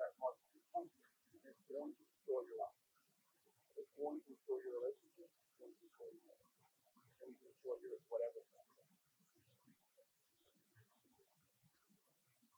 That's 0.00 0.16
called 0.16 0.40
assumption. 0.56 1.08
And 1.36 1.44
it's 1.44 1.64
going 1.68 1.92
to 1.92 2.02
destroy 2.08 2.40
your 2.48 2.58
life. 2.64 2.80
It's 3.76 3.92
going 4.00 4.16
to 4.16 4.24
destroy 4.24 4.58
your 4.64 4.80
relationship. 4.80 5.28
It's 5.28 5.56
going 5.60 5.72
to 5.76 5.80
destroy 5.84 6.08
your 6.08 6.24
life. 6.32 6.48
It's 7.04 7.16
going 7.20 7.36
to 7.36 7.42
destroy 7.44 7.76
your 7.84 8.00
whatever. 8.08 8.40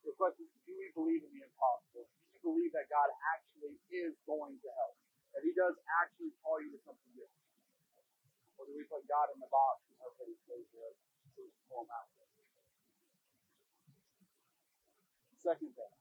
The 0.07 0.15
question 0.19 0.47
is, 0.47 0.63
do 0.67 0.75
we 0.79 0.93
believe 0.95 1.23
in 1.27 1.33
the 1.35 1.43
impossible? 1.47 2.07
Believe 2.43 2.75
that 2.75 2.91
God 2.91 3.07
actually 3.35 3.79
is 3.95 4.19
going 4.27 4.59
to 4.59 4.69
help? 4.83 4.99
That 5.35 5.47
He 5.47 5.55
does 5.55 5.79
actually 6.03 6.35
call 6.43 6.59
you 6.59 6.75
to 6.75 6.81
something 6.83 7.13
different? 7.15 7.47
Or 8.59 8.67
do 8.67 8.75
we 8.75 8.83
put 8.87 9.07
God 9.07 9.31
in 9.31 9.39
the 9.39 9.51
box 9.51 9.87
and 9.87 9.95
hope 10.03 10.19
that 10.19 10.27
He 10.27 10.37
stays 10.47 10.67
there 10.75 10.95
to 11.39 11.43
pull 11.71 11.87
Him 11.87 11.91
out? 11.95 12.11
Second 15.43 15.75
thing, 15.75 15.95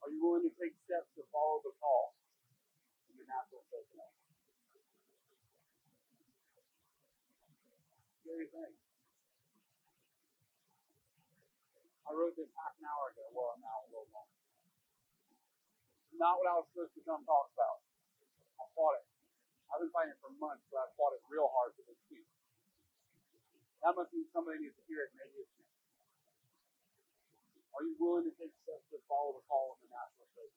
are 0.00 0.08
you 0.08 0.16
willing 0.16 0.48
to 0.48 0.54
take 0.56 0.72
steps 0.88 1.12
to 1.12 1.22
follow 1.28 1.60
the 1.60 1.76
call 1.76 2.16
in 3.12 3.20
your 3.20 3.28
natural 3.28 3.60
personality? 3.68 4.16
Scary 8.24 8.48
thing. 8.48 8.72
I 12.08 12.16
wrote 12.16 12.32
this 12.32 12.48
half 12.56 12.72
an 12.80 12.88
hour 12.88 13.12
ago. 13.12 13.28
Well, 13.36 13.60
now 13.60 13.84
a 13.84 13.92
little 13.92 14.08
longer. 14.08 14.39
Not 16.18 16.36
what 16.42 16.48
I 16.50 16.54
was 16.58 16.66
supposed 16.72 16.92
to 16.98 17.02
come 17.06 17.22
talk 17.24 17.48
about. 17.54 17.80
I 18.60 18.64
fought 18.76 18.98
it. 19.00 19.06
I've 19.70 19.80
been 19.80 19.92
fighting 19.94 20.12
it 20.12 20.20
for 20.20 20.34
months, 20.42 20.66
but 20.68 20.82
I 20.84 20.86
fought 20.98 21.14
it 21.14 21.22
real 21.30 21.46
hard 21.48 21.72
for 21.78 21.86
this 21.86 22.00
week. 22.10 22.26
That 23.80 23.96
must 23.96 24.12
mean 24.12 24.26
somebody 24.34 24.60
needs 24.60 24.76
to 24.76 24.84
hear 24.90 25.08
it. 25.08 25.14
Maybe 25.16 25.40
it's 25.40 25.54
me. 25.56 25.64
Are 27.72 27.84
you 27.86 27.94
willing 27.96 28.28
to 28.28 28.34
take 28.36 28.52
steps 28.66 28.84
to 28.92 28.98
follow 29.08 29.40
the 29.40 29.44
call 29.48 29.78
of 29.78 29.80
the 29.80 29.88
national 29.88 30.28
faith? 30.36 30.52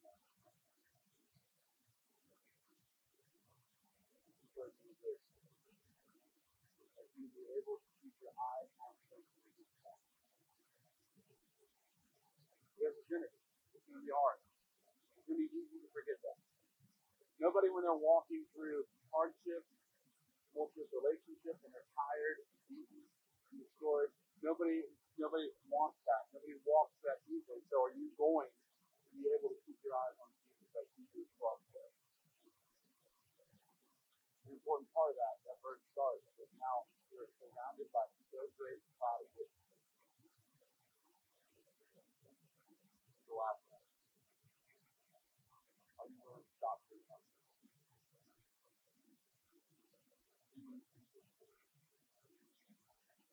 As 6.93 7.09
you 7.15 7.27
be 7.31 7.43
able 7.55 7.79
to 7.79 7.89
keep 8.03 8.15
your 8.19 8.33
eyes 8.35 8.69
on 8.83 8.91
There's 12.83 12.99
a. 12.99 13.03
It's 13.07 13.87
going 13.87 14.01
to 14.01 14.03
be 14.03 14.11
hard. 14.11 14.52
It's 15.23 15.31
going 15.31 15.39
to 15.39 15.47
be 15.47 15.55
easy 15.55 15.79
to 15.79 15.87
forget 15.95 16.19
that. 16.27 16.35
Nobody, 17.39 17.71
when 17.71 17.87
they're 17.87 17.95
walking 17.95 18.43
through 18.51 18.83
hardship, 19.07 19.63
tumultuous 20.51 20.91
relationships, 20.91 21.63
and 21.63 21.71
they're 21.71 21.91
tired, 21.95 22.43
and 22.43 22.83
destroyed, 23.55 24.11
nobody, 24.43 24.83
nobody 25.15 25.47
wants 25.71 25.95
that. 26.11 26.27
Nobody 26.35 26.59
walks 26.67 26.91
that 27.07 27.23
easily. 27.31 27.63
So, 27.71 27.87
are 27.87 27.95
you 27.95 28.11
going 28.19 28.51
to 28.51 29.15
be 29.15 29.31
able 29.31 29.55
to 29.55 29.59
keep 29.63 29.79
your 29.87 29.95
eyes 29.95 30.19
on 30.19 30.27
Jesus 30.43 30.75
as 30.75 30.87
Jesus 30.99 31.31
was? 31.39 31.63
An 34.43 34.59
important 34.59 34.91
part 34.91 35.15
of 35.15 35.17
that, 35.23 35.35
that 35.47 35.57
verse 35.63 35.79
starts, 35.95 36.27
is 36.35 36.51
now 36.59 36.83
you're 37.15 37.31
surrounded 37.39 37.87
by 37.95 38.03
so 38.27 38.43
great 38.59 38.83
cloud 38.99 39.23
of 39.23 39.29
witnesses 39.39 39.71
the 43.27 43.33
last 43.33 43.61
one. 43.73 43.81
Are 45.97 46.07
you 46.11 46.17
willing 46.21 46.45
to 46.45 46.53
stop 46.61 46.77
doing 46.91 47.01
that? 47.09 47.23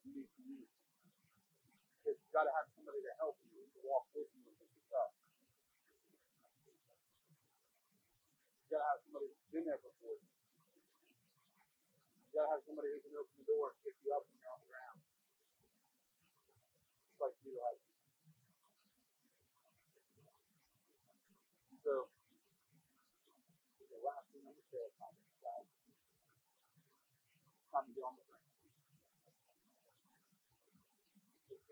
You 0.04 0.12
need 0.16 0.30
to 0.30 0.42
use. 0.48 0.70
You've 2.30 2.38
got 2.38 2.46
to 2.46 2.54
have 2.54 2.70
somebody 2.78 3.02
to 3.02 3.10
help 3.18 3.42
you 3.42 3.58
to 3.58 3.78
walk 3.82 4.06
with 4.14 4.30
you 4.38 4.46
and 4.46 4.54
pick 4.54 4.70
this 4.70 4.86
up. 4.94 5.10
You've 8.54 8.70
got 8.70 8.86
to 8.86 8.88
have 8.94 9.02
somebody 9.02 9.26
who's 9.34 9.50
been 9.50 9.66
there 9.66 9.82
before 9.82 10.14
you. 10.14 10.30
You've 12.22 12.34
got 12.38 12.46
to 12.46 12.50
have 12.54 12.62
somebody 12.70 12.94
who 12.94 13.02
can 13.02 13.18
open 13.18 13.34
the 13.34 13.50
door 13.50 13.74
and 13.74 13.82
pick 13.82 13.98
you 14.06 14.14
up 14.14 14.22
when 14.30 14.38
you're 14.38 14.54
on 14.54 14.62
the 14.62 14.70
ground. 14.70 14.98
Just 17.02 17.18
like 17.18 17.34
you 17.42 17.58
have 17.66 17.82
So, 21.82 22.06
the 23.90 23.98
last 24.06 24.30
thing 24.30 24.46
I'm 24.46 24.54
going 24.54 24.62
to 24.62 24.70
say 24.70 24.86
is. 24.86 24.94
Time 27.74 27.86
to 27.86 27.92
get 27.94 28.06
on 28.06 28.14
the 28.14 28.22
train. 28.30 28.46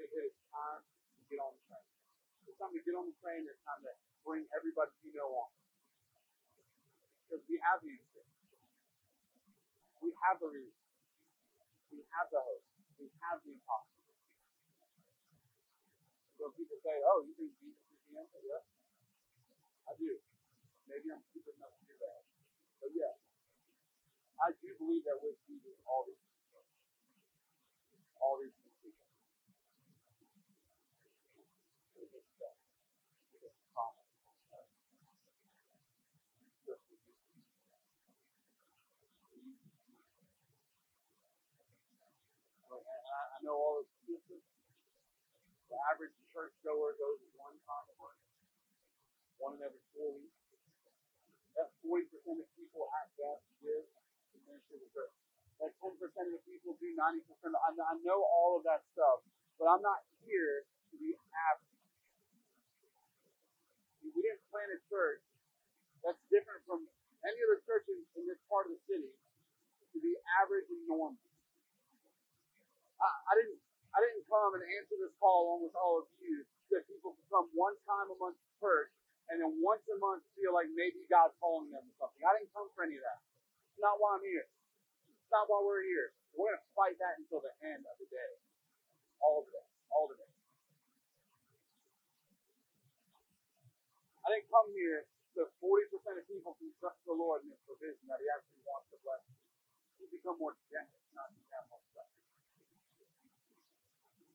It 0.02 0.11
is 0.14 0.34
time 0.59 0.82
to 0.82 1.22
get 1.30 1.38
on 1.38 1.54
the 1.54 1.62
train. 1.70 1.86
It's 2.50 2.59
time 2.59 2.74
to 2.74 2.82
get 2.82 2.94
on 2.98 3.06
the 3.06 3.16
train. 3.22 3.46
It's 3.46 3.62
time 3.62 3.82
to 3.86 3.92
bring 4.26 4.42
everybody 4.50 4.90
you 5.06 5.14
know 5.14 5.30
on. 5.46 5.50
Because 7.26 7.44
we 7.46 7.62
have 7.62 7.78
the 7.84 7.94
answer. 7.94 8.24
We 10.02 10.11
have 10.26 10.38
the 10.42 10.50
reason. 10.50 10.78
We 11.94 12.02
have 12.18 12.28
the 12.34 12.40
hope. 12.42 12.64
We 12.98 13.06
have 13.22 13.38
the 13.46 13.54
impossible. 13.54 14.02
So 16.38 16.50
people 16.54 16.78
say, 16.82 16.96
oh, 17.06 17.22
you 17.26 17.34
think 17.38 17.52
Jesus 17.62 17.82
is 17.94 18.00
the 18.11 18.14
answer? 18.22 18.40
Yes. 18.42 18.64
I 19.88 19.92
do. 19.98 20.12
Maybe 20.88 21.09
I'm 21.12 21.22
stupid 21.32 21.54
enough 21.59 21.74
to 21.74 21.84
do 21.86 21.96
that. 22.02 22.20
But 22.82 22.90
yeah, 22.96 23.14
I 24.40 24.54
do 24.62 24.68
believe 24.78 25.04
that 25.09 25.18
with 25.22 25.36
Jesus, 25.48 25.76
all 25.88 26.04
these 26.09 26.18
things 26.20 26.66
all 28.20 28.36
these 28.42 28.52
things 28.62 28.68
know 43.49 43.57
all 43.57 43.80
the 43.80 43.88
statistics. 44.05 44.44
The 45.72 45.80
average 45.88 46.12
church 46.36 46.53
goer 46.61 46.92
goes 47.01 47.16
one 47.40 47.57
time 47.64 47.88
a 47.88 47.96
month 47.96 48.20
one 49.38 49.55
in 49.55 49.62
every 49.62 49.80
four 49.94 50.18
weeks. 50.18 50.34
That 51.55 51.70
40% 51.82 52.07
of 52.38 52.46
people 52.59 52.90
at 52.94 53.07
best 53.18 53.42
give 53.62 53.86
to 53.86 54.36
ministry 54.46 54.78
the 54.82 54.90
church. 54.94 55.14
That 55.62 55.74
10% 55.82 55.94
of 55.99 56.34
the 56.34 56.42
people 56.46 56.78
do 56.78 56.90
90%. 56.94 57.22
I, 57.51 57.70
I 57.74 57.94
know 58.07 58.22
all 58.22 58.59
of 58.59 58.62
that 58.66 58.86
stuff, 58.94 59.26
but 59.59 59.66
I'm 59.66 59.82
not 59.82 60.07
here 60.22 60.66
to 60.90 60.94
be 60.99 61.14
average. 61.34 61.82
We 64.07 64.22
didn't 64.22 64.42
plant 64.51 64.70
a 64.74 64.78
church 64.86 65.22
that's 66.03 66.18
different 66.30 66.62
from 66.66 66.86
any 67.26 67.38
other 67.51 67.59
church 67.66 67.86
in, 67.90 67.99
in 68.18 68.22
this 68.30 68.38
part 68.46 68.70
of 68.70 68.78
the 68.78 68.82
city 68.86 69.11
to 69.11 69.99
be 69.99 70.14
average 70.38 70.70
and 70.70 70.82
normal. 70.86 71.28
I, 73.03 73.09
I 73.09 73.32
didn't 73.38 73.61
I 73.94 73.99
didn't 74.05 74.24
come 74.28 74.53
and 74.59 74.64
answer 74.64 74.96
this 75.01 75.14
call 75.22 75.49
along 75.49 75.61
with 75.70 75.76
all 75.78 76.05
of 76.05 76.07
you 76.22 76.44
that 76.74 76.84
people 76.90 77.16
can 77.16 77.26
come 77.32 77.46
one 77.57 77.74
time 77.88 78.11
a 78.12 78.16
month 78.20 78.36
to 78.38 78.51
church 78.61 78.92
and 79.32 79.40
then 79.42 79.51
once 79.64 79.82
a 79.90 79.99
month 80.01 80.22
feel 80.38 80.53
like 80.55 80.68
maybe 80.76 81.03
God's 81.11 81.34
calling 81.42 81.70
them 81.72 81.82
to 81.84 81.94
something. 81.99 82.22
I 82.24 82.36
didn't 82.38 82.53
come 82.55 82.68
for 82.76 82.84
any 82.86 82.96
of 83.01 83.05
that. 83.05 83.20
It's 83.74 83.82
not 83.82 83.99
why 84.03 84.18
I'm 84.18 84.24
here. 84.26 84.46
It's 85.11 85.32
not 85.34 85.49
why 85.51 85.61
we're 85.64 85.84
here. 85.86 86.12
We're 86.36 86.57
to 86.57 86.62
fight 86.76 86.96
that 87.03 87.18
until 87.20 87.42
the 87.44 87.55
end 87.64 87.84
of 87.88 87.96
the 88.01 88.09
day. 88.11 88.32
All 89.22 89.44
the 89.46 89.53
day. 89.53 89.68
All 89.92 90.07
the 90.09 90.16
day. 90.18 90.32
I 94.24 94.34
didn't 94.34 94.51
come 94.53 94.70
here 94.76 95.07
So 95.36 95.46
40% 95.62 96.18
of 96.18 96.26
people 96.30 96.55
can 96.59 96.70
trust 96.82 96.99
the 97.07 97.14
Lord 97.14 97.42
in 97.46 97.51
His 97.55 97.62
provision 97.66 98.05
that 98.11 98.18
He 98.22 98.28
actually 98.30 98.62
wants 98.66 98.90
to 98.94 98.99
bless 99.07 99.22
you. 99.30 99.38
You 100.03 100.07
become 100.14 100.38
more 100.38 100.55
generous, 100.70 101.03
not 101.16 101.30
more 101.72 101.82
stuff. 101.90 101.97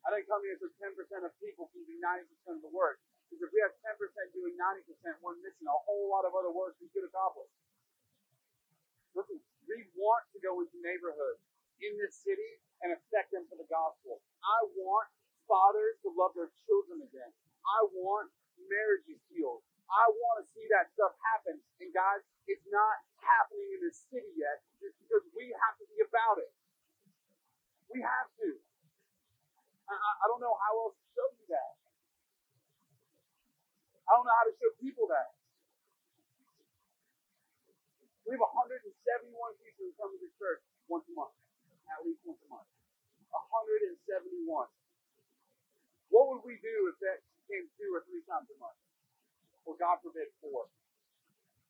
I 0.03 0.11
didn't 0.11 0.27
come 0.27 0.43
here 0.43 0.59
so 0.59 0.67
10% 0.83 0.91
of 1.23 1.31
people 1.39 1.71
can 1.71 1.83
do 1.87 1.95
90% 1.95 2.59
of 2.59 2.63
the 2.63 2.73
work. 2.75 2.99
Because 3.31 3.47
if 3.47 3.51
we 3.55 3.59
have 3.63 3.73
10% 3.81 3.97
doing 4.35 4.53
90%, 4.59 5.23
we're 5.23 5.39
missing 5.39 5.65
a 5.65 5.79
whole 5.87 6.11
lot 6.11 6.27
of 6.27 6.35
other 6.35 6.51
work 6.51 6.75
we 6.77 6.91
could 6.91 7.07
accomplish. 7.07 7.49
Listen, 9.15 9.39
we 9.65 9.87
want 9.95 10.27
to 10.35 10.39
go 10.43 10.59
into 10.59 10.75
neighborhoods 10.83 11.39
in 11.79 11.95
this 11.97 12.19
city 12.19 12.59
and 12.83 12.91
affect 12.93 13.31
them 13.31 13.47
for 13.47 13.55
the 13.55 13.65
gospel. 13.71 14.19
I 14.43 14.59
want 14.75 15.07
fathers 15.47 15.97
to 16.03 16.11
love 16.11 16.35
their 16.35 16.51
children 16.67 17.01
again. 17.01 17.31
I 17.63 17.87
want 17.95 18.27
marriages 18.67 19.23
healed. 19.31 19.63
I 19.87 20.05
want 20.09 20.43
to 20.43 20.45
see 20.51 20.65
that 20.73 20.91
stuff 20.93 21.15
happen. 21.33 21.57
And 21.79 21.89
guys, 21.95 22.21
it's 22.45 22.65
not 22.67 23.01
happening 23.23 23.69
in 23.77 23.79
this 23.87 24.03
city 24.11 24.33
yet 24.35 24.61
just 24.83 24.99
because 24.99 25.23
we 25.31 25.47
have 25.47 25.75
to 25.79 25.85
be 25.89 26.03
about 26.03 26.43
it. 26.43 26.51
We 27.87 28.03
have 28.03 28.29
to. 28.43 28.49
I, 29.91 29.95
I 29.95 30.25
don't 30.31 30.41
know 30.43 30.55
how 30.55 30.73
else 30.87 30.95
to 30.97 31.05
show 31.15 31.27
you 31.35 31.45
that. 31.51 31.73
I 34.07 34.11
don't 34.17 34.25
know 34.27 34.37
how 34.37 34.47
to 34.47 34.55
show 34.59 34.71
people 34.79 35.07
that. 35.11 35.33
We 38.27 38.35
have 38.37 38.43
171 38.43 39.33
people 39.33 39.83
who 39.89 39.93
come 39.99 40.11
to 40.15 40.19
the 40.21 40.31
church 40.39 40.61
once 40.87 41.05
a 41.09 41.15
month, 41.15 41.35
at 41.91 42.01
least 42.05 42.21
once 42.27 42.39
a 42.45 42.49
month. 42.51 42.69
171. 43.31 44.69
What 46.13 46.25
would 46.33 46.43
we 46.45 46.59
do 46.61 46.75
if 46.91 46.97
that 47.03 47.21
came 47.49 47.67
two 47.79 47.91
or 47.95 48.03
three 48.07 48.23
times 48.29 48.47
a 48.53 48.57
month? 48.61 48.79
Or 49.67 49.75
God 49.79 49.99
forbid, 50.03 50.29
four. 50.43 50.67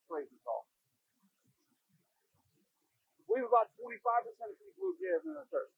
Praise 0.09 0.29
the 0.29 0.39
call. 0.45 0.67
We 3.29 3.41
have 3.41 3.49
about 3.49 3.71
25% 3.79 3.95
of 3.95 4.57
people 4.59 4.81
who 4.81 4.93
give 5.01 5.21
in 5.25 5.35
the 5.37 5.47
church. 5.49 5.73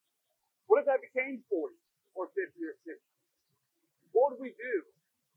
What 0.68 0.84
if 0.84 0.88
that 0.90 1.02
became 1.04 1.44
40 1.50 1.76
or 2.16 2.32
50 2.32 2.56
or 2.64 2.76
60? 2.88 2.98
What 4.16 4.36
would 4.36 4.42
we 4.42 4.56
do? 4.56 4.76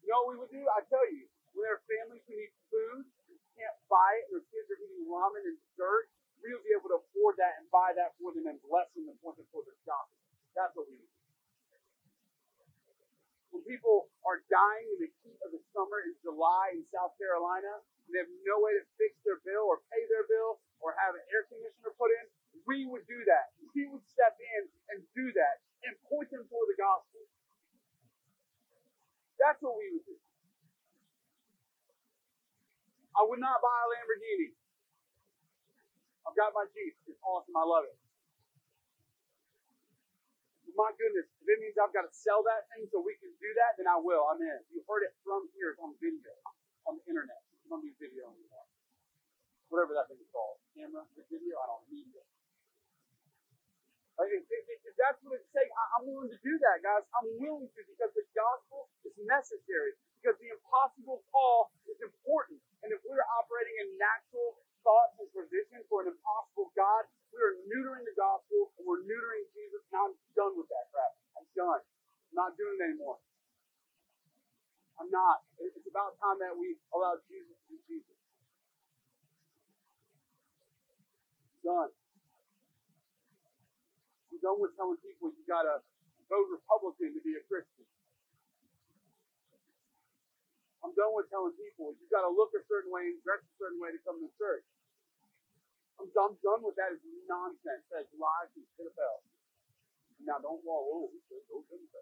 You 0.03 0.09
know 0.15 0.25
what 0.25 0.31
we 0.35 0.39
would 0.47 0.55
do? 0.55 0.63
I 0.71 0.87
tell 0.87 1.05
you, 1.11 1.27
when 1.53 1.67
there 1.67 1.77
are 1.77 1.85
families 1.91 2.23
who 2.25 2.39
need 2.39 2.55
food, 2.71 3.03
can't 3.59 3.75
buy 3.91 4.15
it, 4.23 4.31
and 4.31 4.39
their 4.39 4.47
kids 4.55 4.71
are 4.71 4.79
eating 4.79 5.11
ramen 5.11 5.43
and 5.43 5.59
dessert, 5.59 6.07
we 6.39 6.55
would 6.55 6.63
be 6.63 6.71
able 6.71 6.87
to 6.95 7.03
afford 7.03 7.35
that 7.43 7.59
and 7.59 7.67
buy 7.75 7.91
that 7.99 8.15
for 8.23 8.31
them 8.31 8.47
and 8.47 8.63
bless 8.63 8.87
them 8.95 9.11
and 9.11 9.19
point 9.19 9.35
them 9.35 9.51
toward 9.51 9.67
their 9.67 9.77
shopping. 9.83 10.15
That's 10.55 10.71
what 10.79 10.87
we 10.87 11.03
need. 11.03 11.15
When 13.51 13.67
people 13.67 14.07
are 14.23 14.47
dying 14.47 14.87
in 14.95 14.99
the 15.03 15.11
heat 15.27 15.39
of 15.43 15.51
the 15.51 15.59
summer 15.75 16.07
in 16.07 16.15
July 16.23 16.79
in 16.79 16.87
South 16.95 17.19
Carolina, 17.19 17.83
and 18.07 18.11
they 18.15 18.23
have 18.23 18.31
no 18.47 18.63
way 18.63 18.79
to 18.79 18.85
fix 18.95 19.19
their 19.27 19.43
bill 19.43 19.67
or 19.67 19.83
pay 19.91 20.07
their 20.07 20.25
bill 20.31 20.63
or 20.79 20.95
have 20.95 21.19
an 21.19 21.25
air 21.35 21.43
conditioner 21.51 21.91
put 21.99 22.15
in, 22.15 22.25
we 22.71 22.87
would 22.87 23.03
do 23.11 23.19
that. 23.27 23.51
We 23.75 23.91
would 23.91 24.05
step 24.07 24.39
in 24.39 24.63
and 24.95 25.03
do 25.17 25.35
that 25.35 25.59
and 25.89 25.97
point 26.07 26.29
them 26.29 26.45
toward 26.45 26.69
the 26.69 26.77
gospel. 26.77 27.25
That's 29.41 29.59
what 29.65 29.75
we 29.81 29.89
would 29.97 30.05
do. 30.05 30.17
I 33.17 33.25
would 33.25 33.41
not 33.41 33.59
buy 33.65 33.79
a 33.83 33.89
Lamborghini. 33.89 34.53
I've 36.29 36.37
got 36.37 36.53
my 36.53 36.69
Jeep. 36.71 36.95
It's 37.09 37.19
awesome. 37.25 37.57
I 37.57 37.65
love 37.65 37.89
it 37.89 37.99
my 40.79 40.95
goodness, 40.95 41.27
if 41.43 41.47
it 41.51 41.59
means 41.59 41.75
I've 41.75 41.91
got 41.91 42.07
to 42.07 42.15
sell 42.15 42.47
that 42.47 42.71
thing 42.71 42.87
so 42.95 43.03
we 43.03 43.19
can 43.19 43.35
do 43.43 43.51
that, 43.59 43.75
then 43.75 43.91
I 43.91 43.99
will. 43.99 44.31
I'm 44.31 44.39
in. 44.39 44.63
You 44.71 44.87
heard 44.87 45.03
it 45.03 45.11
from 45.27 45.51
here. 45.59 45.75
On 45.83 45.91
video, 45.99 46.31
on 46.87 47.03
the 47.03 47.05
internet. 47.11 47.43
It's 47.51 47.67
on 47.75 47.83
the 47.83 47.91
video 47.99 48.31
anymore. 48.31 48.67
Whatever 49.75 49.99
that 49.99 50.07
thing 50.07 50.23
is 50.23 50.31
called. 50.31 50.63
Camera, 50.79 51.03
the 51.19 51.27
video, 51.27 51.59
I 51.59 51.67
don't 51.67 51.83
need 51.91 52.15
it. 52.15 52.38
If, 54.19 54.43
that's 54.99 55.19
what 55.23 55.39
it's 55.39 55.47
saying, 55.55 55.71
I'm 55.99 56.07
willing 56.11 56.31
to 56.35 56.41
do 56.43 56.55
that, 56.59 56.83
guys. 56.83 57.07
I'm 57.15 57.29
willing 57.39 57.71
to 57.71 57.81
because 57.87 58.13
the 58.19 58.27
gospel 58.35 58.91
is 59.07 59.15
necessary. 59.27 59.95
Because 60.19 60.39
the 60.43 60.51
impossible 60.51 61.23
call 61.31 61.71
is 61.87 61.99
important. 62.03 62.59
And 62.83 62.91
if 62.91 62.99
we're 63.07 63.23
operating 63.39 63.77
in 63.87 63.89
natural 64.03 64.59
thoughts 64.83 65.15
and 65.23 65.31
provision 65.31 65.83
for 65.87 66.03
an 66.03 66.11
impossible 66.11 66.75
God, 66.75 67.07
we 67.31 67.39
are 67.39 67.55
neutering 67.71 68.03
the 68.07 68.17
gospel 68.19 68.75
and 68.79 68.85
we're 68.89 69.05
neutering 69.07 69.47
Jesus. 69.55 69.83
Now 69.95 70.11
I'm 70.11 70.17
done 70.35 70.59
with 70.59 70.67
that 70.75 70.91
crap. 70.91 71.13
I'm 71.39 71.47
done. 71.55 71.83
I'm 71.83 72.37
not 72.37 72.53
doing 72.59 72.79
it 72.83 72.85
anymore. 72.95 73.19
I'm 74.99 75.11
not. 75.11 75.43
It's 75.63 75.89
about 75.91 76.19
time 76.23 76.39
that 76.43 76.55
we 76.59 76.77
allow 76.95 77.19
Jesus 77.31 77.55
to 77.71 77.75
be 77.75 77.79
Jesus. 77.87 78.19
Done. 81.67 81.93
I'm 84.39 84.55
done 84.55 84.63
with 84.63 84.79
telling 84.79 85.03
people 85.03 85.35
you 85.35 85.45
gotta 85.51 85.83
vote 86.31 86.47
Republican 86.55 87.19
to 87.19 87.21
be 87.27 87.35
a 87.35 87.43
Christian. 87.51 87.83
I'm 90.85 90.95
done 90.95 91.13
with 91.15 91.27
telling 91.31 91.55
people 91.59 91.95
you 91.99 92.07
got 92.11 92.23
to 92.23 92.33
look 92.33 92.55
a 92.55 92.63
certain 92.71 92.91
way 92.95 93.11
and 93.11 93.19
dress 93.27 93.43
a 93.43 93.55
certain 93.59 93.81
way 93.83 93.91
to 93.91 94.01
come 94.07 94.23
to 94.23 94.31
church. 94.39 94.65
I'm, 95.99 96.07
I'm 96.15 96.35
done 96.41 96.63
with 96.63 96.79
that. 96.79 96.95
It's 96.95 97.05
nonsense. 97.27 97.85
That's 97.91 98.09
lies 98.15 98.51
and 98.55 98.67
shit 98.79 98.87
about. 98.89 99.21
Now 100.23 100.39
don't 100.43 100.63
walk. 100.63 100.85
Oh. 100.89 101.11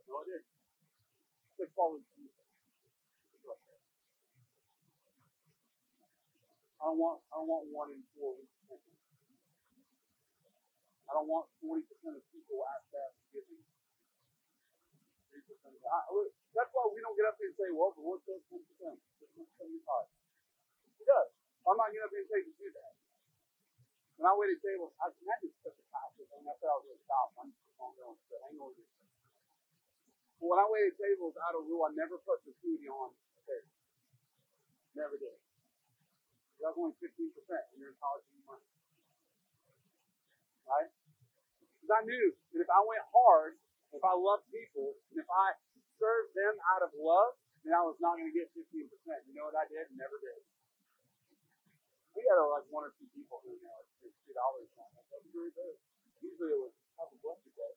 No, 0.09 0.15
I 0.21 0.25
didn't. 0.29 0.49
Just 1.59 1.73
follow 1.77 2.01
Jesus. 2.17 2.47
I 6.81 6.85
don't 6.93 7.01
want. 7.01 7.21
I 7.33 7.41
don't 7.41 7.49
want 7.51 7.67
one 7.73 7.91
in 7.93 8.03
four 8.17 8.37
weeks. 8.37 8.56
I 11.07 11.15
don't 11.15 11.31
want 11.31 11.47
forty 11.63 11.85
percent 11.87 12.19
of 12.19 12.25
people 12.35 12.63
ask 12.67 12.87
that 12.95 13.13
giving. 13.35 13.63
That's 15.33 16.73
why 16.73 16.85
we 16.91 17.01
don't 17.05 17.17
get 17.19 17.29
up 17.29 17.37
here 17.39 17.53
and 17.53 17.59
say, 17.59 17.69
"Well, 17.71 17.93
the 17.95 18.03
Lord 18.03 18.21
says 18.27 18.43
ten 18.51 18.63
percent." 18.65 18.99
He 20.99 21.05
does. 21.07 21.29
I'm 21.67 21.77
not 21.79 21.91
getting 21.93 22.07
up 22.07 22.13
here 22.15 22.23
and 22.25 22.31
say 22.31 22.41
to 22.43 22.55
do 22.57 22.69
that. 22.75 22.93
When 24.17 24.27
I 24.31 24.35
waited 24.39 24.61
tables, 24.65 24.95
I 25.03 25.13
that 25.13 25.39
just 25.45 25.59
took 25.61 25.77
the 25.77 25.87
pastor 25.93 26.25
thing. 26.31 26.45
I 26.47 26.55
said 26.57 26.71
I 26.73 26.77
was 26.81 26.87
going 26.89 26.97
to 26.99 27.05
stop. 27.05 27.29
I'm 27.37 27.53
going 27.77 28.17
to 28.17 28.37
hang 28.49 28.57
on 28.63 28.73
this. 28.79 28.89
But 30.41 30.47
when 30.53 30.61
I 30.61 30.67
waited 30.73 30.97
tables, 30.97 31.37
out 31.37 31.57
of 31.57 31.69
rule, 31.69 31.85
I 31.85 31.93
never 31.93 32.17
put 32.25 32.41
the 32.49 32.53
foodie 32.65 32.89
on 32.89 33.13
the 33.13 33.43
table. 33.45 33.73
Never 34.97 35.17
did. 35.21 35.37
That 36.65 36.73
was 36.73 36.93
only 36.93 36.97
15%, 37.05 37.13
and 37.13 37.77
you're 37.77 37.93
in 37.93 37.99
college 38.01 38.25
money. 38.49 38.65
Right? 40.65 40.91
Because 41.87 42.03
I 42.03 42.11
knew 42.11 42.35
that 42.51 42.67
if 42.67 42.71
I 42.75 42.83
went 42.83 42.99
hard, 43.15 43.55
if 43.95 44.03
I 44.03 44.11
loved 44.11 44.43
people, 44.51 44.99
and 45.15 45.23
if 45.23 45.31
I 45.31 45.55
served 46.03 46.35
them 46.35 46.59
out 46.75 46.83
of 46.83 46.91
love, 46.99 47.39
then 47.63 47.79
I 47.79 47.87
was 47.87 47.95
not 48.03 48.19
going 48.19 48.27
to 48.27 48.35
get 48.35 48.51
15%. 48.59 48.67
You 49.31 49.39
know 49.39 49.47
what 49.47 49.55
I 49.55 49.71
did? 49.71 49.87
Never 49.95 50.19
did. 50.19 50.43
We 52.19 52.27
had 52.27 52.43
uh, 52.43 52.51
like 52.51 52.67
one 52.75 52.91
or 52.91 52.93
two 52.99 53.07
people 53.15 53.39
who, 53.47 53.55
you 53.55 53.71
know, 53.71 53.87
two 54.03 54.35
dollars. 54.35 54.67
That 54.75 54.91
was 55.15 55.31
very 55.31 55.55
good. 55.55 55.79
Usually 56.27 56.59
it 56.59 56.59
was 56.59 56.75
have 56.99 57.07
a 57.07 57.19
blessed 57.23 57.55
day. 57.55 57.75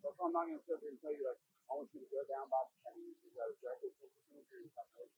That's 0.00 0.16
why 0.16 0.32
I'm 0.32 0.32
not 0.32 0.48
going 0.48 0.56
to 0.56 0.64
sit 0.64 0.80
there 0.80 0.96
and 0.96 1.00
tell 1.04 1.12
you 1.12 1.28
like 1.28 1.40
I 1.68 1.76
want 1.76 1.92
you 1.92 2.00
to 2.00 2.08
go 2.08 2.24
down 2.24 2.48
by 2.48 2.64
the 2.64 2.72
pennies. 2.88 3.20
You 3.20 3.36
got 3.36 3.52
to 3.52 3.56
drag 3.60 3.84
it 3.84 3.92
the 4.00 4.08
cemetery 4.32 4.64
or 4.64 4.72
something. 4.80 5.12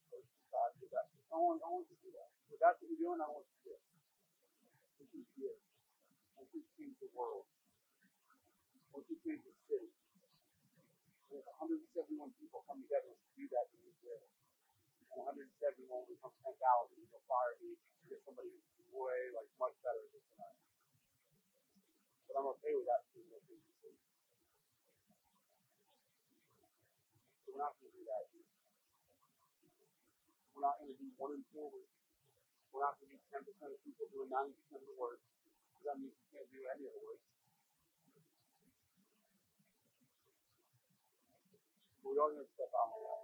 God, 0.50 0.74
do 0.82 0.90
that. 0.90 1.06
I 1.30 1.38
want, 1.38 1.62
I 1.62 1.70
want 1.70 1.86
you 1.86 1.94
to 1.94 2.02
do 2.02 2.10
that. 2.18 2.28
If 2.50 2.58
that's 2.58 2.82
what 2.82 2.90
you're 2.90 3.04
doing, 3.14 3.20
I 3.22 3.28
want 3.30 3.46
you 3.46 3.54
to 3.54 3.62
do 3.68 3.72
it. 3.78 3.97
Is 4.98 5.30
good. 5.38 5.58
I 6.34 6.42
want 6.42 6.50
you 6.50 6.62
change 6.74 6.98
the 6.98 7.06
world. 7.14 7.46
I 7.46 8.98
want 8.98 9.06
you 9.06 9.14
change 9.22 9.46
the 9.46 9.54
city. 9.70 9.94
There's 11.30 11.46
171 11.46 12.18
people 12.42 12.66
come 12.66 12.82
together 12.82 13.14
to 13.14 13.28
do 13.38 13.46
that 13.54 13.70
in 13.78 13.78
this 13.86 13.94
area. 14.02 14.26
171 15.14 15.86
becomes 16.10 16.34
10,000. 16.42 16.58
You'll 16.98 17.22
fire 17.30 17.54
me 17.62 17.78
get 18.10 18.18
somebody 18.26 18.50
way 18.90 19.30
like 19.38 19.46
much 19.62 19.78
better 19.86 20.02
than 20.02 20.22
tonight. 20.34 20.58
But 22.26 22.42
I'm 22.42 22.50
okay 22.58 22.74
with 22.74 22.90
that. 22.90 23.06
So 23.06 23.22
we're 27.54 27.62
not 27.62 27.70
going 27.78 27.86
to 27.86 27.94
do 27.94 28.02
that. 28.02 28.24
We're 30.58 30.66
not 30.66 30.74
going 30.82 30.90
to 30.90 30.98
do 30.98 31.06
one 31.22 31.38
in 31.38 31.46
four 31.54 31.70
we're 32.72 32.84
not 32.84 32.96
going 33.00 33.10
to 33.10 33.16
be 33.16 33.20
10% 33.32 33.44
of 33.44 33.80
people 33.84 34.06
doing 34.12 34.30
90% 34.30 34.52
of 34.76 34.84
the 34.84 34.96
work, 35.00 35.20
because 35.72 35.84
that 35.88 35.96
means 35.98 36.14
you 36.14 36.26
can't 36.32 36.48
do 36.52 36.60
any 36.68 36.84
of 36.88 36.92
the 36.92 37.02
work. 37.04 37.22
We 42.04 42.16
all 42.16 42.32
need 42.32 42.40
to 42.40 42.48
step 42.56 42.72
out 42.72 42.88
of 42.88 43.00
that. 43.04 43.20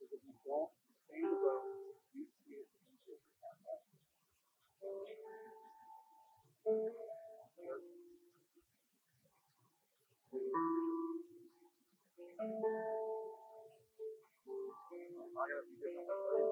Because 0.00 0.10
if 0.16 0.22
you 0.24 0.34
don't 0.48 0.72
stay 1.06 1.20
the 1.20 1.54
you 2.16 2.24
see 2.44 2.56
it 2.56 2.68
I 15.42 15.48
gotta 15.48 15.66
be 15.66 15.74
different. 15.82 16.51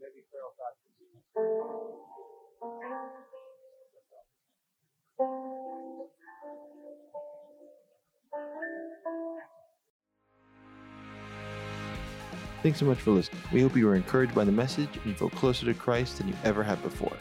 Maybe 0.00 0.24
thought 0.32 0.74
Thanks 12.62 12.78
so 12.78 12.84
much 12.84 12.98
for 12.98 13.10
listening. 13.12 13.40
We 13.52 13.62
hope 13.62 13.76
you 13.76 13.86
were 13.86 13.94
encouraged 13.94 14.34
by 14.34 14.44
the 14.44 14.52
message 14.52 14.88
and 14.94 15.06
you 15.06 15.14
feel 15.14 15.30
closer 15.30 15.64
to 15.66 15.74
Christ 15.74 16.18
than 16.18 16.28
you 16.28 16.34
ever 16.44 16.62
have 16.62 16.82
before. 16.82 17.16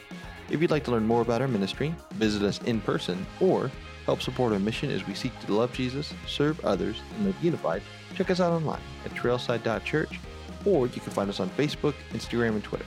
If 0.49 0.61
you'd 0.61 0.71
like 0.71 0.83
to 0.85 0.91
learn 0.91 1.05
more 1.05 1.21
about 1.21 1.41
our 1.41 1.47
ministry, 1.47 1.93
visit 2.13 2.43
us 2.43 2.61
in 2.63 2.81
person, 2.81 3.25
or 3.39 3.71
help 4.05 4.21
support 4.21 4.51
our 4.51 4.59
mission 4.59 4.89
as 4.89 5.05
we 5.07 5.13
seek 5.13 5.37
to 5.41 5.53
love 5.53 5.71
Jesus, 5.71 6.13
serve 6.27 6.63
others, 6.65 7.01
and 7.15 7.25
live 7.25 7.35
unified, 7.41 7.81
check 8.15 8.29
us 8.31 8.39
out 8.39 8.51
online 8.51 8.81
at 9.05 9.11
trailside.church, 9.11 10.19
or 10.65 10.87
you 10.87 11.01
can 11.01 11.11
find 11.11 11.29
us 11.29 11.39
on 11.39 11.49
Facebook, 11.51 11.93
Instagram, 12.11 12.49
and 12.49 12.63
Twitter. 12.63 12.85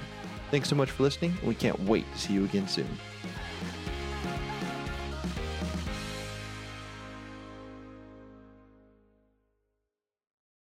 Thanks 0.50 0.68
so 0.68 0.76
much 0.76 0.90
for 0.90 1.02
listening, 1.02 1.34
and 1.38 1.48
we 1.48 1.54
can't 1.54 1.80
wait 1.84 2.10
to 2.12 2.18
see 2.18 2.34
you 2.34 2.44
again 2.44 2.68
soon. 2.68 2.88